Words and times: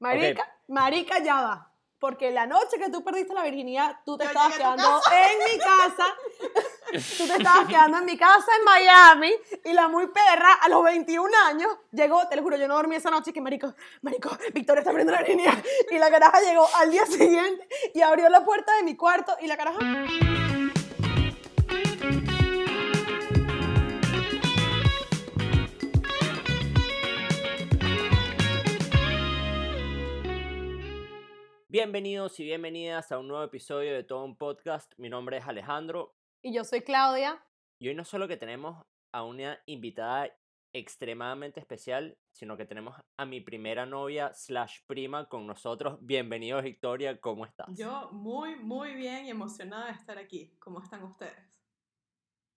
Marica, 0.00 0.46
marica, 0.68 1.18
ya 1.18 1.42
va. 1.42 1.64
Porque 1.98 2.30
la 2.30 2.46
noche 2.46 2.78
que 2.78 2.90
tú 2.90 3.02
perdiste 3.02 3.34
la 3.34 3.42
virginidad, 3.42 3.96
tú 4.04 4.16
te 4.16 4.22
Yo 4.22 4.30
estabas 4.30 4.56
quedando 4.56 5.00
en 5.10 5.38
mi 5.52 5.58
casa. 5.58 6.06
tú 7.18 7.26
te 7.26 7.36
estabas 7.38 7.66
quedando 7.66 7.98
en 7.98 8.04
mi 8.04 8.16
casa 8.16 8.46
en 8.56 8.64
Miami. 8.64 9.32
Y 9.64 9.72
la 9.72 9.88
muy 9.88 10.06
perra, 10.06 10.52
a 10.62 10.68
los 10.68 10.84
21 10.84 11.28
años, 11.46 11.76
llegó, 11.90 12.28
te 12.28 12.36
lo 12.36 12.42
juro, 12.42 12.56
yo 12.56 12.68
no 12.68 12.76
dormí 12.76 12.94
esa 12.94 13.10
noche. 13.10 13.32
Que 13.32 13.40
marico, 13.40 13.74
marico, 14.02 14.30
Victoria 14.54 14.80
está 14.80 14.92
perdiendo 14.92 15.12
la 15.12 15.18
virginidad. 15.18 15.54
Y 15.90 15.98
la 15.98 16.08
caraja 16.08 16.40
llegó 16.40 16.68
al 16.76 16.90
día 16.90 17.04
siguiente 17.04 17.66
y 17.92 18.00
abrió 18.00 18.28
la 18.28 18.44
puerta 18.44 18.76
de 18.76 18.84
mi 18.84 18.96
cuarto. 18.96 19.36
Y 19.40 19.48
la 19.48 19.56
caraja. 19.56 19.78
Bienvenidos 31.70 32.40
y 32.40 32.44
bienvenidas 32.44 33.12
a 33.12 33.18
un 33.18 33.28
nuevo 33.28 33.44
episodio 33.44 33.92
de 33.92 34.02
Todo 34.02 34.24
un 34.24 34.38
Podcast. 34.38 34.90
Mi 34.96 35.10
nombre 35.10 35.36
es 35.36 35.46
Alejandro 35.46 36.16
Y 36.42 36.54
yo 36.54 36.64
soy 36.64 36.80
Claudia. 36.80 37.44
y 37.78 37.88
hoy 37.88 37.94
no 37.94 38.06
solo 38.06 38.26
que 38.26 38.38
tenemos 38.38 38.82
a 39.12 39.22
una 39.22 39.60
invitada 39.66 40.34
extremadamente 40.72 41.60
especial, 41.60 42.16
sino 42.32 42.56
que 42.56 42.64
tenemos 42.64 42.96
a 43.18 43.26
mi 43.26 43.42
primera 43.42 43.84
novia 43.84 44.32
slash 44.32 44.78
prima 44.86 45.28
con 45.28 45.46
nosotros. 45.46 45.98
Bienvenido 46.00 46.62
Victoria, 46.62 47.20
¿cómo 47.20 47.44
estás? 47.44 47.66
Yo 47.76 48.08
muy, 48.12 48.56
muy 48.56 48.94
bien 48.94 49.26
y 49.26 49.30
emocionada 49.30 49.88
de 49.88 49.92
estar 49.92 50.16
aquí. 50.16 50.56
¿Cómo 50.58 50.82
están 50.82 51.04
ustedes? 51.04 51.36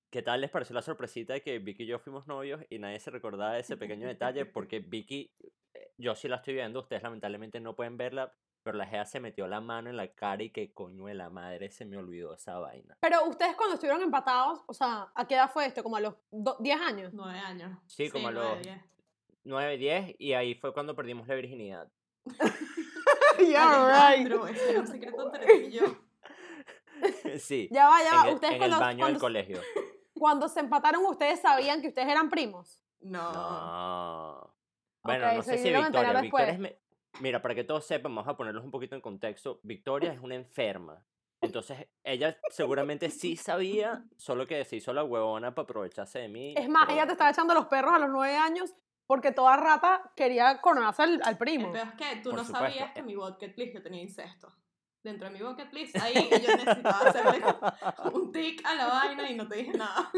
¿Qué 0.10 0.22
tal 0.22 0.40
les 0.40 0.52
pareció 0.52 0.74
la 0.74 0.82
sorpresita 0.82 1.34
de 1.34 1.42
que 1.42 1.60
Vicky 1.60 1.84
y 1.84 1.88
yo 1.88 2.00
fuimos 2.00 2.28
novios 2.28 2.64
y 2.70 2.80
nadie 2.80 3.02
se 3.02 3.12
recordaba 3.12 3.56
de 3.56 3.60
ese 3.60 3.76
pequeño 3.76 4.08
detalle? 4.08 4.46
Porque 4.54 4.80
Vicky, 4.80 5.34
eh, 5.74 5.92
yo 5.98 6.16
sí 6.16 6.30
la 6.30 6.38
estoy 6.38 6.54
viendo, 6.54 6.80
ustedes 6.80 7.04
lamentablemente 7.04 7.60
no 7.60 7.76
pueden 7.76 7.98
verla, 7.98 8.34
pero 8.64 8.78
la 8.78 8.86
Gea 8.86 9.06
se 9.06 9.20
metió 9.20 9.48
la 9.48 9.60
mano 9.62 9.90
en 9.90 9.98
la 9.98 10.08
cara 10.14 10.44
y 10.44 10.50
que 10.52 10.74
coño 10.74 11.06
de 11.06 11.14
la 11.16 11.30
madre 11.30 11.72
se 11.72 11.86
me 11.86 11.98
olvidó 11.98 12.34
esa 12.34 12.58
vaina. 12.60 12.98
Pero 13.02 13.26
ustedes 13.26 13.56
cuando 13.56 13.76
estuvieron 13.76 14.02
empatados, 14.02 14.62
o 14.68 14.74
sea, 14.74 15.12
¿a 15.16 15.28
qué 15.28 15.36
edad 15.36 15.50
fue 15.52 15.66
esto? 15.66 15.82
¿Como 15.84 15.96
a 15.98 16.00
los 16.02 16.16
do- 16.32 16.58
10 16.60 16.80
años? 16.82 17.14
Nueve 17.14 17.40
años. 17.40 17.78
Sí, 17.88 18.10
como 18.10 18.28
a 18.28 18.32
nueve, 18.32 18.56
los- 18.56 18.62
diez. 18.64 18.82
9, 19.44 19.78
10 19.78 20.16
y 20.20 20.34
ahí 20.34 20.54
fue 20.56 20.74
cuando 20.74 20.96
perdimos 20.96 21.28
la 21.28 21.36
virginidad. 21.36 21.90
Alejandro, 23.40 24.48
ese 24.48 24.70
era 24.72 24.80
un 24.82 24.88
secreto 24.88 25.26
entre 25.34 25.56
y 25.56 25.72
yo. 25.72 25.84
sí, 27.40 27.68
Ya 27.72 27.88
va, 27.90 28.04
ya 28.04 28.16
va. 28.16 28.22
en 28.24 28.28
el, 28.30 28.34
ustedes 28.36 28.54
en 28.54 28.58
cuando, 28.60 28.76
el 28.78 28.82
baño 28.82 28.98
cuando, 29.00 29.14
del 29.14 29.20
colegio. 29.20 29.62
cuando 30.14 30.48
se 30.50 30.60
empataron, 30.60 31.06
¿ustedes 31.06 31.40
sabían 31.42 31.82
que 31.82 31.88
ustedes 31.88 32.08
eran 32.08 32.30
primos? 32.30 32.84
No. 33.00 33.32
No. 33.32 34.56
Bueno, 35.04 35.34
no 35.34 35.42
sé 35.42 35.58
si 35.58 35.70
Victoria. 35.74 36.22
Victoria 36.22 36.52
es 36.52 36.60
Mira, 37.20 37.42
para 37.42 37.54
que 37.56 37.64
todos 37.64 37.86
sepan, 37.86 38.16
vamos 38.16 38.28
a 38.30 38.38
ponerlos 38.38 38.64
un 38.64 38.72
poquito 38.72 38.96
en 38.96 39.02
contexto. 39.02 39.60
Victoria 39.64 40.14
es 40.14 40.20
una 40.22 40.36
enferma. 40.36 41.04
Entonces, 41.42 41.88
ella 42.04 42.38
seguramente 42.50 43.10
sí 43.10 43.36
sabía, 43.36 44.04
solo 44.16 44.46
que 44.46 44.64
se 44.64 44.76
hizo 44.78 44.94
la 44.94 45.04
huevona 45.04 45.54
para 45.56 45.64
aprovecharse 45.64 46.20
de 46.20 46.28
mí. 46.30 46.54
Es 46.56 46.70
más, 46.70 46.86
pero 46.86 46.98
ella 46.98 47.06
te 47.08 47.14
estaba 47.14 47.32
echando 47.32 47.54
los 47.54 47.66
perros 47.66 47.94
a 47.94 48.00
los 48.00 48.10
9 48.10 48.36
años 48.38 48.74
porque 49.08 49.32
toda 49.32 49.58
rata 49.58 50.12
quería 50.16 50.62
coronarse 50.62 51.02
al, 51.02 51.22
al 51.24 51.32
El 51.32 51.38
primo. 51.38 51.72
peor 51.72 51.88
es 51.88 51.94
que 51.96 52.16
tú 52.22 52.30
Por 52.30 52.40
no 52.40 52.46
supuesto, 52.46 52.68
sabías 52.68 52.92
que 52.94 53.00
eh. 53.00 53.04
mi 53.04 53.16
bucket 53.16 53.58
list 53.58 53.74
yo 53.74 53.82
tenía 53.82 54.02
incesto. 54.02 54.48
Dentro 55.04 55.28
de 55.30 55.34
mi 55.38 55.44
bucket 55.44 55.74
list, 55.74 55.96
ahí 55.98 56.14
yo 56.30 56.56
necesitaba 56.56 57.10
hacerle 57.10 57.42
un 58.14 58.32
tic 58.32 58.64
a 58.66 58.76
la 58.76 58.86
vaina 58.88 59.30
y 59.30 59.36
no 59.36 59.48
te 59.48 59.56
dije 59.58 59.72
nada. 59.76 60.12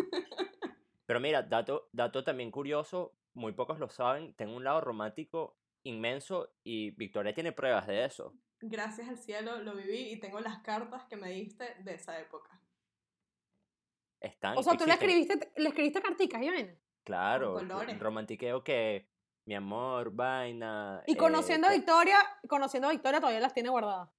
Pero 1.06 1.20
mira, 1.22 1.42
dato, 1.42 1.88
dato 1.94 2.24
también 2.26 2.52
curioso, 2.52 3.14
muy 3.34 3.54
pocos 3.54 3.80
lo 3.80 3.90
saben, 3.90 4.34
tengo 4.36 4.56
un 4.56 4.64
lado 4.66 4.82
romántico 4.82 5.56
inmenso 5.84 6.54
y 6.64 6.92
Victoria 6.92 7.34
tiene 7.34 7.52
pruebas 7.52 7.88
de 7.88 8.06
eso. 8.06 8.34
Gracias 8.62 9.10
al 9.10 9.18
cielo 9.18 9.60
lo 9.62 9.76
viví 9.76 10.12
y 10.12 10.20
tengo 10.20 10.40
las 10.40 10.60
cartas 10.60 11.04
que 11.06 11.18
me 11.18 11.30
diste 11.30 11.76
de 11.80 11.96
esa 11.96 12.20
época. 12.20 12.62
Están, 14.22 14.58
O 14.58 14.64
sea, 14.64 14.78
tú 14.78 14.86
le 14.86 14.94
escribiste, 14.94 15.52
le 15.58 15.68
escribiste 15.68 16.02
carticas, 16.02 16.42
¿y 16.42 16.50
ven? 16.50 16.80
Claro, 17.04 17.56
colores. 17.56 18.00
romantiqueo 18.00 18.64
que 18.64 19.10
mi 19.46 19.56
amor, 19.56 20.12
vaina. 20.12 21.04
Y 21.06 21.14
eh, 21.14 21.18
conociendo 21.18 21.68
a 21.68 21.72
que- 21.72 21.78
Victoria, 21.78 22.18
conociendo 22.48 22.88
a 22.88 22.92
Victoria 22.92 23.20
todavía 23.20 23.42
las 23.42 23.54
tiene 23.54 23.68
guardadas. 23.70 24.10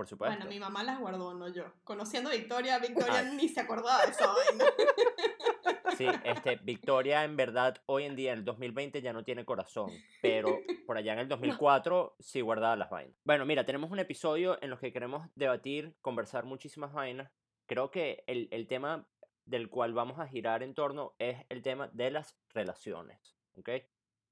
Por 0.00 0.08
supuesto. 0.08 0.34
Bueno, 0.34 0.48
mi 0.50 0.58
mamá 0.58 0.82
las 0.82 0.98
guardó, 0.98 1.34
no 1.34 1.46
yo. 1.48 1.64
Conociendo 1.84 2.30
a 2.30 2.32
Victoria, 2.32 2.78
Victoria 2.78 3.18
Ah. 3.18 3.22
ni 3.34 3.50
se 3.50 3.60
acordaba 3.60 4.02
de 4.06 4.12
esa 4.12 4.26
vaina. 4.28 4.64
Sí, 5.98 6.06
este, 6.24 6.56
Victoria 6.62 7.24
en 7.24 7.36
verdad 7.36 7.76
hoy 7.84 8.04
en 8.04 8.16
día, 8.16 8.32
en 8.32 8.38
el 8.38 8.44
2020, 8.46 9.02
ya 9.02 9.12
no 9.12 9.22
tiene 9.22 9.44
corazón, 9.44 9.90
pero 10.22 10.58
por 10.86 10.96
allá 10.96 11.12
en 11.12 11.18
el 11.18 11.28
2004 11.28 12.16
sí 12.18 12.40
guardaba 12.40 12.76
las 12.76 12.88
vainas. 12.88 13.14
Bueno, 13.24 13.44
mira, 13.44 13.66
tenemos 13.66 13.90
un 13.90 13.98
episodio 13.98 14.56
en 14.62 14.70
los 14.70 14.80
que 14.80 14.90
queremos 14.94 15.28
debatir, 15.34 15.94
conversar 16.00 16.46
muchísimas 16.46 16.94
vainas. 16.94 17.30
Creo 17.66 17.90
que 17.90 18.24
el, 18.26 18.48
el 18.52 18.66
tema 18.66 19.06
del 19.44 19.68
cual 19.68 19.92
vamos 19.92 20.18
a 20.18 20.26
girar 20.26 20.62
en 20.62 20.74
torno 20.74 21.14
es 21.18 21.44
el 21.50 21.60
tema 21.60 21.88
de 21.92 22.10
las 22.10 22.38
relaciones, 22.54 23.36
¿ok? 23.58 23.68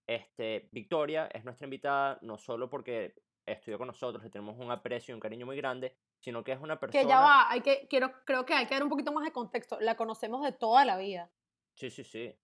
Este, 0.07 0.71
Victoria 0.73 1.27
es 1.35 1.45
nuestra 1.45 1.67
invitada 1.67 2.19
no 2.23 2.39
solo 2.39 2.71
porque 2.71 3.15
estudió 3.53 3.79
con 3.79 3.87
nosotros, 3.87 4.23
le 4.23 4.31
tenemos 4.31 4.57
un 4.59 4.71
aprecio 4.71 5.13
y 5.13 5.15
un 5.15 5.21
cariño 5.21 5.47
muy 5.47 5.57
grande, 5.57 5.97
sino 6.19 6.43
que 6.43 6.53
es 6.53 6.61
una 6.61 6.79
persona... 6.79 7.03
Que 7.03 7.09
ya 7.09 7.21
va, 7.21 7.51
hay 7.51 7.61
que, 7.61 7.87
quiero, 7.89 8.13
creo 8.25 8.45
que 8.45 8.55
hay 8.55 8.67
que 8.67 8.75
dar 8.75 8.83
un 8.83 8.89
poquito 8.89 9.13
más 9.13 9.25
de 9.25 9.33
contexto. 9.33 9.79
La 9.81 9.97
conocemos 9.97 10.43
de 10.43 10.53
toda 10.53 10.85
la 10.85 10.97
vida. 10.97 11.31
Sí, 11.75 11.91
sí, 11.91 12.05
sí. 12.05 12.35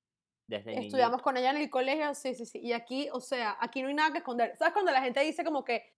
Desde 0.46 0.72
Estudiamos 0.72 1.12
niñito. 1.12 1.24
con 1.24 1.36
ella 1.36 1.50
en 1.50 1.56
el 1.56 1.70
colegio, 1.70 2.14
sí, 2.14 2.34
sí, 2.34 2.44
sí. 2.44 2.60
Y 2.60 2.72
aquí, 2.72 3.08
o 3.12 3.20
sea, 3.20 3.56
aquí 3.60 3.80
no 3.82 3.88
hay 3.88 3.94
nada 3.94 4.12
que 4.12 4.18
esconder. 4.18 4.54
¿Sabes 4.56 4.74
cuando 4.74 4.92
la 4.92 5.00
gente 5.00 5.20
dice 5.20 5.42
como 5.42 5.64
que 5.64 5.94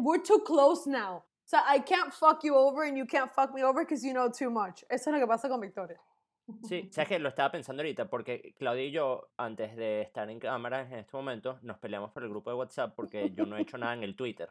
we're 0.00 0.22
too 0.22 0.42
close 0.42 0.88
now? 0.88 1.16
O 1.16 1.46
sea, 1.46 1.62
I 1.74 1.80
can't 1.80 2.12
fuck 2.12 2.42
you 2.42 2.54
over 2.54 2.88
and 2.88 2.96
you 2.96 3.06
can't 3.06 3.30
fuck 3.30 3.52
me 3.52 3.62
over 3.62 3.84
because 3.84 4.02
you 4.02 4.12
know 4.14 4.30
too 4.30 4.50
much. 4.50 4.82
Eso 4.88 5.10
es 5.10 5.14
lo 5.14 5.18
que 5.18 5.26
pasa 5.26 5.48
con 5.48 5.60
Victoria. 5.60 6.00
Sí, 6.62 6.88
sabes 6.92 7.08
que 7.08 7.18
lo 7.18 7.28
estaba 7.28 7.50
pensando 7.50 7.82
ahorita 7.82 8.08
porque 8.08 8.54
Claudia 8.56 8.84
y 8.84 8.90
yo, 8.90 9.28
antes 9.36 9.76
de 9.76 10.02
estar 10.02 10.28
en 10.30 10.38
cámara 10.38 10.82
en 10.82 10.98
este 10.98 11.16
momento, 11.16 11.58
nos 11.62 11.78
peleamos 11.78 12.10
por 12.12 12.22
el 12.22 12.30
grupo 12.30 12.50
de 12.50 12.56
WhatsApp 12.56 12.94
porque 12.94 13.30
yo 13.34 13.46
no 13.46 13.56
he 13.56 13.62
hecho 13.62 13.78
nada 13.78 13.94
en 13.94 14.02
el 14.02 14.16
Twitter. 14.16 14.50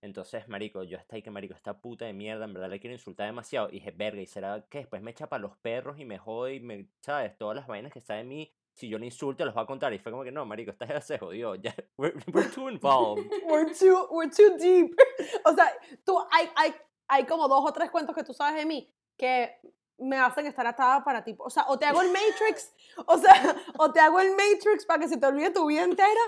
Entonces, 0.00 0.46
marico, 0.48 0.82
yo 0.82 0.98
estoy 0.98 1.22
que 1.22 1.30
marico, 1.30 1.54
esta 1.54 1.80
puta 1.80 2.04
de 2.04 2.12
mierda, 2.12 2.44
en 2.44 2.52
verdad 2.52 2.68
le 2.68 2.78
quiero 2.78 2.92
insultar 2.92 3.26
demasiado. 3.26 3.68
Y 3.70 3.74
dije, 3.74 3.90
verga, 3.90 4.20
¿y 4.20 4.26
será 4.26 4.66
que 4.68 4.78
después 4.78 5.00
me 5.00 5.12
echa 5.12 5.30
para 5.30 5.40
los 5.40 5.56
perros 5.56 5.98
y 5.98 6.04
me 6.04 6.18
jode 6.18 6.56
y 6.56 6.60
me, 6.60 6.90
sabes, 7.00 7.38
todas 7.38 7.56
las 7.56 7.66
vainas 7.66 7.90
que 7.90 8.00
está 8.00 8.14
de 8.14 8.24
mí? 8.24 8.52
Si 8.74 8.86
yo 8.86 8.98
le 8.98 9.06
insulto, 9.06 9.46
los 9.46 9.56
va 9.56 9.62
a 9.62 9.66
contar. 9.66 9.94
Y 9.94 9.98
fue 9.98 10.12
como 10.12 10.22
que, 10.22 10.30
no, 10.30 10.44
marico, 10.44 10.72
esta 10.72 10.86
ya 10.86 11.00
se 11.00 11.18
jodió. 11.18 11.54
Ya, 11.54 11.74
we're, 11.96 12.14
we're 12.34 12.50
too 12.50 12.68
involved. 12.68 13.24
We're 13.46 13.72
too, 13.72 14.08
we're 14.10 14.30
too 14.30 14.58
deep. 14.58 14.94
O 15.46 15.54
sea, 15.54 15.72
tú, 16.04 16.18
hay, 16.30 16.50
hay, 16.54 16.74
hay 17.08 17.24
como 17.24 17.48
dos 17.48 17.64
o 17.66 17.72
tres 17.72 17.90
cuentos 17.90 18.14
que 18.14 18.24
tú 18.24 18.34
sabes 18.34 18.56
de 18.56 18.66
mí 18.66 18.92
que 19.16 19.58
me 19.98 20.18
hacen 20.18 20.46
estar 20.46 20.66
atada 20.66 21.04
para 21.04 21.22
ti. 21.24 21.34
O 21.38 21.50
sea, 21.50 21.64
o 21.68 21.78
te 21.78 21.86
hago 21.86 22.02
el 22.02 22.08
Matrix, 22.08 22.74
o 23.06 23.18
sea, 23.18 23.56
o 23.78 23.92
te 23.92 24.00
hago 24.00 24.20
el 24.20 24.30
Matrix 24.30 24.86
para 24.86 25.00
que 25.00 25.08
se 25.08 25.16
te 25.16 25.26
olvide 25.26 25.50
tu 25.50 25.66
vida 25.66 25.82
entera, 25.82 26.20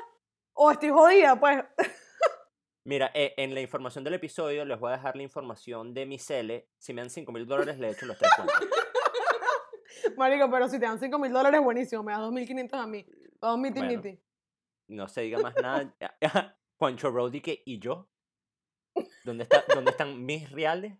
o 0.52 0.70
estoy 0.70 0.90
jodida, 0.90 1.38
pues. 1.38 1.64
Mira, 2.84 3.10
eh, 3.14 3.34
en 3.36 3.52
la 3.52 3.60
información 3.60 4.04
del 4.04 4.14
episodio 4.14 4.64
les 4.64 4.78
voy 4.78 4.90
a 4.92 4.96
dejar 4.96 5.16
la 5.16 5.24
información 5.24 5.92
de 5.92 6.06
mi 6.06 6.20
cele. 6.20 6.68
Si 6.78 6.94
me 6.94 7.00
dan 7.02 7.10
5 7.10 7.32
mil 7.32 7.44
dólares, 7.44 7.78
le 7.78 7.90
echo 7.90 8.06
los 8.06 8.16
tres 8.16 8.30
cuentos. 8.36 8.56
Marico, 10.16 10.48
pero 10.48 10.68
si 10.68 10.78
te 10.78 10.86
dan 10.86 11.00
5 11.00 11.18
mil 11.18 11.32
dólares, 11.32 11.60
buenísimo. 11.60 12.04
Me 12.04 12.12
das 12.12 12.20
2.500 12.20 12.74
a 12.74 12.86
mí. 12.86 13.04
Vamos 13.40 13.58
miti 13.58 13.80
Bueno. 13.80 13.96
miti. 13.96 14.22
no 14.88 15.08
se 15.08 15.22
diga 15.22 15.38
más 15.38 15.54
nada. 15.60 15.92
Juancho 16.78 17.10
Brody 17.10 17.40
que 17.40 17.62
y 17.66 17.80
yo. 17.80 18.08
¿Dónde, 19.24 19.42
está, 19.42 19.64
¿Dónde 19.74 19.90
están 19.90 20.24
mis 20.24 20.48
reales? 20.52 20.96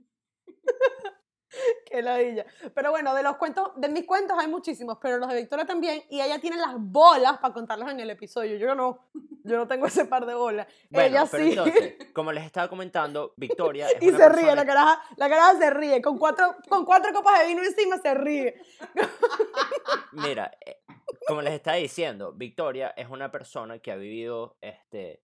Ladilla. 2.03 2.47
Pero 2.75 2.91
bueno, 2.91 3.15
de 3.15 3.23
los 3.23 3.37
cuentos, 3.37 3.73
de 3.77 3.89
mis 3.89 4.05
cuentos 4.05 4.37
hay 4.39 4.49
muchísimos, 4.49 4.99
pero 5.01 5.19
los 5.19 5.29
de 5.29 5.37
Victoria 5.37 5.65
también. 5.65 6.03
Y 6.11 6.21
ella 6.21 6.39
tiene 6.41 6.57
las 6.57 6.75
bolas 6.79 7.39
para 7.39 7.55
contarlos 7.55 7.91
en 7.91 8.01
el 8.01 8.11
episodio. 8.11 8.57
Yo 8.57 8.75
no. 8.75 9.01
Yo 9.45 9.57
no 9.57 9.69
tengo 9.69 9.87
ese 9.87 10.07
par 10.07 10.27
de 10.27 10.35
bolas. 10.35 10.67
Bueno, 10.91 11.09
ella 11.09 11.29
pero 11.31 11.45
sí. 11.45 11.51
entonces, 11.51 11.95
como 12.15 12.33
les 12.33 12.45
estaba 12.45 12.69
comentando, 12.69 13.33
Victoria 13.37 13.89
es 13.89 14.03
y 14.03 14.09
una 14.09 14.19
se 14.19 14.29
ríe, 14.29 14.57
la 14.57 14.67
caraja, 14.67 15.01
la 15.17 15.29
caraja 15.29 15.59
se 15.59 15.71
ríe. 15.71 16.03
Con 16.03 16.19
cuatro, 16.19 16.57
con 16.69 16.85
cuatro 16.85 17.13
copas 17.13 17.41
de 17.41 17.47
vino 17.47 17.63
encima 17.63 17.97
se 17.99 18.15
ríe. 18.15 18.61
Mira, 20.13 20.51
eh, 20.65 20.83
como 21.29 21.43
les 21.43 21.55
estaba 21.55 21.77
diciendo, 21.77 22.33
Victoria 22.33 22.93
es 22.97 23.09
una 23.09 23.31
persona 23.31 23.79
que 23.79 23.93
ha 23.93 23.97
vivido 23.97 24.57
este, 24.61 25.23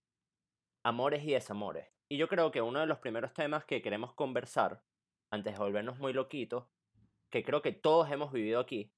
amores 0.84 1.24
y 1.24 1.32
desamores. 1.32 1.88
Y 2.08 2.16
yo 2.16 2.28
creo 2.28 2.50
que 2.50 2.60
uno 2.60 2.80
de 2.80 2.86
los 2.86 2.98
primeros 2.98 3.32
temas 3.32 3.64
que 3.64 3.82
queremos 3.82 4.12
conversar, 4.14 4.82
antes 5.32 5.54
de 5.54 5.58
volvernos 5.58 5.98
muy 5.98 6.12
loquitos, 6.12 6.66
que 7.30 7.42
creo 7.42 7.62
que 7.62 7.72
todos 7.72 8.10
hemos 8.10 8.30
vivido 8.32 8.60
aquí, 8.60 8.92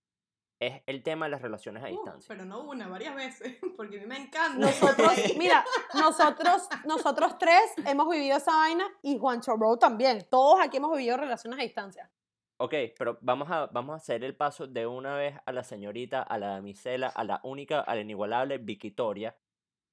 es 0.60 0.82
el 0.86 1.02
tema 1.02 1.26
de 1.26 1.30
las 1.30 1.42
relaciones 1.42 1.82
a 1.82 1.86
Uh, 1.86 1.90
distancia. 1.90 2.28
pero 2.28 2.44
no 2.44 2.62
una, 2.62 2.88
varias 2.88 3.14
veces, 3.14 3.58
porque 3.76 3.98
a 3.98 4.00
mí 4.00 4.06
me 4.06 4.16
encanta. 4.24 4.58
Nosotros, 4.58 5.12
mira, 5.38 5.64
nosotros, 5.94 6.68
nosotros 6.84 7.38
tres 7.38 7.72
hemos 7.86 8.08
vivido 8.08 8.36
esa 8.36 8.52
vaina 8.52 8.86
y 9.02 9.18
Juancho 9.18 9.56
Bro 9.56 9.76
también. 9.78 10.26
Todos 10.30 10.60
aquí 10.60 10.76
hemos 10.78 10.96
vivido 10.96 11.16
relaciones 11.16 11.58
a 11.58 11.62
distancia. 11.62 12.10
Ok, 12.58 12.72
pero 12.98 13.18
vamos 13.20 13.50
a, 13.50 13.66
vamos 13.66 13.94
a 13.94 13.96
hacer 13.96 14.22
el 14.24 14.36
paso 14.36 14.66
de 14.68 14.86
una 14.86 15.16
vez 15.16 15.34
a 15.44 15.52
la 15.52 15.64
señorita, 15.64 16.22
a 16.22 16.38
la 16.38 16.48
damisela, 16.48 17.08
a 17.08 17.24
la 17.24 17.40
única, 17.42 17.80
a 17.80 17.94
la 17.96 18.00
inigualable 18.02 18.58
Victoria. 18.58 19.36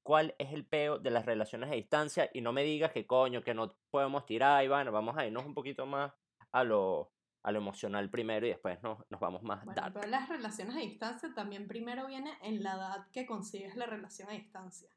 cuál 0.04 0.36
es 0.38 0.54
el 0.54 0.66
peo 0.66 1.00
de 1.00 1.10
las 1.12 1.26
relaciones 1.26 1.70
a 1.72 1.74
distancia 1.74 2.30
y 2.34 2.42
no 2.42 2.54
me 2.54 2.64
digas 2.64 2.92
que 2.92 3.06
coño, 3.08 3.44
que 3.44 3.54
no 3.56 3.76
podemos 3.90 4.26
tirar 4.26 4.64
y 4.64 4.68
bueno, 4.68 4.92
vamos 4.92 5.18
a 5.18 5.26
irnos 5.26 5.46
un 5.46 5.54
poquito 5.56 5.86
más 5.88 6.12
a 6.52 6.64
lo, 6.64 7.12
a 7.44 7.52
lo 7.52 7.60
emocional 7.60 8.10
primero 8.10 8.46
y 8.46 8.50
después 8.50 8.82
nos, 8.84 9.00
nos 9.10 9.20
vamos 9.20 9.44
más 9.44 9.66
Bueno, 9.66 9.82
dark. 9.82 9.94
pero 9.94 10.08
las 10.08 10.30
relaciones 10.30 10.76
a 10.76 10.80
distancia 10.80 11.34
también 11.34 11.68
primero 11.68 12.08
viene 12.08 12.38
en 12.42 12.64
la 12.64 12.74
edad 12.74 13.08
que 13.12 13.26
consigues 13.26 13.76
la 13.76 13.86
relación 13.86 14.30
a 14.30 14.34
distancia. 14.34 14.90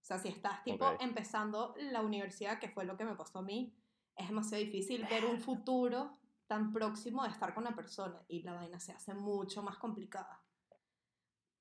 O 0.00 0.04
sea, 0.04 0.18
si 0.18 0.28
estás 0.28 0.64
tipo 0.64 0.84
Ok. 0.84 1.00
empezando 1.00 1.74
la 1.78 2.00
universidad, 2.02 2.58
que 2.58 2.68
fue 2.68 2.84
lo 2.84 2.96
que 2.96 3.04
me 3.04 3.14
pasó 3.14 3.38
a 3.38 3.42
mí, 3.42 3.72
es 4.16 4.28
demasiado 4.28 4.64
difícil 4.64 5.06
ver 5.08 5.24
un 5.24 5.40
futuro 5.40 6.18
tan 6.48 6.72
próximo 6.72 7.22
de 7.22 7.30
estar 7.30 7.54
con 7.54 7.64
la 7.64 7.74
persona 7.74 8.20
y 8.28 8.42
la 8.42 8.52
vaina 8.54 8.78
se 8.80 8.92
hace 8.92 9.14
mucho 9.14 9.62
más 9.62 9.78
complicada. 9.78 10.42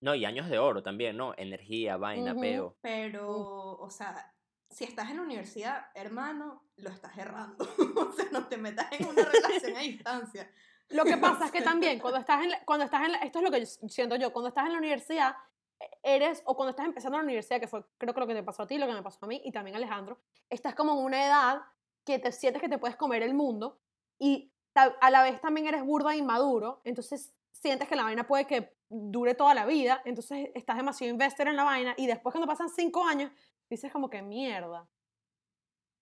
No, 0.01 0.15
y 0.15 0.25
años 0.25 0.49
de 0.49 0.57
oro 0.57 0.81
también, 0.81 1.15
¿no? 1.15 1.33
Energía, 1.37 1.95
vaina, 1.97 2.31
Ujú. 2.31 2.41
peo. 2.41 2.77
Pero, 2.81 3.77
o 3.77 3.89
sea, 3.91 4.33
si 4.71 4.85
estás 4.85 5.09
en 5.09 5.17
la 5.17 5.23
universidad, 5.23 5.87
hermano, 5.93 6.63
lo 6.77 6.89
estás 6.89 7.17
errando. 7.17 7.65
o 7.97 8.11
sea, 8.13 8.25
no 8.31 8.47
te 8.47 8.57
metas 8.57 8.87
en 8.91 9.07
una 9.07 9.23
relación 9.23 9.75
a 9.77 9.79
distancia. 9.81 10.49
Lo 10.89 11.03
que 11.05 11.17
pasa 11.17 11.45
es 11.45 11.51
que 11.51 11.61
también 11.61 11.99
cuando 11.99 12.19
estás 12.19 12.43
en 12.43 12.51
la, 12.51 12.63
cuando 12.65 12.85
estás 12.85 13.03
en 13.05 13.11
la- 13.13 13.17
esto 13.19 13.39
es 13.39 13.43
lo 13.45 13.51
que 13.51 13.65
siento 13.65 14.15
yo, 14.15 14.31
cuando 14.33 14.49
estás 14.49 14.65
en 14.65 14.73
la 14.73 14.77
universidad 14.79 15.35
e- 15.79 15.89
eres 16.15 16.41
o 16.45 16.55
cuando 16.55 16.71
estás 16.71 16.85
empezando 16.85 17.17
la 17.17 17.23
universidad, 17.23 17.59
que 17.59 17.67
fue 17.67 17.83
creo 17.97 18.13
que 18.13 18.19
lo 18.19 18.27
que 18.27 18.33
te 18.33 18.43
pasó 18.43 18.63
a 18.63 18.67
ti, 18.67 18.77
lo 18.77 18.87
que 18.87 18.93
me 18.93 19.03
pasó 19.03 19.25
a 19.25 19.27
mí 19.27 19.41
y 19.45 19.51
también 19.51 19.75
a 19.75 19.77
Alejandro, 19.77 20.19
estás 20.49 20.73
como 20.75 20.93
en 20.93 20.99
una 21.05 21.25
edad 21.25 21.61
que 22.05 22.17
te 22.19 22.31
sientes 22.31 22.61
que 22.61 22.69
te 22.69 22.77
puedes 22.77 22.95
comer 22.97 23.23
el 23.23 23.33
mundo 23.33 23.79
y 24.19 24.51
a 24.73 25.09
la 25.09 25.21
vez 25.23 25.41
también 25.41 25.67
eres 25.67 25.83
burda 25.83 26.13
e 26.13 26.17
inmaduro, 26.17 26.81
entonces 26.85 27.33
sientes 27.51 27.87
que 27.89 27.95
la 27.97 28.03
vaina 28.03 28.25
puede 28.25 28.47
que 28.47 28.73
dure 28.89 29.35
toda 29.35 29.53
la 29.53 29.65
vida, 29.65 30.01
entonces 30.05 30.49
estás 30.55 30.77
demasiado 30.77 31.11
invested 31.11 31.45
en 31.47 31.55
la 31.57 31.63
vaina 31.65 31.93
y 31.97 32.07
después 32.07 32.31
cuando 32.33 32.47
pasan 32.47 32.69
cinco 32.69 33.05
años 33.05 33.31
dices 33.75 33.91
como 33.91 34.09
que 34.09 34.21
mierda, 34.21 34.87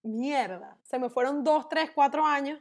mierda, 0.03 0.77
se 0.83 0.99
me 0.99 1.09
fueron 1.09 1.43
dos, 1.43 1.67
tres, 1.69 1.91
cuatro 1.93 2.25
años. 2.25 2.59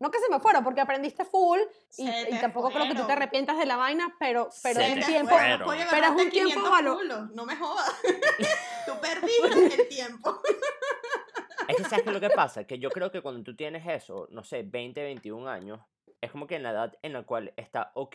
No 0.00 0.12
que 0.12 0.20
se 0.20 0.30
me 0.30 0.38
fueron, 0.38 0.62
porque 0.62 0.80
aprendiste 0.80 1.24
full 1.24 1.58
y, 1.96 2.08
y 2.08 2.24
te 2.30 2.38
tampoco 2.38 2.70
creo 2.70 2.84
que 2.84 2.90
tú 2.90 2.94
te 2.98 3.02
fueron. 3.02 3.16
arrepientas 3.20 3.58
de 3.58 3.66
la 3.66 3.74
vaina, 3.76 4.14
pero, 4.20 4.48
pero 4.62 4.78
Se 4.80 4.86
es 4.92 4.96
un 4.96 5.02
tiempo. 5.04 5.30
fueron. 5.32 5.58
Pero 5.90 6.04
es 6.06 6.10
un 6.10 6.30
tiempo 6.30 6.54
500 6.54 6.70
valo- 6.70 6.94
culos, 6.98 7.30
No 7.32 7.44
me 7.44 7.56
jodas. 7.56 7.92
Tú 8.86 8.92
perdiste 9.00 9.82
el 9.82 9.88
tiempo. 9.88 10.40
Es 11.66 11.76
que 11.76 11.84
sabes 11.84 12.06
lo 12.06 12.20
que 12.20 12.30
pasa, 12.30 12.62
que 12.64 12.78
yo 12.78 12.90
creo 12.90 13.10
que 13.10 13.20
cuando 13.20 13.42
tú 13.42 13.56
tienes 13.56 13.84
eso, 13.88 14.28
no 14.30 14.44
sé, 14.44 14.62
20, 14.62 15.02
21 15.02 15.48
años, 15.48 15.80
es 16.20 16.30
como 16.30 16.46
que 16.46 16.54
en 16.54 16.62
la 16.62 16.70
edad 16.70 16.96
en 17.02 17.12
la 17.12 17.24
cual 17.24 17.52
está 17.56 17.90
ok 17.94 18.12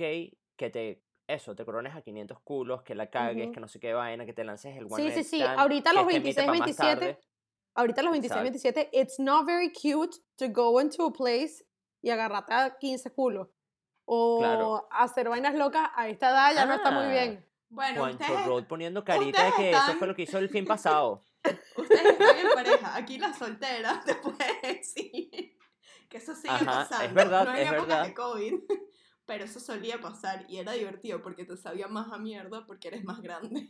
que 0.55 0.69
te, 0.71 1.03
eso, 1.27 1.55
te 1.55 1.63
corones 1.65 1.95
a 1.95 2.01
500 2.01 2.39
culos, 2.41 2.81
que 2.83 2.95
la 2.95 3.09
cagues, 3.09 3.45
Ujú. 3.45 3.53
que 3.53 3.59
no 3.59 3.67
sé 3.67 3.79
qué 3.79 3.93
vaina, 3.93 4.25
que 4.25 4.33
te 4.33 4.43
lances 4.43 4.75
el 4.77 4.85
one 4.89 5.03
Sí, 5.03 5.11
sí, 5.11 5.23
sí. 5.23 5.41
stand, 5.41 5.59
Ahorita 5.59 5.93
los 5.93 6.01
este 6.07 6.19
mite 6.19 6.23
26, 6.23 6.45
pa' 6.45 6.51
más 6.51 6.59
27, 6.59 6.99
tarde. 7.05 7.19
ahorita 7.75 8.01
los 8.03 8.11
26, 8.11 8.31
Exacto. 8.41 8.43
27, 8.43 8.89
it's 9.01 9.19
not 9.19 9.45
very 9.45 9.71
cute 9.71 10.17
to 10.37 10.45
go 10.49 10.79
into 10.81 11.05
a 11.05 11.13
place 11.13 11.65
y 12.01 12.09
agarrarte 12.09 12.53
a 12.53 12.77
15 12.77 13.11
culos. 13.13 13.47
O 14.05 14.39
Claro. 14.39 14.87
hacer 14.91 15.29
vainas 15.29 15.55
locas 15.55 15.89
a 15.95 16.09
esta 16.09 16.29
edad 16.31 16.53
ya 16.55 16.65
no 16.65 16.73
está 16.73 16.91
muy 16.91 17.03
Ah. 17.05 17.09
bien. 17.09 17.49
Bueno, 17.69 18.01
Juancho 18.01 18.23
ustedes, 18.23 18.45
Road 18.45 18.67
poniendo 18.67 19.03
carita 19.03 19.45
de 19.45 19.51
que 19.53 19.69
eso 19.71 19.79
están- 19.79 19.97
fue 19.97 20.07
lo 20.07 20.15
que 20.15 20.23
hizo 20.23 20.37
el 20.37 20.49
fin 20.49 20.65
pasado. 20.65 21.23
ustedes 21.77 22.05
están 22.05 22.37
en 22.37 22.49
pareja. 22.53 22.95
Aquí 22.95 23.17
la 23.17 23.33
soltera 23.33 24.03
te 24.05 24.15
puede 24.15 24.45
decir 24.61 25.57
que 26.09 26.17
eso 26.17 26.35
sigue 26.35 26.49
Ajá, 26.53 26.65
pasando. 26.65 27.05
es 27.05 27.13
verdad, 27.13 27.45
no 27.45 27.51
en 27.55 27.57
es 27.61 27.67
épocas 27.71 27.87
verdad. 27.87 28.05
de 28.05 28.13
COVID. 28.13 28.53
Pero 29.25 29.45
eso 29.45 29.59
solía 29.59 29.99
pasar 30.01 30.45
y 30.49 30.57
era 30.57 30.73
divertido 30.73 31.21
porque 31.21 31.45
te 31.45 31.55
sabía 31.55 31.87
más 31.87 32.11
a 32.11 32.17
mierda 32.17 32.65
porque 32.65 32.89
eres 32.89 33.03
más 33.03 33.21
grande. 33.21 33.67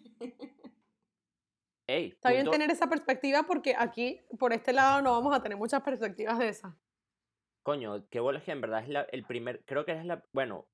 Ey, 1.87 2.07
Está 2.09 2.31
bien 2.31 2.49
tener 2.49 2.71
esa 2.71 2.87
perspectiva 2.87 3.43
porque 3.43 3.75
aquí, 3.77 4.21
por 4.39 4.53
este 4.53 4.71
lado, 4.73 5.01
no 5.01 5.11
vamos 5.11 5.35
a 5.35 5.43
tener 5.43 5.57
muchas 5.57 5.81
perspectivas 5.83 6.39
de 6.39 6.49
esas. 6.49 6.73
Coño, 7.61 8.07
qué 8.09 8.19
bola 8.19 8.39
es 8.39 8.45
que 8.45 8.51
en 8.51 8.61
verdad 8.61 8.83
es 8.83 8.89
la, 8.89 9.01
el 9.11 9.25
primer, 9.25 9.63
creo 9.65 9.85
que 9.85 9.91
eres 9.91 10.05
la, 10.05 10.23
bueno, 10.33 10.67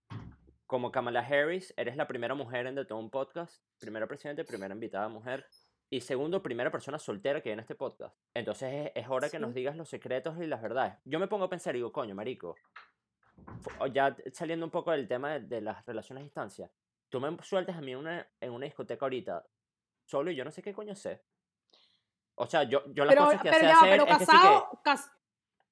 como 0.65 0.91
Kamala 0.91 1.21
Harris, 1.21 1.73
eres 1.77 1.95
la 1.97 2.07
primera 2.07 2.35
mujer 2.35 2.67
en 2.67 2.75
The 2.75 2.85
Tone 2.85 3.09
Podcast, 3.09 3.63
primera 3.79 4.07
presidente, 4.07 4.43
primera 4.43 4.73
invitada 4.73 5.07
mujer, 5.09 5.45
y 5.91 6.01
segundo, 6.01 6.43
primera 6.43 6.71
persona 6.71 6.99
soltera 6.99 7.41
que 7.41 7.49
viene 7.49 7.61
a 7.61 7.63
este 7.63 7.75
podcast. 7.75 8.15
Entonces 8.35 8.91
es, 8.95 9.03
es 9.03 9.09
hora 9.09 9.29
que 9.29 9.39
nos 9.39 9.49
Sí. 9.49 9.55
digas 9.59 9.75
los 9.75 9.89
secretos 9.89 10.37
y 10.39 10.45
las 10.45 10.61
verdades. 10.61 10.93
Yo 11.05 11.19
me 11.19 11.27
pongo 11.27 11.45
a 11.45 11.49
pensar 11.49 11.75
y 11.75 11.79
digo, 11.79 11.91
coño, 11.91 12.13
marico, 12.13 12.55
ya 13.93 14.15
saliendo 14.33 14.65
un 14.65 14.71
poco 14.71 14.91
del 14.91 15.07
tema 15.07 15.33
de, 15.33 15.39
de 15.41 15.61
las 15.61 15.85
relaciones 15.85 16.21
a 16.21 16.25
distancia, 16.25 16.71
tú 17.09 17.19
me 17.19 17.35
sueltas 17.43 17.75
a 17.77 17.81
mí 17.81 17.95
una, 17.95 18.27
en 18.39 18.51
una 18.51 18.65
discoteca 18.65 19.05
ahorita, 19.05 19.45
solo 20.05 20.31
y 20.31 20.35
yo 20.35 20.43
no 20.45 20.51
sé 20.51 20.61
qué 20.61 20.73
coño 20.73 20.95
sé. 20.95 21.21
O 22.35 22.45
sea, 22.47 22.63
yo, 22.63 22.83
yo 22.93 23.03
las 23.05 23.13
Pero, 23.15 23.25
cosas 23.25 23.41
que 23.41 23.49
pero 23.49 23.59
sé 23.61 23.67
ya, 23.67 23.77
hacer 23.77 23.89
pero 23.89 24.03
es 24.05 24.17
que 24.17 24.25
sí 24.25 24.31
que- 24.31 24.37
casado, 24.37 24.81
cas- 24.83 25.11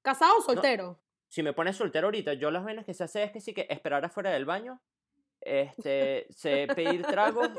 casado 0.01 0.37
o 0.37 0.41
soltero. 0.41 0.99
si 1.27 1.41
me 1.43 1.53
pones 1.53 1.75
soltero 1.77 2.07
ahorita, 2.07 2.33
yo 2.33 2.51
las 2.51 2.63
vainas 2.63 2.85
que 2.85 2.93
se 2.93 3.03
hace 3.05 3.23
es 3.23 3.31
que 3.31 3.39
sí 3.41 3.53
que 3.53 3.67
esperar 3.69 4.03
afuera 4.03 4.31
del 4.31 4.45
baño, 4.45 4.81
este, 5.41 6.27
sé 6.29 6.67
pedir 6.75 7.03
tragos 7.05 7.49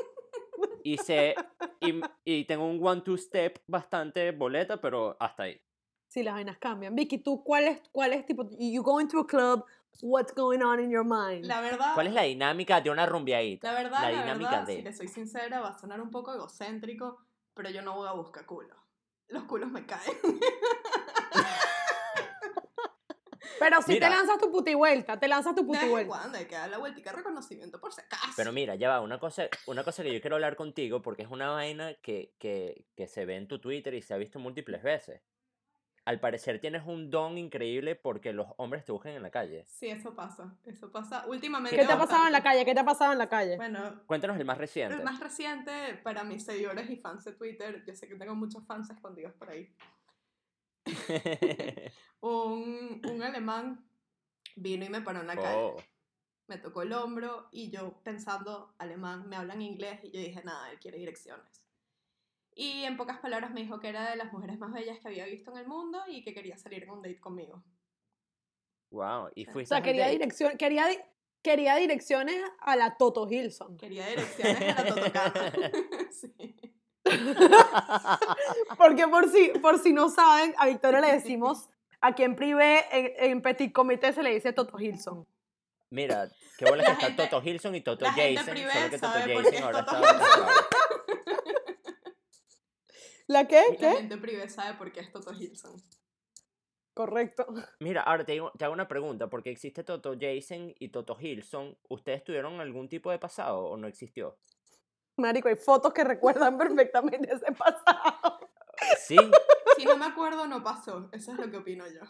y 0.83 0.97
sé, 0.97 1.35
y, 1.81 2.01
y 2.23 2.45
tengo 2.45 2.65
un 2.67 2.85
one-two 2.85 3.17
step 3.17 3.59
bastante 3.67 4.31
boleta, 4.31 4.79
pero 4.79 5.17
hasta 5.19 5.43
ahí. 5.43 5.61
Sí, 6.07 6.23
las 6.23 6.33
vainas 6.33 6.57
cambian. 6.57 6.95
Vicky, 6.95 7.19
¿tú 7.19 7.43
cuál 7.43 7.65
es, 7.65 7.81
cuál 7.91 8.13
es 8.13 8.25
tipo, 8.25 8.47
you 8.57 8.81
go 8.83 8.99
into 8.99 9.19
a 9.19 9.27
club, 9.27 9.63
what's 10.01 10.33
going 10.33 10.61
on 10.61 10.79
in 10.79 10.89
your 10.89 11.03
mind? 11.05 11.45
La 11.45 11.61
verdad, 11.61 11.93
¿Cuál 11.93 12.07
es 12.07 12.13
la 12.13 12.23
dinámica 12.23 12.81
de 12.81 12.89
una 12.89 13.05
rumbeadita? 13.05 13.71
la 13.71 13.77
verdad, 13.83 14.01
la 14.01 14.11
la, 14.11 14.21
dinámica 14.21 14.49
verdad, 14.51 14.67
de- 14.67 14.75
si 14.77 14.83
te 14.83 14.93
soy 14.93 15.07
sincera, 15.07 15.59
va 15.61 15.69
a 15.69 15.77
sonar 15.79 15.99
un 16.01 16.09
poco 16.11 16.33
egocéntrico, 16.33 17.19
pero 17.53 17.69
yo 17.69 17.81
no 17.81 17.95
voy 17.95 18.07
a 18.07 18.13
buscar 18.13 18.45
culo. 18.45 18.75
Los 19.27 19.43
culos 19.43 19.69
me 19.71 19.85
caen. 19.85 20.17
Pero 23.59 23.81
si 23.81 23.93
Mira. 23.93 24.07
te 24.09 24.15
lanzas 24.15 24.37
tu 24.37 24.49
puti 24.51 24.73
vuelta, 24.73 25.19
te 25.19 25.27
lanzas 25.27 25.53
tu 25.53 25.65
puti 25.65 25.85
vuelta. 25.85 26.07
cuando 26.07 26.37
hay 26.37 26.45
que 26.45 26.55
dar 26.55 26.69
la 26.69 26.77
vueltica 26.77 27.11
de 27.11 27.17
reconocimiento 27.17 27.79
por 27.79 27.91
si 27.91 27.99
acaso. 27.99 28.31
Pero 28.37 28.53
mira, 28.53 28.75
ya 28.75 28.87
va, 28.87 29.01
una 29.01 29.19
cosa, 29.19 29.49
una 29.67 29.83
cosa 29.83 30.01
que 30.01 30.13
yo 30.13 30.21
quiero 30.21 30.37
hablar 30.37 30.55
contigo 30.55 31.01
porque 31.01 31.23
es 31.23 31.29
una 31.29 31.49
vaina 31.51 31.93
que, 31.95 32.33
que, 32.39 32.85
que 32.95 33.07
se 33.07 33.25
ve 33.25 33.35
en 33.35 33.49
tu 33.49 33.59
Twitter 33.59 33.93
y 33.95 34.01
se 34.01 34.13
ha 34.13 34.17
visto 34.17 34.39
múltiples 34.39 34.81
veces. 34.81 35.21
Al 36.09 36.19
parecer 36.19 36.59
tienes 36.59 36.81
un 36.87 37.11
don 37.11 37.37
increíble 37.37 37.93
porque 37.93 38.33
los 38.33 38.47
hombres 38.57 38.83
te 38.83 38.91
buscan 38.91 39.11
en 39.11 39.21
la 39.21 39.29
calle. 39.29 39.63
Sí, 39.67 39.89
eso 39.89 40.15
pasa. 40.15 40.55
Eso 40.65 40.91
pasa 40.91 41.27
últimamente. 41.27 41.77
¿Qué 41.77 41.85
te 41.85 41.93
ha 41.93 41.99
pasado 41.99 42.25
en 42.25 42.31
la 42.33 42.41
calle? 42.41 42.65
¿Qué 42.65 42.73
te 42.73 42.79
ha 42.79 42.83
pasado 42.83 43.11
en 43.11 43.19
la 43.19 43.29
calle? 43.29 43.57
Bueno, 43.57 44.01
Cuéntanos 44.07 44.35
el 44.39 44.43
más 44.43 44.57
reciente. 44.57 44.95
el 44.95 45.03
más 45.03 45.19
reciente 45.19 45.99
para 46.01 46.23
mis 46.23 46.43
seguidores 46.43 46.89
y 46.89 46.95
fans 46.95 47.25
de 47.25 47.33
Twitter, 47.33 47.83
yo 47.85 47.93
sé 47.93 48.07
que 48.07 48.15
tengo 48.15 48.33
muchos 48.33 48.65
fans 48.65 48.89
escondidos 48.89 49.33
por 49.33 49.51
ahí. 49.51 49.71
Un, 52.21 53.01
un 53.07 53.21
alemán 53.21 53.85
vino 54.55 54.85
y 54.85 54.89
me 54.89 55.01
paró 55.01 55.21
en 55.21 55.27
la 55.27 55.35
calle. 55.35 55.57
Oh, 55.57 55.77
Me 56.47 56.57
tocó 56.57 56.81
el 56.81 56.91
hombro 56.91 57.49
y 57.51 57.69
yo 57.69 58.01
pensando, 58.03 58.73
alemán, 58.79 59.29
me 59.29 59.35
hablan 59.35 59.61
inglés 59.61 59.99
y 60.03 60.09
yo 60.09 60.19
dije, 60.19 60.43
nada, 60.43 60.71
él 60.71 60.79
quiere 60.79 60.97
direcciones. 60.97 61.61
Y 62.61 62.83
en 62.83 62.97
pocas 62.97 63.19
palabras 63.19 63.51
me 63.51 63.61
dijo 63.61 63.79
que 63.79 63.87
era 63.87 64.09
de 64.09 64.17
las 64.17 64.33
mujeres 64.33 64.59
más 64.59 64.73
bellas 64.73 64.99
que 64.99 65.07
había 65.07 65.25
visto 65.25 65.49
en 65.51 65.59
el 65.59 65.67
mundo 65.67 66.01
y 66.07 66.23
que 66.25 66.33
quería 66.33 66.57
salir 66.57 66.83
en 66.83 66.89
un 66.89 67.01
date 67.01 67.17
conmigo. 67.19 67.63
wow. 68.91 69.29
Y 69.33 69.45
O 69.47 69.49
o 69.49 69.53
fuiste 69.53 69.73
sea, 69.73 69.81
quería, 69.81 70.07
dirección, 70.09 70.57
quería, 70.57 70.87
di- 70.87 70.99
quería 71.41 71.75
direcciones 71.77 72.35
a 72.59 72.75
la 72.75 72.97
Toto 72.97 73.25
Hilson. 73.29 73.77
Quería 73.77 74.07
direcciones 74.07 74.77
a 74.77 74.83
la 74.83 74.93
Totocana. 74.93 75.53
sí. 76.11 76.55
Porque 78.77 79.07
por 79.07 79.29
si, 79.29 79.49
por 79.61 79.79
si 79.79 79.93
no 79.93 80.09
saben, 80.09 80.53
a 80.57 80.67
Victoria 80.67 80.99
le 81.01 81.13
decimos, 81.13 81.69
aquí 82.01 82.23
en 82.23 82.35
privé, 82.35 82.85
en, 82.91 83.31
en 83.31 83.41
Petit 83.41 83.71
Comité 83.71 84.11
se 84.13 84.21
le 84.23 84.31
dice 84.33 84.53
Toto 84.53 84.77
Hilson. 84.79 85.25
Mira, 85.91 86.29
qué 86.57 86.65
bola 86.65 86.83
que 86.83 86.91
está 86.91 87.05
gente- 87.07 87.23
Toto 87.27 87.41
Hilson 87.41 87.75
y 87.75 87.81
Toto 87.81 88.05
la 88.05 88.13
gente 88.13 88.35
Jason. 88.37 88.53
privé 88.53 88.71
Solo 88.73 88.89
que 88.89 88.97
Toto 88.99 89.13
Jason 89.13 89.63
ahora 89.63 89.85
Toto 89.85 89.97
está. 90.05 90.47
¿La 93.29 93.47
qué? 93.47 93.61
La 93.71 93.77
¿Qué? 93.77 93.91
gente 93.97 94.17
privé 94.17 94.49
sabe 94.49 94.75
por 94.77 94.91
qué 94.91 95.01
es 95.01 95.11
Toto 95.11 95.31
Hilson. 95.31 95.75
Correcto. 96.95 97.45
Mira, 97.79 98.01
ahora 98.01 98.25
te, 98.25 98.31
digo- 98.33 98.51
te 98.57 98.65
hago 98.65 98.73
una 98.73 98.87
pregunta, 98.87 99.29
porque 99.29 99.51
existe 99.51 99.83
Toto 99.83 100.15
Jason 100.19 100.73
y 100.79 100.89
Toto 100.89 101.15
Hilson. 101.19 101.77
¿Ustedes 101.89 102.23
tuvieron 102.23 102.59
algún 102.59 102.89
tipo 102.89 103.11
de 103.11 103.19
pasado 103.19 103.59
o 103.65 103.77
no 103.77 103.87
existió? 103.87 104.37
Marico, 105.17 105.47
hay 105.47 105.55
fotos 105.55 105.93
que 105.93 106.03
recuerdan 106.03 106.57
perfectamente 106.57 107.31
ese 107.31 107.51
pasado. 107.53 108.39
Sí, 108.97 109.17
Si 109.77 109.85
no 109.85 109.95
me 109.97 110.05
acuerdo, 110.07 110.47
no 110.47 110.63
pasó. 110.63 111.09
Eso 111.11 111.33
es 111.33 111.37
lo 111.37 111.51
que 111.51 111.57
opino 111.57 111.85
yo. 111.87 112.01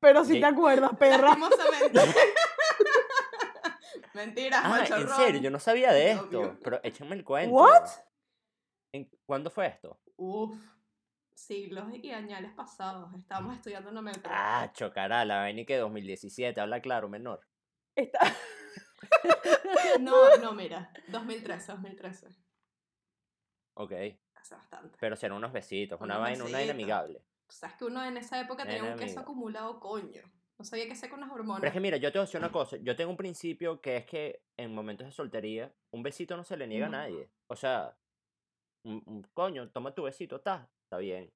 Pero 0.00 0.24
si 0.24 0.34
Ye- 0.34 0.40
te 0.40 0.46
acuerdas, 0.46 0.90
perra. 0.98 1.36
Mentira, 4.16 4.60
ah, 4.64 4.84
en 4.88 5.08
serio, 5.10 5.40
yo 5.42 5.50
no 5.50 5.60
sabía 5.60 5.92
de 5.92 6.16
Obvio. 6.18 6.42
esto, 6.42 6.58
pero 6.64 6.80
échenme 6.82 7.14
el 7.16 7.24
cuento. 7.24 7.54
What? 7.54 7.86
¿En- 8.92 9.10
¿Cuándo 9.26 9.50
fue 9.50 9.66
esto? 9.66 10.00
Uf, 10.16 10.56
siglos 11.34 11.84
y 11.92 12.10
añales 12.12 12.52
pasados. 12.54 13.12
Estábamos 13.14 13.56
estudiando 13.56 13.90
en 13.90 13.94
la 13.96 14.02
metro. 14.02 14.22
Ah, 14.34 14.70
chocará, 14.72 15.24
la 15.26 15.38
vaina 15.40 15.64
que 15.64 15.76
2017, 15.76 16.58
habla 16.60 16.80
claro, 16.80 17.08
menor. 17.08 17.46
Está- 17.94 18.20
No, 20.00 20.36
no, 20.38 20.52
mira, 20.52 20.90
2013, 21.08 21.72
2013. 21.72 22.28
Ok. 23.74 23.92
Hace 24.34 24.54
bastante. 24.54 24.96
Pero 24.98 25.16
serán 25.16 25.36
unos 25.36 25.52
besitos, 25.52 26.00
una 26.00 26.18
vaina, 26.18 26.44
una 26.44 26.52
vaina 26.52 26.58
besitos. 26.58 26.74
amigable. 26.74 27.22
O 27.48 27.52
sea, 27.52 27.68
es 27.68 27.74
que 27.76 27.84
uno 27.84 28.02
en 28.04 28.16
esa 28.16 28.40
época 28.40 28.64
tenía 28.64 28.84
un 28.84 28.98
queso 28.98 29.20
acumulado, 29.20 29.78
coño. 29.78 30.22
No 30.58 30.64
sabía 30.64 30.86
qué 30.86 30.92
hacer 30.92 31.10
con 31.10 31.20
las 31.20 31.30
hormonas. 31.30 31.60
Pero 31.60 31.68
es 31.68 31.74
que 31.74 31.80
mira, 31.80 31.96
yo 31.98 32.10
te 32.10 32.18
voy 32.18 32.22
a 32.24 32.26
decir 32.26 32.40
una 32.40 32.50
cosa. 32.52 32.76
Yo 32.78 32.96
tengo 32.96 33.10
un 33.10 33.16
principio 33.16 33.80
que 33.80 33.98
es 33.98 34.06
que 34.06 34.42
en 34.56 34.74
momentos 34.74 35.06
de 35.06 35.12
soltería, 35.12 35.72
un 35.92 36.02
besito 36.02 36.36
no 36.36 36.44
se 36.44 36.56
le 36.56 36.66
niega 36.66 36.88
No. 36.88 36.96
a 36.96 37.00
nadie. 37.02 37.30
O 37.48 37.56
sea, 37.56 37.96
un, 38.84 39.02
un- 39.06 39.22
coño, 39.34 39.70
toma 39.70 39.94
tu 39.94 40.04
besito, 40.04 40.36
está, 40.36 40.70
está 40.84 40.96
bien. 40.98 41.30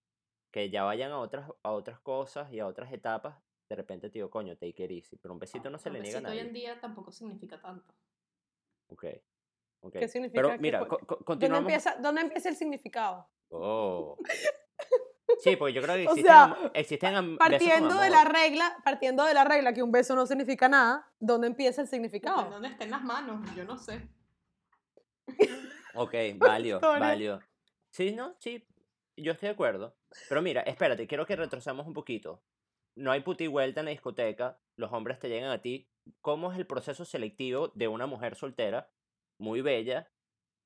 Que 0.52 0.70
ya 0.70 0.84
vayan 0.84 1.12
a 1.12 1.18
otras, 1.18 1.50
a 1.62 1.70
otras 1.72 2.00
cosas 2.00 2.50
y 2.52 2.60
a 2.60 2.66
otras 2.66 2.92
etapas. 2.92 3.36
De 3.68 3.76
repente 3.76 4.08
te 4.08 4.14
digo, 4.18 4.30
coño, 4.30 4.56
take 4.56 4.84
it 4.84 4.90
easy. 4.90 5.16
Pero 5.16 5.34
un 5.34 5.38
besito 5.38 5.68
no 5.70 5.78
se 5.78 5.90
le 5.90 6.00
niega 6.00 6.18
a 6.18 6.20
besito 6.22 6.32
hoy 6.32 6.38
en 6.38 6.46
nadie. 6.46 6.60
día 6.60 6.80
tampoco 6.80 7.12
significa 7.12 7.60
tanto. 7.60 7.94
Ok. 8.88 9.04
ok. 9.82 9.92
¿Qué 9.98 10.08
significa 10.08 10.38
Pero 10.42 10.54
que 10.54 10.58
mira, 10.58 10.80
cu- 10.80 10.88
co- 10.88 10.98
co- 10.98 11.06
¿Dónde 11.16 11.24
continuamos. 11.26 11.70
empieza, 11.70 11.96
¿Dónde 11.96 12.22
empieza 12.22 12.48
el 12.48 12.56
significado? 12.56 13.28
Oh. 13.50 14.16
Sí, 15.42 15.56
porque 15.56 15.72
yo 15.72 15.82
creo 15.82 15.96
que 15.96 16.02
O 16.06 16.10
existen, 16.10 16.24
sea, 16.24 16.42
am- 16.44 16.70
existen 16.74 17.14
am- 17.14 17.24
besos 17.24 17.38
con 17.38 17.48
Partiendo 17.50 18.00
de 18.00 18.10
la 18.10 18.24
regla, 18.24 18.76
partiendo 18.84 19.24
de 19.24 19.34
la 19.34 19.44
regla 19.44 19.72
que 19.72 19.82
un 19.82 19.90
beso 19.92 20.14
no 20.14 20.26
significa 20.26 20.68
nada, 20.68 21.10
¿dónde 21.18 21.46
empieza 21.46 21.82
el 21.82 21.88
significado? 21.88 22.50
dónde 22.50 22.68
estén 22.68 22.90
las 22.90 23.02
manos, 23.02 23.40
yo 23.54 23.64
no 23.64 23.76
sé. 23.78 24.08
Ok, 25.94 26.14
válido, 26.36 26.78
Historia. 26.78 27.00
válido. 27.00 27.40
Sí, 27.90 28.12
no, 28.12 28.34
sí, 28.38 28.66
yo 29.16 29.32
estoy 29.32 29.48
de 29.48 29.52
acuerdo. 29.54 29.96
Pero 30.28 30.42
mira, 30.42 30.62
espérate, 30.62 31.06
quiero 31.06 31.26
que 31.26 31.36
retrocedamos 31.36 31.86
un 31.86 31.94
poquito. 31.94 32.42
No 32.96 33.12
hay 33.12 33.20
puti 33.20 33.46
vuelta 33.46 33.80
en 33.80 33.86
la 33.86 33.92
discoteca, 33.92 34.58
los 34.76 34.92
hombres 34.92 35.18
te 35.18 35.28
llegan 35.28 35.50
a 35.50 35.62
ti. 35.62 35.88
¿Cómo 36.20 36.52
es 36.52 36.58
el 36.58 36.66
proceso 36.66 37.04
selectivo 37.04 37.68
de 37.74 37.88
una 37.88 38.06
mujer 38.06 38.34
soltera, 38.34 38.90
muy 39.38 39.60
bella, 39.60 40.10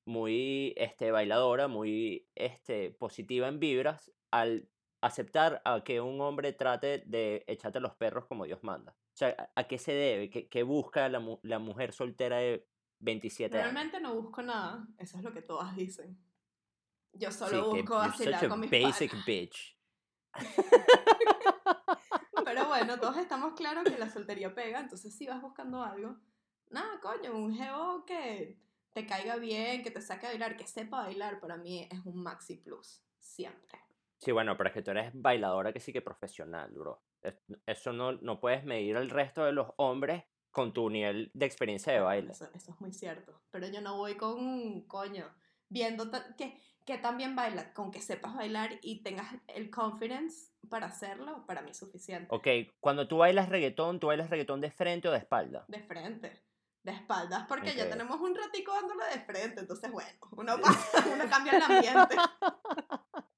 muy 0.05 0.73
este, 0.77 1.11
bailadora, 1.11 1.67
muy 1.67 2.27
este, 2.35 2.91
positiva 2.91 3.47
en 3.47 3.59
vibras, 3.59 4.11
al 4.31 4.69
aceptar 5.01 5.61
a 5.65 5.83
que 5.83 6.01
un 6.01 6.19
hombre 6.21 6.53
trate 6.53 7.03
de 7.05 7.43
echarte 7.47 7.79
los 7.79 7.95
perros 7.95 8.25
como 8.25 8.45
Dios 8.45 8.63
manda? 8.63 8.93
O 8.93 9.17
sea, 9.17 9.51
¿a, 9.55 9.63
qué 9.65 9.77
se 9.77 9.93
debe? 9.93 10.29
¿Qué, 10.29 10.47
qué 10.47 10.63
busca 10.63 11.07
la, 11.09 11.19
mu- 11.19 11.39
la 11.43 11.59
mujer 11.59 11.93
soltera 11.93 12.37
de 12.37 12.67
27 12.99 13.55
años? 13.55 13.73
Realmente 13.73 13.99
no 14.01 14.15
busco 14.15 14.41
nada, 14.41 14.87
eso 14.97 15.17
es 15.17 15.23
lo 15.23 15.33
que 15.33 15.41
todas 15.41 15.75
dicen. 15.75 16.17
Yo 17.13 17.31
Sí, 17.31 17.37
solo 17.37 17.69
que 17.69 17.81
busco 17.81 17.95
vacilar 17.95 18.47
con 18.49 18.59
mis 18.59 18.71
basic 18.71 19.11
panas. 19.11 19.25
bitch. 19.25 19.77
Pero 22.45 22.67
bueno, 22.67 22.99
todos 22.99 23.17
estamos 23.17 23.53
claros 23.53 23.83
que 23.85 23.97
la 23.97 24.09
soltería 24.09 24.53
pega, 24.53 24.79
entonces 24.79 25.15
si 25.15 25.27
vas 25.27 25.41
buscando 25.41 25.81
algo, 25.81 26.17
nada, 26.69 26.99
coño, 26.99 27.35
un 27.35 27.55
geo 27.55 28.03
que 28.05 28.57
te 28.93 29.05
caiga 29.05 29.37
bien, 29.37 29.83
que 29.83 29.91
te 29.91 30.01
saque 30.01 30.27
a 30.27 30.29
bailar, 30.29 30.57
que 30.57 30.67
sepa 30.67 31.03
bailar, 31.03 31.39
para 31.39 31.57
mí 31.57 31.87
es 31.89 32.05
un 32.05 32.21
maxi 32.21 32.57
plus, 32.57 33.01
siempre. 33.19 33.79
Sí, 34.25 34.31
bueno, 34.31 34.57
pero 34.57 34.69
es 34.69 34.73
que 34.73 34.81
tú 34.81 34.89
eres 34.89 35.11
bailadora 35.13 35.71
que 35.71 35.79
sí 35.79 35.93
que 35.93 36.01
profesional, 36.01 36.71
bro. 36.71 36.99
Es- 37.21 37.35
Eso 37.67 37.93
no, 37.93 38.13
no 38.13 38.39
puedes 38.39 38.63
medir 38.65 38.95
el 38.95 39.11
resto 39.11 39.45
de 39.45 39.51
los 39.51 39.67
hombres 39.77 40.23
con 40.49 40.73
tu 40.73 40.89
nivel 40.89 41.29
de 41.35 41.45
experiencia 41.45 41.93
de 41.93 41.99
baile. 41.99 42.31
Eso, 42.31 42.49
eso 42.55 42.71
es 42.71 42.81
muy 42.81 42.91
cierto, 42.91 43.39
pero 43.51 43.67
yo 43.67 43.81
no 43.81 43.97
voy 43.97 44.15
con, 44.17 44.81
coño, 44.87 45.31
viendo 45.69 46.09
que, 46.37 46.59
que 46.85 46.97
también 46.97 47.35
baila, 47.35 47.71
con 47.73 47.91
que 47.91 48.01
sepas 48.01 48.33
bailar 48.35 48.79
y 48.81 49.03
tengas 49.03 49.27
el 49.47 49.69
confidence 49.69 50.53
para 50.69 50.87
hacerlo, 50.87 51.45
para 51.45 51.61
mí 51.61 51.69
es 51.69 51.77
suficiente. 51.77 52.33
Ok, 52.33 52.47
cuando 52.79 53.07
tú 53.07 53.17
bailas 53.17 53.49
reggaetón, 53.49 53.99
¿tú 53.99 54.07
bailas 54.07 54.31
reggaetón 54.31 54.59
de 54.59 54.71
frente 54.71 55.07
o 55.07 55.11
de 55.11 55.19
espalda? 55.19 55.65
De 55.67 55.83
frente, 55.83 56.41
de 56.81 56.91
espaldas, 56.93 57.45
porque 57.47 57.75
ya 57.75 57.87
tenemos 57.89 58.19
un 58.19 58.33
ratico 58.33 58.73
dándole 58.73 59.05
de 59.13 59.19
frente, 59.19 59.59
entonces 59.61 59.91
bueno, 59.91 60.09
uno 60.31 60.55
pasa, 60.63 61.05
uno 61.13 61.29
cambia 61.29 61.57
el 61.57 61.61
ambiente. 61.61 62.15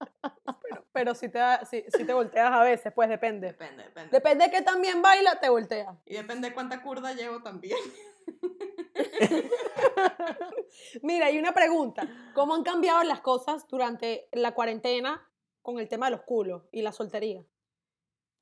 Pero 0.98 1.14
si 1.14 1.30
te, 1.30 1.38
da- 1.38 1.64
si, 1.64 1.84
si 1.96 2.06
te 2.06 2.14
volteas 2.14 2.52
a 2.52 2.64
veces, 2.64 2.92
pues 2.92 3.08
depende. 3.08 3.48
Depende, 3.48 3.84
depende. 3.84 4.10
Depende 4.12 4.46
de 4.46 4.52
que 4.52 4.62
también 4.64 5.00
baila, 5.04 5.40
te 5.40 5.48
volteas. 5.48 5.96
Y 6.06 6.16
depende 6.16 6.50
de 6.50 6.56
cuánta 6.56 6.82
curda 6.82 7.14
llevo 7.14 7.44
también. 7.44 7.78
Mira, 11.04 11.28
hay 11.28 11.38
una 11.38 11.54
pregunta. 11.54 12.08
¿Cómo 12.34 12.56
han 12.56 12.64
cambiado 12.64 13.04
las 13.04 13.22
cosas 13.22 13.68
durante 13.68 14.28
la 14.32 14.54
cuarentena 14.54 15.24
con 15.62 15.80
el 15.80 15.88
tema 15.88 16.08
de 16.08 16.14
los 16.14 16.22
culos 16.24 16.64
y 16.72 16.82
la 16.82 16.92
soltería? 16.92 17.44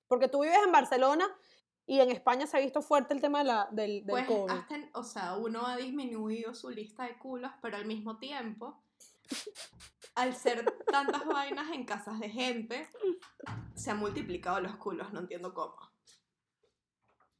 Porque 0.07 0.27
tú 0.29 0.41
vives 0.43 0.57
en 0.65 0.71
Barcelona 0.71 1.27
y 1.85 1.99
en 1.99 2.09
España 2.11 2.47
se 2.47 2.57
ha 2.57 2.61
visto 2.61 2.81
fuerte 2.81 3.13
el 3.13 3.21
tema 3.21 3.39
de 3.39 3.45
la, 3.45 3.67
del, 3.71 4.05
del 4.05 4.07
Pues 4.07 4.25
COVID. 4.27 4.51
hasta, 4.51 4.75
o 4.93 5.03
sea, 5.03 5.35
uno 5.35 5.65
ha 5.67 5.75
disminuido 5.75 6.53
su 6.53 6.69
lista 6.69 7.03
de 7.03 7.17
culos, 7.17 7.51
pero 7.61 7.75
al 7.77 7.85
mismo 7.85 8.17
tiempo, 8.17 8.81
al 10.15 10.33
ser 10.35 10.63
tantas 10.85 11.25
vainas 11.25 11.71
en 11.71 11.85
casas 11.85 12.19
de 12.19 12.29
gente, 12.29 12.87
se 13.75 13.91
han 13.91 13.99
multiplicado 13.99 14.59
los 14.61 14.75
culos, 14.77 15.11
no 15.13 15.19
entiendo 15.21 15.53
cómo. 15.53 15.75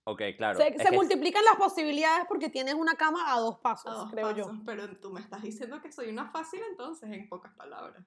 Ok, 0.07 0.21
claro. 0.37 0.59
se 0.59 0.67
es 0.67 0.83
se 0.83 0.91
multiplican 0.91 1.43
las 1.43 1.55
posibilidades 1.55 2.25
porque 2.27 2.49
tienes 2.49 2.75
una 2.75 2.93
cama 2.95 3.33
a 3.33 3.39
dos 3.39 3.57
pasos, 3.59 3.91
A 3.91 3.95
dos 3.95 4.11
creo 4.11 4.31
yo. 4.35 4.45
pasos, 4.45 4.61
pero 4.63 4.95
tú 4.99 5.09
me 5.09 5.19
estás 5.19 5.41
diciendo 5.41 5.81
que 5.81 5.91
soy 5.91 6.09
una 6.09 6.29
fácil 6.29 6.61
entonces, 6.69 7.09
en 7.11 7.27
pocas 7.27 7.53
palabras. 7.55 8.05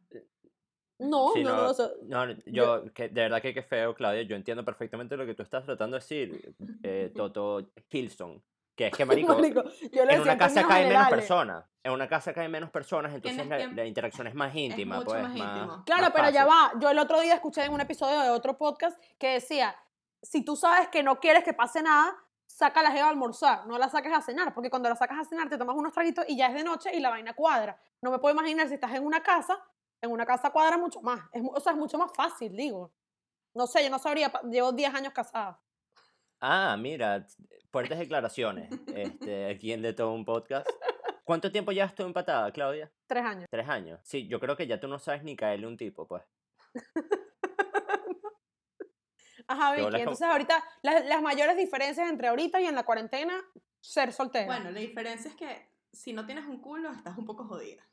No, 1.00 1.32
Sí, 1.32 1.42
no, 1.42 1.50
no, 1.50 1.62
no, 1.62 1.70
o 1.70 1.74
sea, 1.74 1.88
No, 2.02 2.26
no, 2.26 2.34
yo, 2.46 2.92
que 2.92 3.08
de 3.08 3.22
verdad 3.22 3.40
que 3.40 3.54
qué 3.54 3.62
feo, 3.62 3.94
Claudia. 3.94 4.22
Yo 4.22 4.36
entiendo 4.36 4.64
perfectamente 4.64 5.16
lo 5.16 5.26
que 5.26 5.34
tú 5.34 5.42
estás 5.42 5.64
tratando 5.64 5.96
de 5.96 6.00
decir, 6.00 6.54
eh, 6.82 7.12
Toto 7.16 7.72
Hilson. 7.90 8.42
Que 8.76 8.88
es 8.88 8.96
que, 8.96 9.04
marico, 9.04 9.34
marico, 9.34 9.64
yo 9.92 10.02
en 10.04 10.20
una 10.20 10.38
casa 10.38 10.66
caen 10.66 10.88
menos 10.88 11.08
personas. 11.08 11.64
En 11.88 11.94
una 11.94 12.06
casa 12.06 12.34
caen 12.34 12.50
menos 12.50 12.70
personas, 12.70 13.14
entonces 13.14 13.46
la, 13.46 13.66
la 13.66 13.84
interacción 13.86 14.26
es 14.26 14.34
más 14.34 14.54
íntima, 14.54 14.96
mucho 14.96 15.06
pues, 15.06 15.22
más 15.22 15.30
íntimo. 15.30 15.82
Claro, 15.86 16.02
más 16.02 16.12
pero 16.14 16.28
ya 16.28 16.44
va. 16.44 16.72
Yo 16.78 16.90
el 16.90 16.98
otro 16.98 17.18
día 17.20 17.34
escuché 17.34 17.64
en 17.64 17.72
un 17.72 17.80
episodio 17.80 18.20
de 18.20 18.28
otro 18.28 18.58
podcast 18.58 19.02
que 19.18 19.32
decía, 19.32 19.74
si 20.22 20.44
tú 20.44 20.54
sabes 20.54 20.88
que 20.88 21.02
no 21.02 21.18
quieres 21.18 21.44
que 21.44 21.54
pase 21.54 21.82
nada, 21.82 22.14
saca 22.46 22.82
la 22.82 22.90
jeva 22.90 23.06
a 23.06 23.10
almorzar, 23.10 23.66
no 23.66 23.78
la 23.78 23.88
saques 23.88 24.12
a 24.12 24.20
cenar, 24.20 24.52
porque 24.52 24.68
cuando 24.68 24.88
la 24.90 24.96
sacas 24.96 25.18
a 25.20 25.24
cenar 25.24 25.48
te 25.48 25.56
tomas 25.56 25.76
unos 25.76 25.92
traguitos 25.92 26.26
y 26.28 26.36
ya 26.36 26.48
es 26.48 26.54
de 26.54 26.64
noche 26.64 26.90
y 26.94 27.00
la 27.00 27.08
vaina 27.08 27.32
cuadra. 27.32 27.80
No 28.02 28.10
me 28.10 28.18
puedo 28.18 28.34
imaginar 28.34 28.68
si 28.68 28.74
estás 28.74 28.92
en 28.94 29.04
una 29.04 29.22
casa, 29.22 29.58
en 30.02 30.10
una 30.10 30.26
casa 30.26 30.50
cuadra 30.50 30.76
mucho 30.76 31.00
más. 31.00 31.20
Es, 31.32 31.42
o 31.42 31.60
sea, 31.60 31.72
es 31.72 31.78
mucho 31.78 31.96
más 31.96 32.12
fácil, 32.12 32.54
digo. 32.54 32.92
No 33.54 33.66
sé, 33.66 33.82
yo 33.82 33.88
no 33.88 33.98
sabría, 33.98 34.30
llevo 34.50 34.72
10 34.72 34.94
años 34.94 35.12
casada. 35.14 35.58
Ah, 36.40 36.76
mira, 36.78 37.26
fuertes 37.70 37.98
declaraciones. 37.98 38.68
Este, 38.94 39.50
aquí 39.50 39.72
en 39.72 39.82
De 39.82 39.92
Todo 39.94 40.12
un 40.12 40.24
Podcast. 40.24 40.68
¿Cuánto 41.28 41.52
tiempo 41.52 41.72
llevas 41.72 41.94
tú 41.94 42.04
empatada, 42.04 42.50
Claudia? 42.52 42.90
Tres 43.06 43.22
años. 43.22 43.46
Tres 43.50 43.68
años. 43.68 44.00
Sí, 44.02 44.26
yo 44.28 44.40
creo 44.40 44.56
que 44.56 44.66
ya 44.66 44.80
tú 44.80 44.88
no 44.88 44.98
sabes 44.98 45.22
ni 45.22 45.36
caerle 45.36 45.66
un 45.66 45.76
tipo, 45.76 46.08
pues. 46.08 46.22
Ajá, 49.46 49.74
Vicky. 49.74 49.96
Entonces 49.96 50.26
ahorita, 50.26 50.64
las, 50.80 51.04
las 51.04 51.20
mayores 51.20 51.58
diferencias 51.58 52.08
entre 52.08 52.28
ahorita 52.28 52.62
y 52.62 52.64
en 52.64 52.74
la 52.74 52.84
cuarentena, 52.84 53.44
ser 53.78 54.14
soltera. 54.14 54.46
Bueno, 54.46 54.70
la 54.70 54.80
diferencia 54.80 55.28
es 55.28 55.36
que 55.36 55.70
si 55.92 56.14
no 56.14 56.24
tienes 56.24 56.46
un 56.46 56.62
culo, 56.62 56.90
estás 56.92 57.18
un 57.18 57.26
poco 57.26 57.44
jodida. 57.44 57.86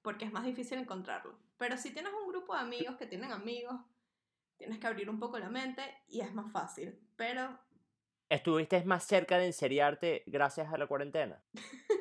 Porque 0.00 0.24
es 0.24 0.32
más 0.32 0.46
difícil 0.46 0.78
encontrarlo. 0.78 1.38
Pero 1.58 1.76
si 1.76 1.92
tienes 1.92 2.14
un 2.14 2.28
grupo 2.30 2.54
de 2.54 2.60
amigos 2.60 2.96
que 2.96 3.06
tienen 3.06 3.30
amigos, 3.30 3.78
tienes 4.56 4.78
que 4.78 4.86
abrir 4.86 5.10
un 5.10 5.20
poco 5.20 5.38
la 5.38 5.50
mente 5.50 5.82
y 6.08 6.22
es 6.22 6.32
más 6.32 6.50
fácil. 6.50 6.98
Pero 7.14 7.58
¿Estuviste 8.30 8.82
más 8.84 9.04
cerca 9.04 9.36
de 9.36 9.46
enseriarte 9.46 10.22
gracias 10.26 10.72
a 10.72 10.78
la 10.78 10.86
cuarentena? 10.86 11.42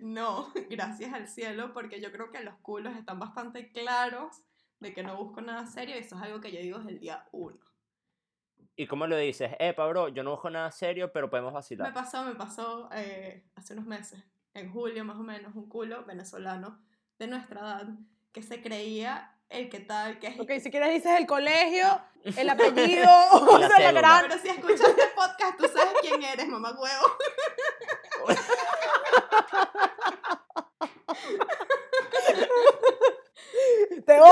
no, 0.00 0.52
gracias 0.70 1.12
al 1.12 1.28
cielo, 1.28 1.72
porque 1.72 2.00
yo 2.00 2.12
creo 2.12 2.30
que 2.30 2.40
los 2.40 2.54
culos 2.56 2.96
están 2.96 3.18
bastante 3.18 3.70
claros 3.72 4.42
de 4.80 4.92
que 4.92 5.02
no 5.02 5.16
busco 5.16 5.40
nada 5.40 5.66
serio 5.66 5.94
y 5.96 5.98
eso 6.00 6.16
es 6.16 6.22
algo 6.22 6.40
que 6.40 6.52
yo 6.52 6.60
digo 6.60 6.78
desde 6.78 6.90
el 6.92 6.98
día 7.00 7.28
uno. 7.32 7.58
¿Y 8.74 8.86
cómo 8.86 9.06
lo 9.06 9.16
dices? 9.16 9.52
Epa, 9.58 9.86
bro, 9.86 10.08
yo 10.08 10.22
no 10.22 10.30
busco 10.32 10.50
nada 10.50 10.70
serio, 10.72 11.12
pero 11.12 11.28
podemos 11.30 11.52
Me 11.52 11.56
vacilar. 11.56 11.92
pasó, 11.92 12.24
me 12.24 12.34
pasó 12.34 12.88
eh, 12.94 13.44
hace 13.54 13.74
unos 13.74 13.86
meses, 13.86 14.22
en 14.54 14.72
julio 14.72 15.04
más 15.04 15.16
o 15.18 15.22
menos, 15.22 15.54
un 15.54 15.68
culo 15.68 16.04
venezolano 16.04 16.80
de 17.18 17.26
nuestra 17.26 17.60
edad 17.60 17.88
que 18.32 18.42
se 18.42 18.62
creía 18.62 19.36
el 19.50 19.68
que 19.68 19.80
tal, 19.80 20.18
que 20.18 20.28
es 20.28 20.40
Ok, 20.40 20.50
si 20.62 20.70
quieres 20.70 20.94
dices 20.94 21.12
el 21.18 21.26
colegio, 21.26 21.84
el 22.24 22.48
apellido, 22.48 23.10
o 23.32 23.58
la 23.58 23.68
la 23.68 23.92
gran... 23.92 24.22
Pero 24.28 24.40
si 24.40 24.48
escuchas 24.48 24.88
este 24.88 25.06
podcast, 25.14 25.58
tú 25.58 25.64
sabes 25.68 25.92
quién 26.00 26.22
eres, 26.22 26.48
mamá 26.48 26.70
huevo. 26.70 27.06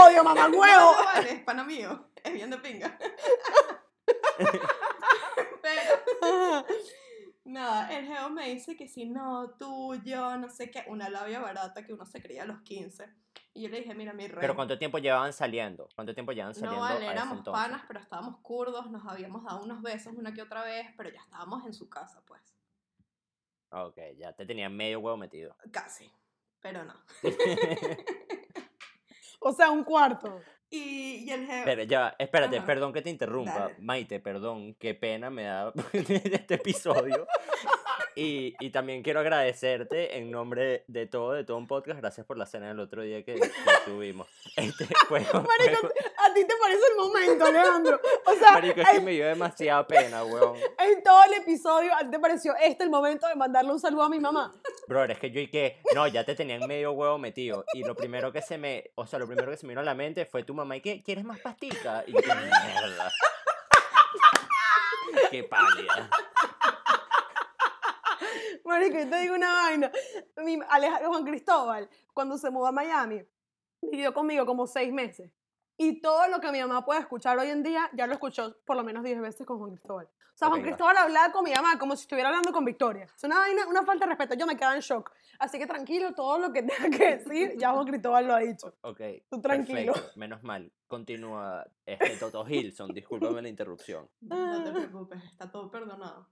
Odio, 0.04 0.24
mamá 0.24 0.48
No, 0.48 0.58
huevo. 0.58 0.92
no 0.96 1.04
vale, 1.04 1.32
es 1.32 1.40
pana 1.44 1.64
mío. 1.64 2.10
Es 2.22 2.32
bien 2.32 2.50
de 2.50 2.58
pinga. 2.58 2.98
Pero, 5.62 6.64
Nada, 7.44 7.90
el 7.98 8.06
geo 8.06 8.30
me 8.30 8.48
dice 8.48 8.76
que 8.76 8.86
si 8.86 9.06
no, 9.06 9.54
tú, 9.58 9.94
yo, 10.04 10.36
no 10.36 10.48
sé 10.50 10.70
qué, 10.70 10.84
una 10.86 11.08
labia 11.08 11.40
barata 11.40 11.84
que 11.84 11.92
uno 11.92 12.06
se 12.06 12.22
creía 12.22 12.42
a 12.44 12.46
los 12.46 12.60
15. 12.62 13.08
Y 13.54 13.62
yo 13.62 13.68
le 13.68 13.78
dije, 13.78 13.94
mira, 13.94 14.12
mi 14.12 14.28
rey. 14.28 14.38
Pero 14.40 14.54
¿cuánto 14.54 14.78
tiempo 14.78 14.98
llevaban 14.98 15.32
saliendo? 15.32 15.88
¿Cuánto 15.96 16.14
tiempo 16.14 16.30
llevaban 16.32 16.54
saliendo 16.54 16.76
No, 16.76 16.82
vale, 16.82 17.06
éramos 17.06 17.38
entonces? 17.38 17.60
panas, 17.64 17.82
pero 17.88 17.98
estábamos 17.98 18.38
curdos, 18.42 18.88
nos 18.90 19.04
habíamos 19.06 19.42
dado 19.44 19.62
unos 19.64 19.82
besos 19.82 20.12
una 20.16 20.32
que 20.32 20.42
otra 20.42 20.62
vez, 20.62 20.86
pero 20.96 21.10
ya 21.10 21.20
estábamos 21.20 21.66
en 21.66 21.74
su 21.74 21.88
casa, 21.88 22.22
pues. 22.26 22.40
Ok, 23.70 23.98
ya 24.16 24.32
te 24.32 24.46
tenían 24.46 24.76
medio 24.76 25.00
huevo 25.00 25.16
metido. 25.16 25.56
Casi, 25.72 26.12
pero 26.60 26.84
no. 26.84 26.94
O 29.40 29.52
sea, 29.52 29.70
un 29.70 29.84
cuarto. 29.84 30.40
Y, 30.70 31.24
y 31.26 31.30
el 31.32 31.46
geo... 31.46 31.62
Pero 31.64 31.82
ya, 31.82 32.14
espérate, 32.18 32.58
Ajá. 32.58 32.66
perdón 32.66 32.92
que 32.92 33.02
te 33.02 33.10
interrumpa. 33.10 33.58
Dale. 33.58 33.74
Maite, 33.80 34.20
perdón, 34.20 34.74
qué 34.78 34.94
pena 34.94 35.28
me 35.28 35.44
da 35.44 35.72
este 35.92 36.54
episodio. 36.54 37.26
Y, 38.14 38.54
y 38.60 38.70
también 38.70 39.02
quiero 39.02 39.20
agradecerte 39.20 40.18
en 40.18 40.30
nombre 40.30 40.84
de 40.88 41.06
todo, 41.06 41.32
de 41.32 41.44
todo 41.44 41.56
un 41.56 41.66
podcast. 41.66 42.00
Gracias 42.00 42.26
por 42.26 42.36
la 42.36 42.46
cena 42.46 42.68
del 42.68 42.80
otro 42.80 43.02
día 43.02 43.24
que, 43.24 43.34
que 43.34 43.50
tuvimos. 43.84 44.28
Este, 44.56 44.86
Marico, 45.08 45.38
a 45.38 46.34
ti 46.34 46.44
te 46.44 46.54
parece 46.60 46.82
el 46.90 46.96
momento, 46.96 47.50
Leandro. 47.50 48.00
O 48.26 48.34
sea, 48.34 48.52
Marico, 48.52 48.80
es 48.80 48.88
que 48.90 49.00
me 49.00 49.12
dio 49.12 49.26
demasiada 49.26 49.86
pena, 49.86 50.24
weón. 50.24 50.56
en 50.56 51.02
todo 51.02 51.22
el 51.24 51.34
episodio, 51.34 51.94
a 51.94 52.00
ti 52.00 52.10
te 52.10 52.18
pareció 52.18 52.54
este 52.60 52.84
el 52.84 52.90
momento 52.90 53.26
de 53.28 53.36
mandarle 53.36 53.72
un 53.72 53.80
saludo 53.80 54.02
a 54.02 54.08
mi 54.08 54.18
mamá. 54.18 54.52
Brother, 54.88 55.12
es 55.12 55.18
que 55.18 55.30
yo 55.30 55.40
y 55.40 55.48
que, 55.48 55.80
no, 55.94 56.06
ya 56.08 56.24
te 56.24 56.34
tenían 56.34 56.66
medio 56.66 56.92
huevo 56.92 57.18
metido. 57.18 57.64
Y 57.72 57.84
lo 57.84 57.94
primero 57.94 58.32
que 58.32 58.42
se 58.42 58.58
me, 58.58 58.90
o 58.96 59.06
sea, 59.06 59.18
lo 59.18 59.26
primero 59.26 59.50
que 59.50 59.56
se 59.56 59.66
me 59.66 59.72
vino 59.72 59.80
a 59.80 59.84
la 59.84 59.94
mente 59.94 60.26
fue 60.26 60.42
tu 60.42 60.52
mamá, 60.52 60.76
¿y 60.76 60.80
qué? 60.80 61.02
¿Quieres 61.02 61.24
más 61.24 61.38
pastica? 61.38 62.04
Y 62.06 62.12
yo, 62.12 62.20
qué 62.20 62.34
mierda. 62.34 63.10
Qué 65.30 65.44
pálida. 65.44 66.10
Marico, 68.70 68.98
yo 68.98 69.08
te 69.10 69.20
digo 69.20 69.34
una 69.34 69.52
vaina. 69.52 69.92
Mi 70.38 70.58
Aleja- 70.68 71.06
Juan 71.06 71.24
Cristóbal, 71.24 71.88
cuando 72.14 72.38
se 72.38 72.50
mudó 72.50 72.66
a 72.68 72.72
Miami, 72.72 73.22
vivió 73.82 74.14
conmigo 74.14 74.46
como 74.46 74.66
seis 74.66 74.92
meses. 74.92 75.30
Y 75.76 76.00
todo 76.02 76.28
lo 76.28 76.40
que 76.40 76.52
mi 76.52 76.60
mamá 76.60 76.84
puede 76.84 77.00
escuchar 77.00 77.38
hoy 77.38 77.48
en 77.48 77.62
día, 77.62 77.88
ya 77.94 78.06
lo 78.06 78.12
escuchó 78.12 78.54
por 78.66 78.76
lo 78.76 78.84
menos 78.84 79.02
10 79.02 79.20
veces 79.20 79.46
con 79.46 79.58
Juan 79.58 79.70
Cristóbal. 79.70 80.06
O 80.06 80.36
sea, 80.40 80.48
Juan. 80.48 80.62
Cristóbal 80.62 80.96
hablaba 80.98 81.32
con 81.32 81.42
mi 81.44 81.52
mamá 81.52 81.78
como 81.78 81.96
si 81.96 82.02
estuviera 82.02 82.28
hablando 82.28 82.52
con 82.52 82.64
Victoria. 82.64 83.06
Es 83.16 83.24
una 83.24 83.38
vaina, 83.38 83.66
una 83.66 83.82
falta 83.84 84.04
de 84.04 84.10
respeto. 84.10 84.34
Yo 84.34 84.46
me 84.46 84.56
quedaba 84.56 84.74
en 84.74 84.80
shock. 84.82 85.10
Así 85.38 85.58
que 85.58 85.66
tranquilo, 85.66 86.12
todo 86.14 86.38
lo 86.38 86.52
que 86.52 86.62
tenga 86.88 86.90
que 86.96 87.16
decir, 87.16 87.56
ya 87.58 87.72
Juan 87.72 87.86
Cristóbal 87.86 88.26
lo 88.26 88.34
ha 88.34 88.38
dicho. 88.40 88.74
Ok. 88.82 89.00
Tú 89.30 89.40
tranquilo. 89.40 89.92
perfecto, 89.94 90.18
Menos 90.18 90.42
mal. 90.42 90.70
Continúa 90.86 91.66
este 91.86 92.16
Toto 92.16 92.46
Hilson. 92.46 92.92
Discúlpame 92.92 93.40
la 93.40 93.48
interrupción. 93.48 94.08
No 94.20 94.62
te 94.62 94.72
preocupes, 94.72 95.22
está 95.24 95.50
todo 95.50 95.70
perdonado. 95.70 96.28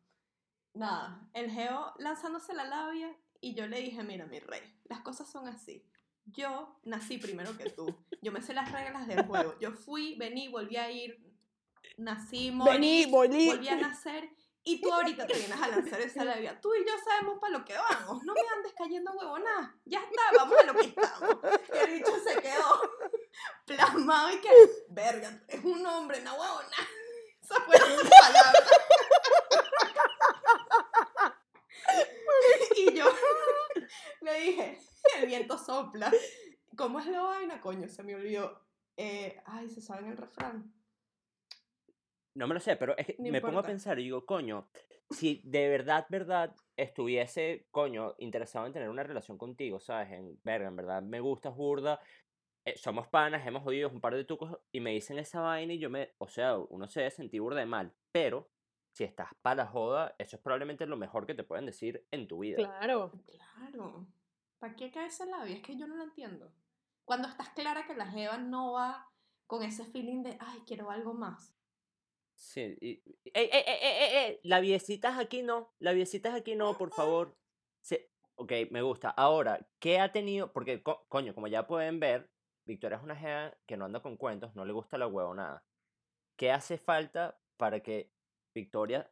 Nada, 0.75 1.28
el 1.34 1.50
geo 1.50 1.94
lanzándose 1.98 2.54
la 2.54 2.64
labia 2.64 3.16
y 3.40 3.54
yo 3.54 3.66
le 3.66 3.80
dije, 3.80 4.02
mira, 4.02 4.26
mi 4.26 4.38
rey, 4.40 4.62
las 4.84 5.00
cosas 5.00 5.30
son 5.30 5.48
así. 5.48 5.84
Yo 6.26 6.78
nací 6.84 7.18
primero 7.18 7.56
que 7.56 7.70
tú. 7.70 7.87
Yo 8.20 8.32
me 8.32 8.42
sé 8.42 8.52
las 8.52 8.70
reglas 8.70 9.06
del 9.06 9.25
juego. 9.26 9.58
Yo 9.60 9.72
fui, 9.72 10.16
vení, 10.18 10.48
volví 10.48 10.76
a 10.76 10.90
ir, 10.90 11.18
nací, 11.96 12.50
morí, 12.50 12.72
Vení, 12.72 13.06
volví. 13.06 13.46
volví 13.48 13.68
a 13.68 13.76
nacer. 13.76 14.28
Y 14.64 14.82
tú 14.82 14.92
ahorita 14.92 15.26
te 15.26 15.34
vienes 15.38 15.58
a 15.62 15.68
lanzar 15.68 16.00
esa 16.02 16.25
labia. 16.25 16.60
Tú 16.60 16.75
y 16.75 16.80
yo 16.87 16.92
sabemos 17.02 17.38
para 17.40 17.56
lo 17.58 17.64
que 17.64 17.75
vamos. 17.75 18.22
No 18.25 18.34
me 18.34 18.40
andes 18.54 18.75
cayendo 18.76 19.12
huevona. 19.12 19.80
Ya 19.87 20.00
está, 20.00 20.22
vamos 20.37 20.58
a 20.60 20.66
lo 20.66 20.75
que 20.75 20.87
estamos. 20.87 21.38
Y 21.75 21.78
el 21.78 21.94
bicho 21.94 22.12
se 22.22 22.38
quedó 22.42 22.80
plasmado 23.64 24.30
y 24.30 24.40
que, 24.40 24.50
verga, 24.90 25.42
eres 25.48 25.64
un 25.64 25.87
hombre, 25.87 26.20
no 26.20 26.32
huevona. 26.34 26.76
Esa 27.49 27.62
fue 27.62 27.76
su 27.76 28.11
palabra. 28.11 28.52
y 32.76 32.95
yo 32.95 33.07
le 34.21 34.40
dije, 34.40 34.78
el 35.19 35.26
viento 35.26 35.57
sopla. 35.57 36.12
¿Cómo 36.76 37.00
es 37.00 37.07
la 37.07 37.23
vaina? 37.23 37.61
Coño, 37.61 37.88
se 37.88 38.02
me 38.02 38.14
olvidó. 38.14 38.61
Eh, 38.97 39.40
ay, 39.47 39.71
¿se 39.71 39.81
saben 39.81 40.11
el 40.11 40.17
refrán? 40.19 40.75
No 42.35 42.47
me 42.47 42.55
lo 42.55 42.61
sé, 42.61 42.76
pero 42.76 42.97
es 42.99 43.07
que 43.07 43.17
me 43.19 43.40
pongo 43.40 43.61
a 43.61 43.64
pensar 43.64 43.99
y 43.99 44.05
digo, 44.05 44.26
coño, 44.26 44.69
si 45.11 45.40
de 45.45 45.69
verdad, 45.69 46.07
verdad, 46.11 46.55
estuviese, 46.76 47.67
coño, 47.71 48.14
interesado 48.19 48.67
en 48.67 48.73
tener 48.73 48.90
una 48.90 49.02
relación 49.02 49.38
contigo, 49.38 49.81
¿sabes? 49.81 50.12
En 50.12 50.38
verga, 50.45 50.69
en 50.69 50.76
verdad, 50.76 51.02
me 51.02 51.21
gustas 51.21 51.57
burda, 51.57 52.00
eh, 52.64 52.76
somos 52.76 53.08
panas, 53.08 53.46
hemos 53.46 53.66
oído 53.66 53.88
un 53.88 54.00
par 54.00 54.14
de 54.14 54.24
tucos 54.24 54.58
y 54.72 54.80
me 54.80 54.90
dicen 54.92 55.18
esa 55.18 55.40
vaina 55.40 55.73
y 55.73 55.78
yo 55.78 55.90
me, 55.90 56.14
o 56.18 56.28
sea, 56.28 56.56
uno 56.58 56.88
se 56.88 57.00
debe 57.00 57.10
sentir 57.10 57.40
burda 57.40 57.60
de 57.60 57.66
mal, 57.66 57.94
pero 58.12 58.50
si 58.92 59.04
estás 59.04 59.28
para 59.42 59.64
la 59.64 59.66
joda, 59.66 60.14
eso 60.18 60.36
es 60.36 60.42
probablemente 60.42 60.86
lo 60.86 60.97
mejor 60.97 61.26
que 61.26 61.34
te 61.34 61.44
pueden 61.44 61.66
decir 61.66 62.06
en 62.10 62.26
tu 62.28 62.40
vida. 62.40 62.56
Claro. 62.56 63.12
Claro. 63.26 64.06
¿Para 64.58 64.75
qué 64.75 64.90
cae 64.90 65.06
esa 65.06 65.25
labia? 65.26 65.54
Es 65.56 65.62
que 65.62 65.76
yo 65.76 65.86
no 65.86 65.97
lo 65.97 66.02
entiendo. 66.04 66.52
Cuando 67.04 67.28
estás 67.28 67.50
clara 67.50 67.86
que 67.86 67.94
la 67.94 68.06
jeva 68.06 68.38
no 68.38 68.73
va 68.73 69.06
con 69.47 69.62
ese 69.62 69.84
feeling 69.84 70.23
de, 70.23 70.36
ay, 70.40 70.62
quiero 70.66 70.90
algo 70.90 71.14
más. 71.14 71.54
Sí, 72.34 72.76
y, 72.80 73.02
¡Ey, 73.34 73.50
ey, 73.50 73.50
ey, 73.52 73.64
ey, 73.66 73.97
ey, 74.02 74.16
ey! 74.26 74.40
La 74.44 74.60
viecitas 74.60 75.18
aquí 75.18 75.42
no, 75.42 75.75
la 75.80 75.92
viecitas 75.92 76.34
aquí 76.34 76.54
no, 76.54 76.76
por 76.78 76.90
favor. 76.92 77.36
Sí, 77.80 77.99
ok, 78.36 78.52
me 78.71 78.82
gusta. 78.82 79.10
Ahora, 79.10 79.68
¿qué 79.80 79.99
ha 79.99 80.12
tenido? 80.12 80.52
Porque, 80.52 80.82
co- 80.82 81.04
coño, 81.08 81.34
como 81.34 81.49
ya 81.49 81.66
pueden 81.66 81.99
ver, 81.99 82.30
Victoria 82.69 82.99
es 82.99 83.02
una 83.02 83.17
jeva 83.17 83.54
que 83.67 83.78
no 83.78 83.87
anda 83.87 84.00
con 84.02 84.19
cuentos, 84.19 84.54
no 84.54 84.67
le 84.67 84.75
gusta 84.75 84.99
la 84.99 85.07
huevonada. 85.07 85.65
¿Qué 86.37 86.52
hace 86.52 86.76
falta 86.76 87.41
para 87.57 87.81
que 87.81 88.13
Victoria 88.54 89.11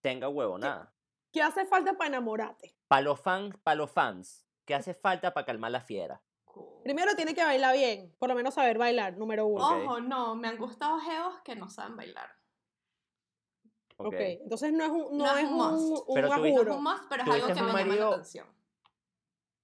tenga 0.00 0.28
huevonada? 0.28 0.92
¿Qué 1.32 1.42
hace 1.42 1.64
falta 1.64 1.92
para 1.96 2.08
enamorarte? 2.08 2.76
Para 2.88 3.02
los 3.02 3.20
fans, 3.20 3.56
para 3.62 3.76
los 3.76 3.90
fans, 3.92 4.48
¿qué 4.64 4.74
hace 4.74 4.94
falta 4.94 5.32
para 5.32 5.46
calmar 5.46 5.70
la 5.70 5.80
fiera? 5.80 6.20
Primero 6.82 7.14
tiene 7.14 7.34
que 7.36 7.44
bailar 7.44 7.76
bien, 7.76 8.12
por 8.18 8.28
lo 8.30 8.34
menos 8.34 8.54
saber 8.54 8.78
bailar, 8.78 9.16
número 9.16 9.46
uno. 9.46 9.64
Ok. 9.64 9.82
Ojo, 9.84 10.00
no, 10.00 10.34
me 10.34 10.48
han 10.48 10.56
gustado 10.58 10.98
geos 10.98 11.40
que 11.44 11.54
no 11.54 11.70
saben 11.70 11.96
bailar. 11.96 12.30
Ok. 13.98 14.06
ok, 14.08 14.14
entonces 14.18 14.72
no 14.72 14.84
es 14.84 14.90
un, 14.90 15.16
no 15.18 15.24
No 15.24 15.36
es 15.36 15.44
un 15.44 15.54
must. 15.56 16.08
un 16.08 16.14
Pero 16.16 16.28
tú- 16.28 16.34
No 16.34 16.46
es 16.46 16.68
un 16.68 16.82
must, 16.82 17.04
pero 17.08 17.22
es 17.22 17.28
Tuviste 17.28 17.42
algo 17.44 17.46
que 17.46 17.54
me 17.54 17.60
llama 17.68 17.72
marido- 17.72 18.10
la 18.10 18.16
atención. 18.16 18.46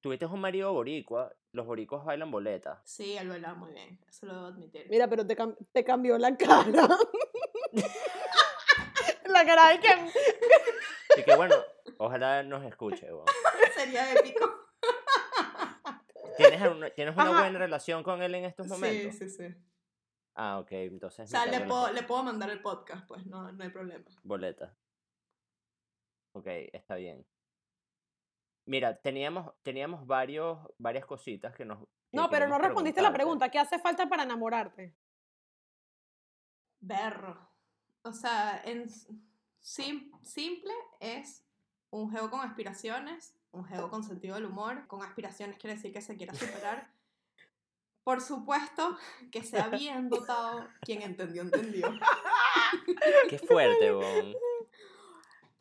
Tuviste 0.00 0.26
un 0.26 0.40
marido 0.40 0.72
boricua, 0.72 1.32
los 1.52 1.66
boricuas 1.66 2.04
bailan 2.04 2.30
boleta. 2.30 2.80
Sí, 2.84 3.16
él 3.16 3.28
bailaba 3.28 3.54
muy 3.54 3.72
bien, 3.72 3.98
eso 4.08 4.26
lo 4.26 4.34
debo 4.34 4.46
admitir. 4.46 4.86
Mira, 4.90 5.08
pero 5.08 5.26
te, 5.26 5.36
cam- 5.36 5.56
te 5.72 5.84
cambió 5.84 6.18
la 6.18 6.36
cara. 6.36 6.88
la 9.26 9.44
cara 9.44 9.68
de 9.70 9.80
que... 9.80 9.88
Así 9.88 11.24
que 11.24 11.36
bueno, 11.36 11.54
ojalá 11.98 12.42
nos 12.42 12.64
escuche. 12.64 13.12
weón. 13.12 13.26
Sería 13.74 14.12
épico. 14.14 14.50
¿Tienes, 16.36 16.60
una- 16.62 16.90
¿tienes 16.90 17.14
una 17.14 17.24
Ajá. 17.30 17.40
buena 17.42 17.58
relación 17.58 18.02
con 18.02 18.22
él 18.22 18.34
en 18.34 18.44
estos 18.46 18.66
momentos? 18.68 19.14
Sí, 19.16 19.28
sí, 19.28 19.48
sí. 19.48 19.54
Ah, 20.34 20.58
ok, 20.60 20.72
entonces. 20.72 21.28
O 21.28 21.30
sea, 21.30 21.66
puedo, 21.66 21.92
le 21.92 22.02
puedo 22.04 22.22
mandar 22.22 22.48
el 22.48 22.62
podcast, 22.62 23.06
pues 23.06 23.26
no, 23.26 23.52
no 23.52 23.62
hay 23.62 23.68
problema. 23.68 24.04
Boleta. 24.22 24.74
Ok, 26.34 26.46
está 26.72 26.94
bien. 26.94 27.26
Mira, 28.64 29.00
teníamos, 29.00 29.52
teníamos 29.62 30.06
varios, 30.06 30.58
varias 30.78 31.04
cositas 31.06 31.54
que 31.54 31.64
nos. 31.64 31.78
que 31.80 31.86
No, 32.16 32.30
pero 32.30 32.46
no 32.46 32.58
respondiste 32.58 33.02
la 33.02 33.12
pregunta. 33.12 33.48
¿Qué 33.50 33.58
hace 33.58 33.78
falta 33.78 34.08
para 34.08 34.22
enamorarte? 34.22 34.94
Berro. 36.80 37.38
O 38.02 38.12
sea, 38.12 38.60
en 38.64 38.88
sim- 39.60 40.10
simple 40.22 40.72
es 41.00 41.44
un 41.90 42.10
geo 42.10 42.30
con 42.30 42.40
aspiraciones, 42.40 43.34
un 43.52 43.64
geo 43.64 43.88
con 43.90 44.02
sentido 44.04 44.34
del 44.36 44.46
humor. 44.46 44.86
Con 44.86 45.02
aspiraciones 45.02 45.56
quiere 45.58 45.74
decir 45.76 45.92
que 45.92 46.00
se 46.00 46.16
quiera 46.16 46.34
superar. 46.34 46.90
Por 48.04 48.20
supuesto, 48.20 48.96
que 49.30 49.42
sea 49.44 49.68
bien 49.68 50.08
dotado. 50.08 50.66
Quien 50.80 51.02
entendió, 51.02 51.42
entendió. 51.42 51.88
Qué 53.28 53.38
fuerte, 53.38 53.92
weón. 53.94 54.34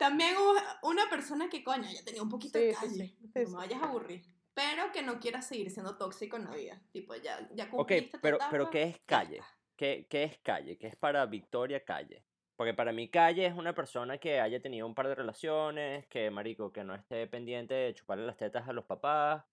También 0.02 0.34
una 0.82 1.08
persona 1.08 1.48
que, 1.48 1.62
coño, 1.64 1.88
ya 1.90 2.04
tenía 2.04 2.22
un 2.22 2.28
poquito 2.28 2.58
de 2.58 2.68
Sí, 2.68 2.74
calle. 2.76 3.04
sí, 3.08 3.16
sí, 3.20 3.28
no 3.42 3.48
sí. 3.48 3.50
me 3.50 3.56
vayas 3.58 3.80
a 3.82 3.86
aburrir. 3.86 4.22
Pero 4.54 4.92
que 4.92 5.02
no 5.02 5.18
quiera 5.20 5.40
seguir 5.42 5.70
siendo 5.70 5.96
tóxico 5.96 6.36
en 6.36 6.44
la 6.44 6.54
vida. 6.54 6.82
Tipo, 6.92 7.14
ya, 7.16 7.48
ya 7.54 7.70
Ok, 7.74 7.92
cumpliste 7.92 8.18
tu 8.18 8.28
pero, 8.28 8.46
pero 8.48 8.68
etapa, 8.68 8.70
¿qué 8.70 8.82
es 8.84 9.00
calle? 9.06 9.48
¿Qué, 9.76 10.06
¿Qué 10.08 10.24
es 10.24 10.38
calle? 10.38 10.78
¿Qué 10.78 10.88
es 10.88 10.96
para 10.96 11.24
Victoria 11.26 11.84
calle? 11.84 12.26
Porque 12.56 12.74
para 12.74 12.92
mí 12.92 13.10
calle 13.10 13.46
es 13.46 13.54
una 13.54 13.74
persona 13.74 14.18
que 14.18 14.40
haya 14.40 14.60
tenido 14.60 14.86
un 14.86 14.94
par 14.94 15.08
de 15.08 15.14
relaciones, 15.14 16.06
que, 16.08 16.30
marico, 16.30 16.72
que 16.72 16.84
no 16.84 16.94
esté 16.94 17.26
pendiente 17.26 17.74
de 17.74 17.94
chuparle 17.94 18.26
las 18.26 18.36
tetas 18.36 18.68
a 18.68 18.72
los 18.72 18.84
papás, 18.84 19.44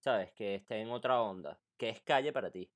¿sabes? 0.00 0.32
Que 0.32 0.56
esté 0.56 0.80
en 0.80 0.90
otra 0.90 1.22
onda. 1.22 1.60
¿Qué 1.76 1.88
es 1.90 2.02
calle 2.02 2.32
para 2.32 2.50
ti? 2.50 2.72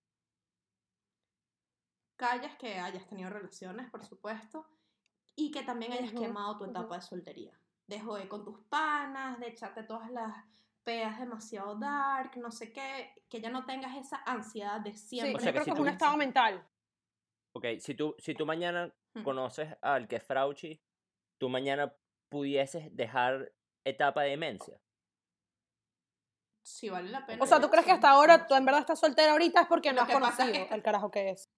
calles 2.16 2.56
que 2.56 2.78
hayas 2.78 3.06
tenido 3.06 3.28
relaciones, 3.30 3.90
por 3.90 4.02
supuesto, 4.04 4.66
y 5.36 5.50
que 5.50 5.62
también 5.62 5.92
hayas 5.92 6.12
quemado 6.12 6.58
tu 6.58 6.64
etapa 6.66 6.96
de 6.96 7.02
soltería. 7.02 7.52
De 7.86 8.00
joder 8.00 8.28
con 8.28 8.44
tus 8.44 8.58
panas, 8.68 9.38
de 9.40 9.48
echarte 9.48 9.82
todas 9.82 10.10
las 10.10 10.32
peas 10.84 11.18
demasiado 11.20 11.76
dark, 11.76 12.36
no 12.36 12.50
sé 12.50 12.72
qué, 12.72 13.14
que 13.28 13.40
ya 13.40 13.50
no 13.50 13.64
tengas 13.64 13.96
esa 13.96 14.22
ansiedad 14.26 14.80
de 14.80 14.92
Sí, 14.94 15.18
siempre. 15.18 15.36
O 15.36 15.40
sea 15.40 15.46
yo 15.46 15.52
que 15.52 15.52
creo 15.52 15.64
si 15.64 15.70
que 15.70 15.74
es 15.74 15.80
un 15.80 15.88
estado 15.88 16.16
mental. 16.16 16.66
Ok, 17.54 17.66
si 17.80 17.94
tú, 17.94 18.14
si 18.18 18.34
tú 18.34 18.46
mañana 18.46 18.92
Hmm. 19.14 19.24
conoces 19.24 19.76
al 19.82 20.08
que 20.08 20.16
es 20.16 20.22
Frauchi, 20.24 20.80
tú 21.38 21.50
mañana 21.50 21.94
pudieses 22.30 22.88
dejar 22.96 23.52
etapa 23.84 24.22
de 24.22 24.30
demencia. 24.30 24.80
Si 26.62 26.88
vale 26.88 27.10
la 27.10 27.26
pena. 27.26 27.42
O 27.42 27.46
sea, 27.46 27.60
¿tú 27.60 27.68
crees 27.68 27.84
que 27.84 27.92
hasta 27.92 28.08
ahora 28.10 28.46
tú 28.46 28.54
en 28.54 28.64
verdad 28.64 28.80
estás 28.80 29.00
soltera 29.00 29.32
ahorita 29.32 29.62
es 29.62 29.66
porque 29.66 29.90
Lo 29.90 29.96
no 29.96 30.02
has 30.02 30.08
pasa 30.12 30.28
es 30.28 30.34
conocido 30.38 30.68
que- 30.68 30.74
el 30.74 30.82
carajo 30.82 31.10
que 31.10 31.30
es? 31.30 31.51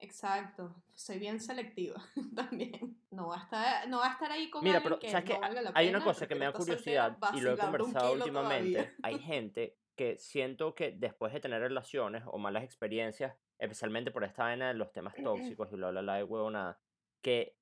Exacto. 0.00 0.74
Soy 0.94 1.18
bien 1.18 1.40
selectiva 1.40 2.02
también. 2.34 2.98
No 3.10 3.28
va 3.28 3.36
a 3.36 3.44
estar, 3.44 3.88
no 3.88 3.98
va 3.98 4.08
a 4.08 4.12
estar 4.12 4.32
ahí 4.32 4.50
con 4.50 4.64
Mira, 4.64 4.82
pero 4.82 4.98
que 4.98 5.10
¿sabes 5.10 5.30
no 5.30 5.40
valga 5.40 5.62
la 5.62 5.72
Hay 5.74 5.86
pena, 5.86 5.98
una 5.98 6.04
cosa 6.04 6.26
que 6.26 6.34
me 6.34 6.46
da 6.46 6.52
soltera, 6.52 6.76
curiosidad 6.76 7.18
y 7.34 7.40
lo 7.40 7.52
he 7.52 7.58
conversado 7.58 8.12
últimamente. 8.14 8.72
todavía. 8.72 8.94
Hay 9.02 9.18
gente 9.20 9.76
que 9.96 10.18
siento 10.18 10.74
que 10.74 10.92
después 10.92 11.32
de 11.32 11.40
tener 11.40 11.60
relaciones 11.60 12.22
o 12.26 12.38
malas 12.38 12.64
experiencias, 12.64 13.36
especialmente 13.58 14.10
por 14.10 14.24
esta 14.24 14.44
vaina 14.44 14.68
de 14.68 14.74
los 14.74 14.92
temas 14.92 15.14
tóxicos 15.22 15.70
y 15.72 15.76
bla, 15.76 15.90
bla, 15.90 16.00
bla, 16.00 16.14
de 16.16 16.24
huevonada, 16.24 16.80
que 17.22 17.56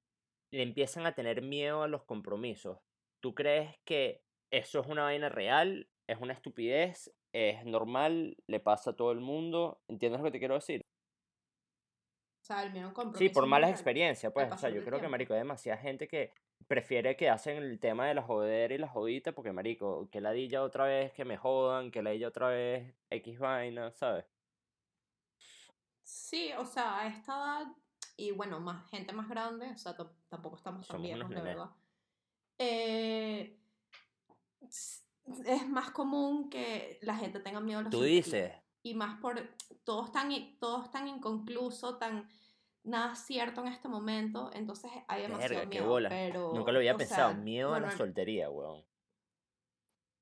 le 0.52 0.62
empiezan 0.62 1.06
a 1.06 1.14
tener 1.14 1.42
miedo 1.42 1.82
a 1.82 1.88
los 1.88 2.04
compromisos. 2.04 2.78
¿Tú 3.20 3.34
crees 3.34 3.76
que 3.84 4.22
eso 4.52 4.80
es 4.80 4.86
una 4.86 5.02
vaina 5.02 5.28
real? 5.28 5.90
¿Es 6.06 6.18
una 6.20 6.32
estupidez? 6.32 7.12
¿Es 7.32 7.64
normal? 7.66 8.36
¿Le 8.46 8.60
pasa 8.60 8.90
a 8.90 8.96
todo 8.96 9.10
el 9.10 9.20
mundo? 9.20 9.82
¿Entiendes 9.88 10.20
lo 10.20 10.26
que 10.26 10.30
te 10.30 10.38
quiero 10.38 10.54
decir? 10.54 10.80
O 12.48 12.50
sea, 12.54 12.62
el 12.62 12.72
miedo 12.72 12.90
a 12.96 13.02
un 13.02 13.14
Sí, 13.14 13.28
por 13.28 13.46
malas 13.46 13.70
experiencias, 13.70 14.32
pues. 14.32 14.50
O 14.50 14.56
sea, 14.56 14.70
yo 14.70 14.82
creo 14.82 14.98
que, 14.98 15.06
marico, 15.08 15.34
hay 15.34 15.40
demasiada 15.40 15.76
gente 15.78 16.08
que 16.08 16.32
prefiere 16.66 17.14
que 17.14 17.28
hacen 17.28 17.58
el 17.58 17.78
tema 17.78 18.06
de 18.06 18.14
la 18.14 18.22
jodera 18.22 18.72
y 18.74 18.78
la 18.78 18.88
jodita 18.88 19.32
porque, 19.32 19.52
marico, 19.52 20.08
que 20.10 20.22
ladilla 20.22 20.62
otra 20.62 20.86
vez, 20.86 21.12
que 21.12 21.26
me 21.26 21.36
jodan, 21.36 21.90
que 21.90 22.02
ladilla 22.02 22.28
otra 22.28 22.48
vez, 22.48 22.94
X 23.10 23.38
vaina, 23.38 23.92
¿sabes? 23.92 24.24
Sí, 26.02 26.50
o 26.56 26.64
sea, 26.64 27.00
a 27.00 27.06
esta 27.08 27.34
edad, 27.34 27.66
y 28.16 28.30
bueno, 28.30 28.60
más 28.60 28.88
gente 28.88 29.12
más 29.12 29.28
grande, 29.28 29.70
o 29.70 29.76
sea, 29.76 29.94
tam- 29.94 30.10
tampoco 30.30 30.56
estamos 30.56 30.86
tan 30.88 30.96
Somos 30.96 31.12
unos 31.12 31.28
viejos, 31.28 31.34
la 31.34 31.42
nenes. 31.42 31.56
verdad. 31.56 31.70
Eh, 32.58 33.58
es 35.46 35.68
más 35.68 35.90
común 35.90 36.48
que 36.48 36.98
la 37.02 37.14
gente 37.14 37.40
tenga 37.40 37.60
miedo 37.60 37.80
a 37.80 37.82
la 37.82 37.90
Tú 37.90 38.02
dices, 38.02 38.54
Y 38.82 38.94
más 38.94 39.20
por 39.20 39.40
todo 39.84 40.04
es 40.06 40.12
tan, 40.12 40.30
i- 40.32 40.56
todo 40.60 40.84
es 40.84 40.90
tan 40.90 41.08
inconcluso, 41.08 41.96
tan 41.98 42.28
nada 42.84 43.14
cierto 43.16 43.60
en 43.62 43.68
este 43.68 43.88
momento, 43.88 44.50
entonces 44.54 44.90
hay 45.08 45.22
demasiado 45.22 45.54
verga, 45.56 45.70
qué 45.70 45.78
miedo. 45.80 45.88
bola. 45.90 46.08
Pero, 46.08 46.52
Nunca 46.54 46.72
lo 46.72 46.78
había 46.78 46.96
pensado. 46.96 47.30
sea, 47.32 47.38
Miedo 47.38 47.74
a 47.74 47.80
la 47.80 47.90
soltería, 47.90 48.48
weón. 48.50 48.84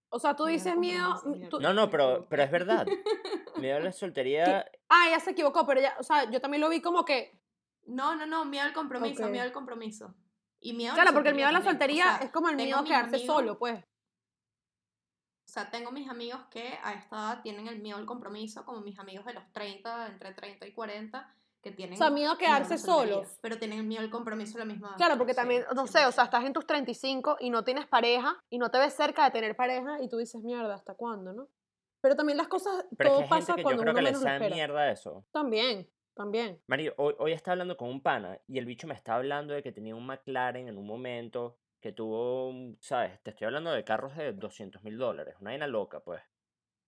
O 0.09 0.19
sea, 0.19 0.35
tú 0.35 0.47
dices 0.47 0.77
miedo... 0.77 1.21
tú- 1.51 1.57
al 1.57 1.63
No, 1.63 1.75
no, 1.75 1.91
pero, 1.91 2.27
pero 2.29 2.43
es 2.43 2.51
verdad. 2.51 2.87
Miedo 3.57 3.77
a 3.77 3.81
la 3.81 3.93
soltería. 3.93 4.67
Ah, 4.89 5.09
ya 5.11 5.21
se 5.21 5.31
equivocó, 5.33 5.67
pero 5.67 5.81
ya, 5.81 5.95
o 5.99 6.03
sea, 6.03 6.31
yo 6.31 6.41
también 6.41 6.61
lo 6.61 6.69
vi 6.69 6.81
como 6.81 7.05
que... 7.05 7.39
No, 7.87 8.15
no, 8.17 8.27
no, 8.27 8.45
miedo 8.45 8.65
al 8.65 8.73
compromiso, 8.73 9.29
miedo 9.29 9.45
al 9.45 9.53
compromiso. 9.53 10.15
Y 10.59 10.73
miedo 10.73 10.95
Claro, 10.95 11.13
porque 11.13 11.29
el 11.31 11.35
miedo 11.35 11.49
a 11.49 11.53
la 11.53 11.63
soltería 11.63 12.05
o 12.15 12.17
sea, 12.19 12.27
es 12.27 12.33
como 12.33 12.49
el 12.49 12.57
miedo 12.57 12.79
a 12.79 12.85
quedarse 12.85 13.17
amigos- 13.17 13.27
solo, 13.37 13.59
pues. 13.59 13.85
O 15.47 15.49
sea, 15.49 15.71
tengo 15.71 15.93
mis 15.93 16.09
amigos 16.09 16.41
que 16.51 16.77
a 16.83 16.95
esta 16.95 17.17
edad 17.17 17.43
tienen 17.43 17.69
el 17.69 17.81
miedo 17.81 17.97
al 17.99 18.05
compromiso, 18.07 18.65
como 18.65 18.81
mis 18.81 18.99
amigos 18.99 19.25
de 19.25 19.35
los 19.35 19.45
30, 19.53 20.09
entre 20.09 20.35
30 20.35 20.67
y 20.67 20.73
40, 20.73 21.35
que 21.63 21.71
tienen... 21.71 21.95
O 21.95 21.97
sea, 21.97 22.11
miedo 22.11 22.33
a 22.33 22.39
quedarse 22.39 22.79
solos. 22.79 23.39
Pero 23.41 23.57
tienen 23.59 23.79
el 23.79 23.85
miedo 23.87 24.03
al 24.03 24.11
compromiso 24.11 24.57
a 24.59 24.61
la 24.61 24.65
misma 24.65 24.89
edad. 24.89 24.97
Claro, 24.97 25.17
porque 25.17 25.33
Sí, 25.35 25.37
también, 25.37 25.65
no 25.75 25.87
sé, 25.87 26.05
o 26.05 26.11
sea, 26.13 26.25
100%. 26.25 26.27
estás 26.27 26.45
en 26.45 26.53
tus 26.53 26.67
35 26.67 27.37
y 27.41 27.51
no 27.51 27.63
tienes 27.65 27.87
pareja 27.87 28.37
y 28.51 28.59
no 28.59 28.71
te 28.71 28.79
ves 28.79 28.95
cerca 28.95 29.25
de 29.25 29.31
tener 29.31 29.55
pareja 29.57 30.03
y 30.03 30.09
tú 30.09 30.19
dices, 30.19 30.43
mierda, 30.43 30.75
¿hasta 30.75 30.95
cuándo, 30.95 31.33
no? 31.33 31.49
Pero 32.01 32.17
también 32.17 32.37
las 32.39 32.49
cosas, 32.49 32.85
Pero 32.97 33.11
es 33.11 33.15
todo 33.17 33.29
que 33.29 33.35
hay 33.35 33.41
gente 33.41 33.47
pasa 33.47 33.55
que 33.55 33.61
yo 33.61 33.65
cuando 33.65 33.83
creo 33.83 33.93
uno 33.93 33.99
que 33.99 34.03
le 34.03 34.11
menos 34.13 34.25
espera. 34.25 34.55
mierda 34.55 34.91
eso. 34.91 35.25
También, 35.33 35.89
también. 36.15 36.61
Mario, 36.67 36.93
hoy, 36.99 37.15
hoy 37.19 37.33
estaba 37.33 37.53
hablando 37.53 37.77
con 37.77 37.89
un 37.89 38.03
pana 38.03 38.39
y 38.47 38.59
el 38.59 38.67
bicho 38.67 38.87
me 38.87 38.95
está 38.95 39.15
hablando 39.15 39.55
de 39.55 39.63
que 39.63 39.73
tenía 39.73 39.95
un 39.95 40.07
McLaren 40.07 40.69
en 40.69 40.77
un 40.77 40.87
momento, 40.87 41.57
que 41.87 41.93
tuvo, 41.93 42.49
un- 42.49 42.79
¿sabes? 42.81 43.23
Te 43.23 43.31
estoy 43.31 43.47
hablando 43.47 43.71
de 43.71 43.85
carros 43.85 44.17
de 44.17 44.33
200 44.33 44.83
mil 44.83 44.99
dólares, 44.99 45.37
una 45.41 45.51
vaina 45.53 45.69
loca, 45.69 46.01
pues. 46.01 46.21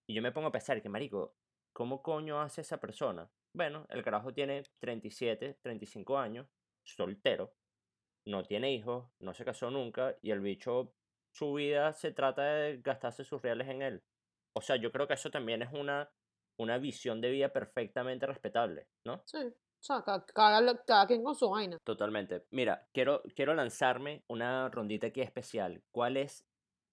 Y 0.08 0.14
yo 0.14 0.22
me 0.22 0.32
pongo 0.32 0.48
a 0.48 0.52
pensar 0.52 0.82
que, 0.82 0.88
marico, 0.88 1.36
¿cómo 1.72 2.02
coño 2.02 2.40
hace 2.40 2.62
esa 2.62 2.80
persona? 2.80 3.30
Bueno, 3.52 3.86
el 3.90 4.02
carajo 4.02 4.34
tiene 4.34 4.64
37, 4.80 5.58
35 5.62 6.18
años, 6.18 6.48
soltero, 6.82 7.56
no 8.26 8.44
tiene 8.44 8.72
hijos, 8.72 9.10
no 9.20 9.34
se 9.34 9.44
casó 9.44 9.70
nunca 9.70 10.16
y 10.22 10.32
el 10.32 10.40
bicho, 10.40 10.96
su 11.32 11.54
vida 11.54 11.92
se 11.94 12.12
trata 12.12 12.44
de 12.44 12.78
gastarse 12.82 13.24
sus 13.24 13.42
reales 13.42 13.68
en 13.68 13.82
él. 13.82 14.04
O 14.54 14.62
sea, 14.62 14.76
yo 14.76 14.92
creo 14.92 15.08
que 15.08 15.14
eso 15.14 15.30
también 15.30 15.62
es 15.62 15.72
una, 15.72 16.12
una 16.58 16.78
visión 16.78 17.20
de 17.20 17.30
vida 17.30 17.52
perfectamente 17.52 18.26
respetable, 18.26 18.88
¿no? 19.04 19.24
Sí. 19.24 19.38
O 19.80 19.82
sea, 19.82 20.02
cada, 20.02 20.24
cada- 20.26 20.84
cada 20.84 21.06
quien 21.06 21.22
con 21.22 21.34
su 21.34 21.48
vaina. 21.50 21.78
Totalmente. 21.84 22.44
Mira, 22.50 22.86
quiero, 22.92 23.22
quiero 23.36 23.54
lanzarme 23.54 24.24
una 24.28 24.68
rondita 24.70 25.06
aquí 25.08 25.20
especial. 25.20 25.82
¿Cuál 25.92 26.16
es, 26.16 26.44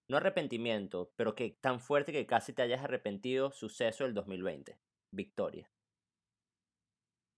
no 0.08 0.16
arrepentimiento, 0.18 1.10
pero 1.16 1.34
que 1.34 1.58
tan 1.60 1.80
fuerte 1.80 2.12
que 2.12 2.26
casi 2.26 2.52
te 2.52 2.62
hayas 2.62 2.84
arrepentido, 2.84 3.50
suceso 3.50 4.04
del 4.04 4.14
2020? 4.14 4.78
Victoria. 5.10 5.68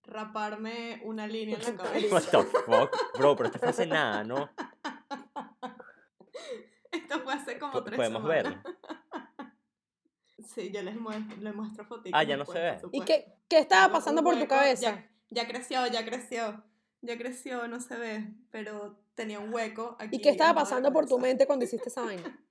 Raparme 0.04 1.00
una 1.04 1.26
línea 1.26 1.56
en 1.58 1.62
la 1.76 1.82
cabeza. 1.82 2.14
What 2.14 2.22
the 2.30 2.42
fuck? 2.60 3.18
Bro, 3.18 3.36
pero 3.36 3.46
esto 3.48 3.58
fue 3.58 3.68
hace 3.68 3.86
nada, 3.86 4.24
¿no? 4.24 4.50
Esto 6.90 7.20
fue 7.20 7.34
hace 7.34 7.58
como 7.58 7.82
tres 7.84 7.96
Podemos 7.96 8.22
semanas. 8.22 8.62
ver. 8.64 8.76
Sí, 10.54 10.72
yo 10.72 10.82
les 10.82 10.96
muestro, 10.98 11.36
les 11.36 11.54
muestro 11.54 11.84
fotitos. 11.84 12.18
Ah, 12.18 12.22
ya 12.24 12.36
no 12.36 12.44
se 12.46 12.58
ve. 12.58 12.78
¿Y 12.92 13.02
qué, 13.02 13.34
qué 13.48 13.58
estaba 13.58 13.92
pasando 13.92 14.22
por 14.22 14.38
tu 14.38 14.46
cabeza? 14.48 14.80
Ya, 14.92 15.10
ya 15.30 15.46
creció, 15.46 15.86
ya 15.86 16.04
creció. 16.04 16.64
Ya 17.00 17.16
creció, 17.16 17.68
no 17.68 17.78
se 17.80 17.96
ve, 17.96 18.34
pero 18.50 18.98
tenía 19.14 19.38
un 19.38 19.54
hueco 19.54 19.96
aquí. 20.00 20.16
¿Y 20.16 20.20
qué 20.20 20.30
estaba 20.30 20.52
pasando 20.52 20.92
por 20.92 21.06
tu 21.06 21.16
mente 21.20 21.46
cuando 21.46 21.64
hiciste 21.64 21.88
esa 21.90 22.02
vaina? 22.02 22.24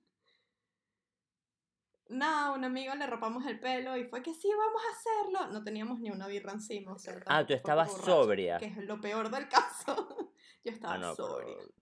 Nada, 2.08 2.46
a 2.46 2.52
un 2.52 2.64
amigo 2.64 2.94
le 2.94 3.06
rapamos 3.06 3.44
el 3.46 3.60
pelo 3.60 3.94
y 3.98 4.04
fue 4.04 4.22
que 4.22 4.32
sí, 4.32 4.48
vamos 4.56 4.82
a 4.82 4.92
hacerlo. 4.96 5.52
No 5.52 5.62
teníamos 5.62 6.00
ni 6.00 6.10
una 6.10 6.26
birra 6.26 6.52
encima. 6.52 6.94
O 6.94 6.98
sea, 6.98 7.20
Ah, 7.26 7.44
tú 7.46 7.52
estabas 7.52 7.92
sobria. 7.92 8.56
Que 8.56 8.66
es 8.66 8.76
lo 8.78 8.98
peor 9.02 9.30
del 9.30 9.46
caso. 9.50 10.32
Yo 10.64 10.72
estaba 10.72 10.94
Ah, 10.94 10.98
no, 10.98 11.14
sobria. 11.14 11.54
pero 11.58 11.72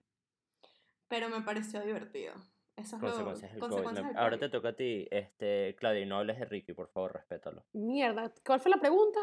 Pero 1.08 1.28
me 1.28 1.42
pareció 1.42 1.80
divertido. 1.82 2.34
Eso 2.74 2.96
es 2.96 3.02
lo 3.02 3.08
consecuencias 3.08 3.52
del 3.52 3.60
COVID. 3.60 3.70
consecuencias 3.70 4.04
Me- 4.06 4.12
del 4.12 4.18
Ahora 4.18 4.38
te 4.38 4.48
toca 4.48 4.68
a 4.70 4.76
ti, 4.76 5.06
este, 5.12 5.76
Claudia, 5.78 6.00
y 6.00 6.06
no 6.06 6.18
hables 6.18 6.38
de 6.40 6.44
Ricky, 6.46 6.72
por 6.72 6.88
favor, 6.88 7.12
respétalo. 7.14 7.64
Mierda, 7.74 8.32
¿cuál 8.44 8.60
fue 8.60 8.70
la 8.72 8.78
pregunta? 8.78 9.20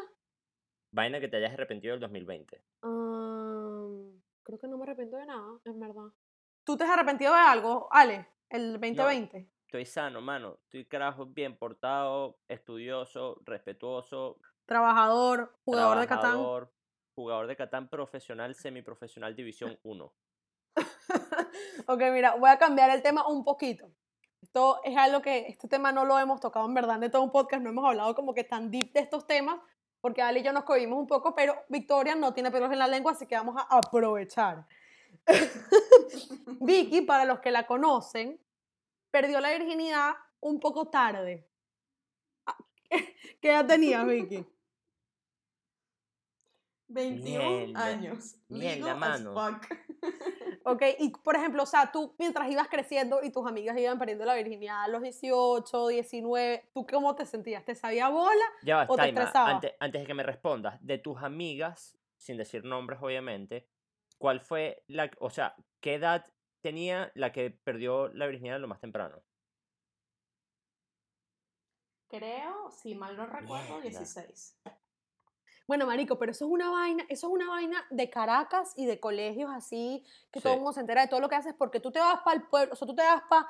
Vaina 0.93 1.19
que 1.19 1.27
te 1.27 1.37
hayas 1.37 1.53
arrepentido 1.53 1.93
del 1.93 2.01
2020. 2.01 2.63
Am, 2.83 4.21
creo 4.43 4.59
que 4.59 4.67
no 4.67 4.77
me 4.77 4.83
arrepiento 4.83 5.17
de 5.17 5.25
nada, 5.25 5.59
en 5.65 5.79
verdad. 5.79 6.13
¿Tú 6.63 6.77
te 6.77 6.83
has 6.83 6.91
arrepentido 6.91 7.33
de 7.33 7.39
algo, 7.39 7.89
Ale, 7.91 8.27
el 8.49 8.73
2020? 8.73 9.49
Estoy 9.65 9.85
sano, 9.87 10.21
mano. 10.21 10.59
Estoy 10.65 10.85
carajo 10.85 11.25
bien 11.25 11.57
portado, 11.57 12.37
estudioso, 12.47 13.41
respetuoso, 13.43 14.37
Trabajador, 14.65 15.57
jugador 15.65 15.99
de 15.99 16.07
Catán. 16.07 16.31
trabajador, 16.31 16.73
Jugador 17.15 17.47
de 17.47 17.55
Catán 17.55 17.89
profesional, 17.89 18.55
semiprofesional, 18.55 19.35
división 19.35 19.79
1. 19.83 20.13
ok, 21.87 22.01
mira, 22.11 22.35
voy 22.35 22.49
a 22.49 22.57
cambiar 22.57 22.91
el 22.91 23.01
tema 23.01 23.27
un 23.27 23.43
poquito. 23.43 23.91
Esto 24.41 24.79
es 24.83 24.95
algo 24.95 25.21
que, 25.21 25.47
este 25.47 25.67
tema 25.67 25.91
no 25.91 26.05
lo 26.05 26.17
hemos 26.19 26.39
tocado 26.39 26.65
en 26.67 26.73
verdad 26.73 26.99
de 26.99 27.09
todo 27.09 27.23
un 27.23 27.31
podcast, 27.31 27.63
no 27.63 27.69
hemos 27.71 27.85
hablado 27.85 28.13
como 28.13 28.33
que 28.33 28.43
tan 28.43 28.69
deep 28.69 28.93
de 28.93 29.01
estos 29.01 29.25
temas, 29.25 29.59
porque 30.03 30.21
Ale 30.21 30.41
y 30.41 30.43
yo 30.43 30.51
nos 30.51 30.65
cogimos 30.65 30.99
un 30.99 31.07
poco, 31.07 31.33
pero 31.33 31.63
Victoria 31.69 32.13
no 32.13 32.33
tiene 32.33 32.51
pelos 32.51 32.69
en 32.73 32.79
la 32.79 32.87
lengua, 32.87 33.13
así 33.13 33.25
que 33.25 33.35
vamos 33.35 33.55
a 33.57 33.77
aprovechar. 33.77 34.67
Vicky, 36.59 37.03
para 37.03 37.23
los 37.23 37.39
que 37.39 37.51
la 37.51 37.65
conocen, 37.65 38.37
perdió 39.09 39.39
la 39.39 39.51
virginidad 39.51 40.11
un 40.41 40.59
poco 40.59 40.89
tarde. 40.89 41.47
Ah, 42.45 42.57
¿Qué 43.41 43.49
edad 43.49 43.65
tenías, 43.65 44.05
Vicky? 44.05 44.45
21 46.87 47.67
Mierda, 47.67 47.85
años. 47.85 48.35
mierda, 48.49 48.95
mano. 48.95 49.33
fuck. 49.33 49.67
Ok, 50.65 50.81
y 50.99 51.09
por 51.09 51.35
ejemplo, 51.35 51.63
o 51.63 51.65
sea, 51.65 51.91
tú 51.91 52.15
mientras 52.17 52.49
ibas 52.49 52.69
creciendo 52.69 53.21
y 53.21 53.31
tus 53.31 53.45
amigas 53.45 53.77
iban 53.77 53.99
perdiendo 53.99 54.23
la 54.23 54.33
virginidad 54.35 54.83
a 54.83 54.87
los 54.87 55.01
18, 55.01 55.87
19, 55.89 56.69
¿tú 56.73 56.85
cómo 56.87 57.15
te 57.15 57.25
sentías? 57.25 57.65
¿Te 57.65 57.75
sabía 57.75 58.07
bola? 58.07 58.45
Ya 58.61 58.77
va, 58.77 58.85
¿O 58.87 58.95
te 58.95 59.09
estresaba? 59.09 59.49
antes, 59.49 59.73
antes 59.79 60.01
de 60.01 60.07
que 60.07 60.13
me 60.13 60.23
respondas, 60.23 60.77
de 60.81 60.97
tus 60.99 61.21
amigas, 61.21 61.97
sin 62.17 62.37
decir 62.37 62.63
nombres 62.63 62.99
obviamente, 63.01 63.67
¿cuál 64.17 64.39
fue 64.39 64.83
la, 64.87 65.11
o 65.19 65.29
sea, 65.29 65.55
qué 65.81 65.95
edad 65.95 66.25
tenía 66.61 67.11
la 67.15 67.33
que 67.33 67.51
perdió 67.51 68.07
la 68.13 68.25
virginidad 68.27 68.59
lo 68.61 68.69
más 68.69 68.79
temprano? 68.79 69.21
Creo, 72.07 72.69
si 72.71 72.95
mal 72.95 73.17
no 73.17 73.25
recuerdo, 73.25 73.79
Mierda. 73.81 73.99
16. 73.99 74.59
Bueno, 75.67 75.85
marico, 75.85 76.17
pero 76.19 76.31
eso 76.31 76.45
es 76.45 76.51
una 76.51 76.69
vaina, 76.69 77.03
eso 77.09 77.27
es 77.27 77.33
una 77.33 77.49
vaina 77.49 77.85
de 77.89 78.09
Caracas 78.09 78.73
y 78.75 78.85
de 78.85 78.99
colegios 78.99 79.49
así, 79.51 80.03
que 80.31 80.41
todo 80.41 80.53
Sí. 80.53 80.57
el 80.57 80.59
mundo 80.61 80.73
se 80.73 80.81
entera 80.81 81.01
de 81.01 81.07
todo 81.07 81.19
lo 81.21 81.29
que 81.29 81.35
haces, 81.35 81.53
porque 81.57 81.79
tú 81.79 81.91
te 81.91 81.99
vas 81.99 82.19
para 82.21 82.35
el 82.35 82.43
pueblo, 82.43 82.73
o 82.73 82.75
sea, 82.75 82.85
tú 82.85 82.95
te 82.95 83.03
vas 83.03 83.21
para 83.29 83.47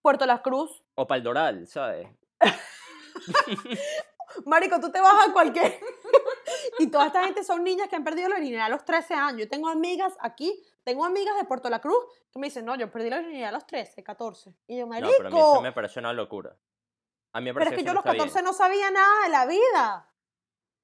Puerto 0.00 0.26
La 0.26 0.42
Cruz, 0.42 0.82
O 0.94 1.06
para 1.06 1.18
el 1.18 1.24
Doral, 1.24 1.66
¿sabes? 1.66 2.08
marico, 4.46 4.80
tú 4.80 4.90
te 4.90 5.00
vas 5.00 5.28
a 5.28 5.32
cualquier... 5.32 5.78
y 6.78 6.86
toda 6.88 7.06
esta 7.06 7.24
gente 7.24 7.44
son 7.44 7.64
niñas 7.64 7.88
que 7.88 7.96
han 7.96 8.04
perdido 8.04 8.28
la 8.28 8.36
virginidad 8.36 8.66
a 8.66 8.70
los 8.70 8.84
13 8.84 9.14
años. 9.14 9.40
Yo 9.40 9.48
tengo 9.48 9.68
amigas 9.68 10.16
aquí 10.20 10.62
Tengo 10.84 11.04
amigas 11.04 11.36
de 11.36 11.44
Puerto 11.44 11.68
La 11.68 11.80
Cruz 11.80 11.98
que 12.32 12.38
me 12.38 12.46
dicen, 12.46 12.64
no, 12.64 12.76
yo 12.76 12.90
perdí 12.90 13.10
la 13.10 13.18
virginidad 13.18 13.50
a 13.50 13.52
los 13.52 13.66
13, 13.66 14.02
14. 14.02 14.54
Y 14.66 14.78
yo, 14.78 14.86
No, 14.86 14.88
marico, 14.88 15.12
pero 15.16 15.28
a 15.28 15.32
mí 15.32 15.38
eso 15.38 15.60
me 15.62 15.72
parece 15.72 15.98
una 16.00 16.12
locura. 16.12 16.56
A 17.32 17.40
mí 17.40 17.46
me 17.46 17.54
pero 17.54 17.70
es 17.70 17.76
que 17.76 17.84
yo 17.84 17.90
a 17.90 17.94
los 17.94 18.04
no 18.04 18.10
está 18.12 18.24
14 18.24 18.34
bien. 18.34 18.44
no 18.44 18.52
sabía 18.52 18.90
nada 18.90 19.24
de 19.24 19.28
la 19.28 19.46
vida. 19.46 20.09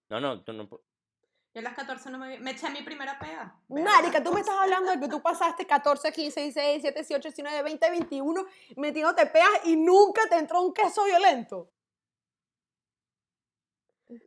No, 0.09 0.21
no, 0.21 0.42
tú 0.42 0.53
no... 0.53 0.69
Yo 0.69 1.61
a 1.61 1.62
las 1.62 1.75
14 1.75 2.11
no 2.11 2.19
me, 2.19 2.38
me 2.38 2.51
eché 2.51 2.69
mi 2.69 2.83
primera 2.83 3.19
pega. 3.19 3.59
Marica, 3.69 4.23
tú 4.23 4.31
me 4.31 4.40
estás 4.40 4.57
hablando 4.57 4.90
de 4.90 5.01
que 5.01 5.09
tú 5.09 5.23
pasaste 5.23 5.66
14, 5.66 6.12
15, 6.12 6.40
16, 6.42 6.83
17, 6.83 7.01
18, 7.01 7.29
19, 7.29 7.62
20, 7.62 7.90
21 7.90 8.47
metiéndote 8.77 9.25
peas 9.27 9.49
y 9.64 9.75
nunca 9.77 10.21
te 10.29 10.37
entró 10.37 10.61
un 10.61 10.75
queso 10.75 11.05
violento. 11.05 11.71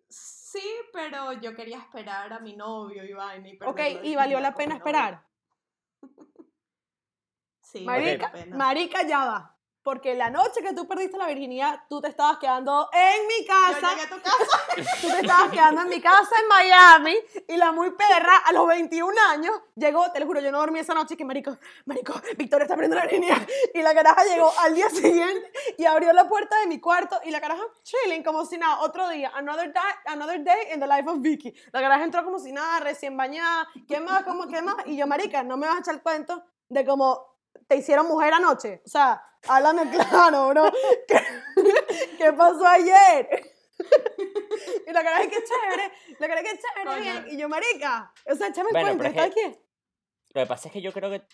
Sí, 0.09 0.63
pero 0.91 1.33
yo 1.33 1.53
quería 1.55 1.77
esperar 1.77 2.33
a 2.33 2.39
mi 2.39 2.55
novio 2.55 3.03
y 3.05 3.13
vaina. 3.13 3.47
Y 3.47 3.59
Ok, 3.63 3.79
y 4.03 4.15
valió 4.15 4.39
la 4.39 4.53
pena 4.55 4.75
esperar. 4.75 5.23
Sí, 7.61 7.85
Marica, 7.85 8.31
pena. 8.31 8.57
marica, 8.57 9.03
ya 9.03 9.25
va. 9.25 9.58
Porque 9.89 10.13
la 10.13 10.29
noche 10.29 10.61
que 10.61 10.71
tú 10.73 10.87
perdiste 10.87 11.17
la 11.17 11.25
virginidad, 11.25 11.81
tú 11.89 11.99
te 11.99 12.09
estabas 12.09 12.37
quedando 12.37 12.91
en 12.93 13.25
mi 13.25 13.43
Yo 13.43 13.47
casa. 13.47 13.89
llegué 13.89 14.03
a 14.03 14.09
tu 14.09 14.21
casa. 14.21 14.57
Tú 15.01 15.07
te 15.07 15.19
estabas 15.21 15.49
quedando 15.49 15.81
en 15.81 15.89
mi 15.89 15.99
casa 15.99 16.35
en 16.39 16.47
Miami 16.47 17.15
y 17.47 17.57
la 17.57 17.71
muy 17.71 17.89
perra 17.89 18.37
a 18.45 18.53
los 18.53 18.67
21 18.67 19.11
años 19.31 19.59
llegó, 19.75 20.11
te 20.11 20.19
lo 20.19 20.27
juro, 20.27 20.41
yo 20.41 20.51
no 20.51 20.59
dormí 20.59 20.77
esa 20.77 20.93
noche 20.93 21.17
que 21.17 21.25
marico, 21.25 21.57
marico, 21.85 22.13
Victoria 22.37 22.65
está 22.65 22.75
perdiendo 22.75 22.97
la 22.97 23.01
virginidad. 23.01 23.37
Y 23.73 23.81
la 23.81 23.95
caraja 23.95 24.23
llegó 24.25 24.53
al 24.59 24.75
día 24.75 24.91
siguiente 24.91 25.51
y 25.75 25.85
abrió 25.85 26.13
la 26.13 26.29
puerta 26.29 26.59
de 26.59 26.67
mi 26.67 26.79
cuarto 26.79 27.19
y 27.25 27.31
la 27.31 27.41
caraja 27.41 27.63
chilling 27.81 28.21
como 28.21 28.45
si 28.45 28.59
nada, 28.59 28.81
otro 28.81 29.09
día, 29.09 29.31
another 29.33 29.73
day, 29.73 29.91
another 30.05 30.43
day 30.43 30.71
in 30.71 30.79
the 30.79 30.85
life 30.85 31.09
of 31.09 31.19
Vicky. 31.19 31.51
La 31.71 31.81
caraja 31.81 32.03
entró 32.03 32.23
como 32.23 32.37
si 32.37 32.51
nada, 32.51 32.79
recién 32.81 33.17
bañada, 33.17 33.67
¿qué 33.87 33.99
más, 33.99 34.21
cómo, 34.21 34.47
qué 34.47 34.61
más? 34.61 34.75
Y 34.85 34.97
yo, 34.97 35.07
marica, 35.07 35.41
no 35.41 35.57
me 35.57 35.65
vas 35.65 35.77
a 35.77 35.79
echar 35.79 35.95
el 35.95 36.03
cuento 36.03 36.43
de 36.69 36.85
cómo 36.85 37.28
te 37.67 37.75
hicieron 37.75 38.07
mujer 38.07 38.33
anoche. 38.33 38.81
O 38.85 38.89
sea, 38.89 39.23
háblame 39.47 39.89
claro, 39.89 40.49
bro. 40.49 40.71
¿Qué, 41.07 41.19
qué 42.17 42.33
pasó 42.33 42.65
ayer? 42.65 43.29
Y 44.87 44.91
la 44.91 45.03
cara 45.03 45.21
es 45.21 45.29
que 45.29 45.43
chévere, 45.43 45.91
la 46.19 46.27
cara 46.27 46.41
es 46.41 46.51
que 46.51 46.59
chévere, 46.59 46.85
Coño. 46.85 47.01
bien. 47.01 47.25
Y 47.29 47.37
yo, 47.37 47.47
marica, 47.47 48.13
o 48.29 48.35
sea, 48.35 48.47
échame 48.47 48.69
el 48.69 48.73
Bueno, 48.73 48.87
cuento, 48.87 49.03
es 49.05 49.09
¿está 49.11 49.23
aquí? 49.23 49.59
Lo 50.33 50.41
que 50.41 50.47
pasa 50.47 50.67
es 50.67 50.73
que 50.73 50.81
yo 50.81 50.91
creo 50.91 51.09
que... 51.09 51.25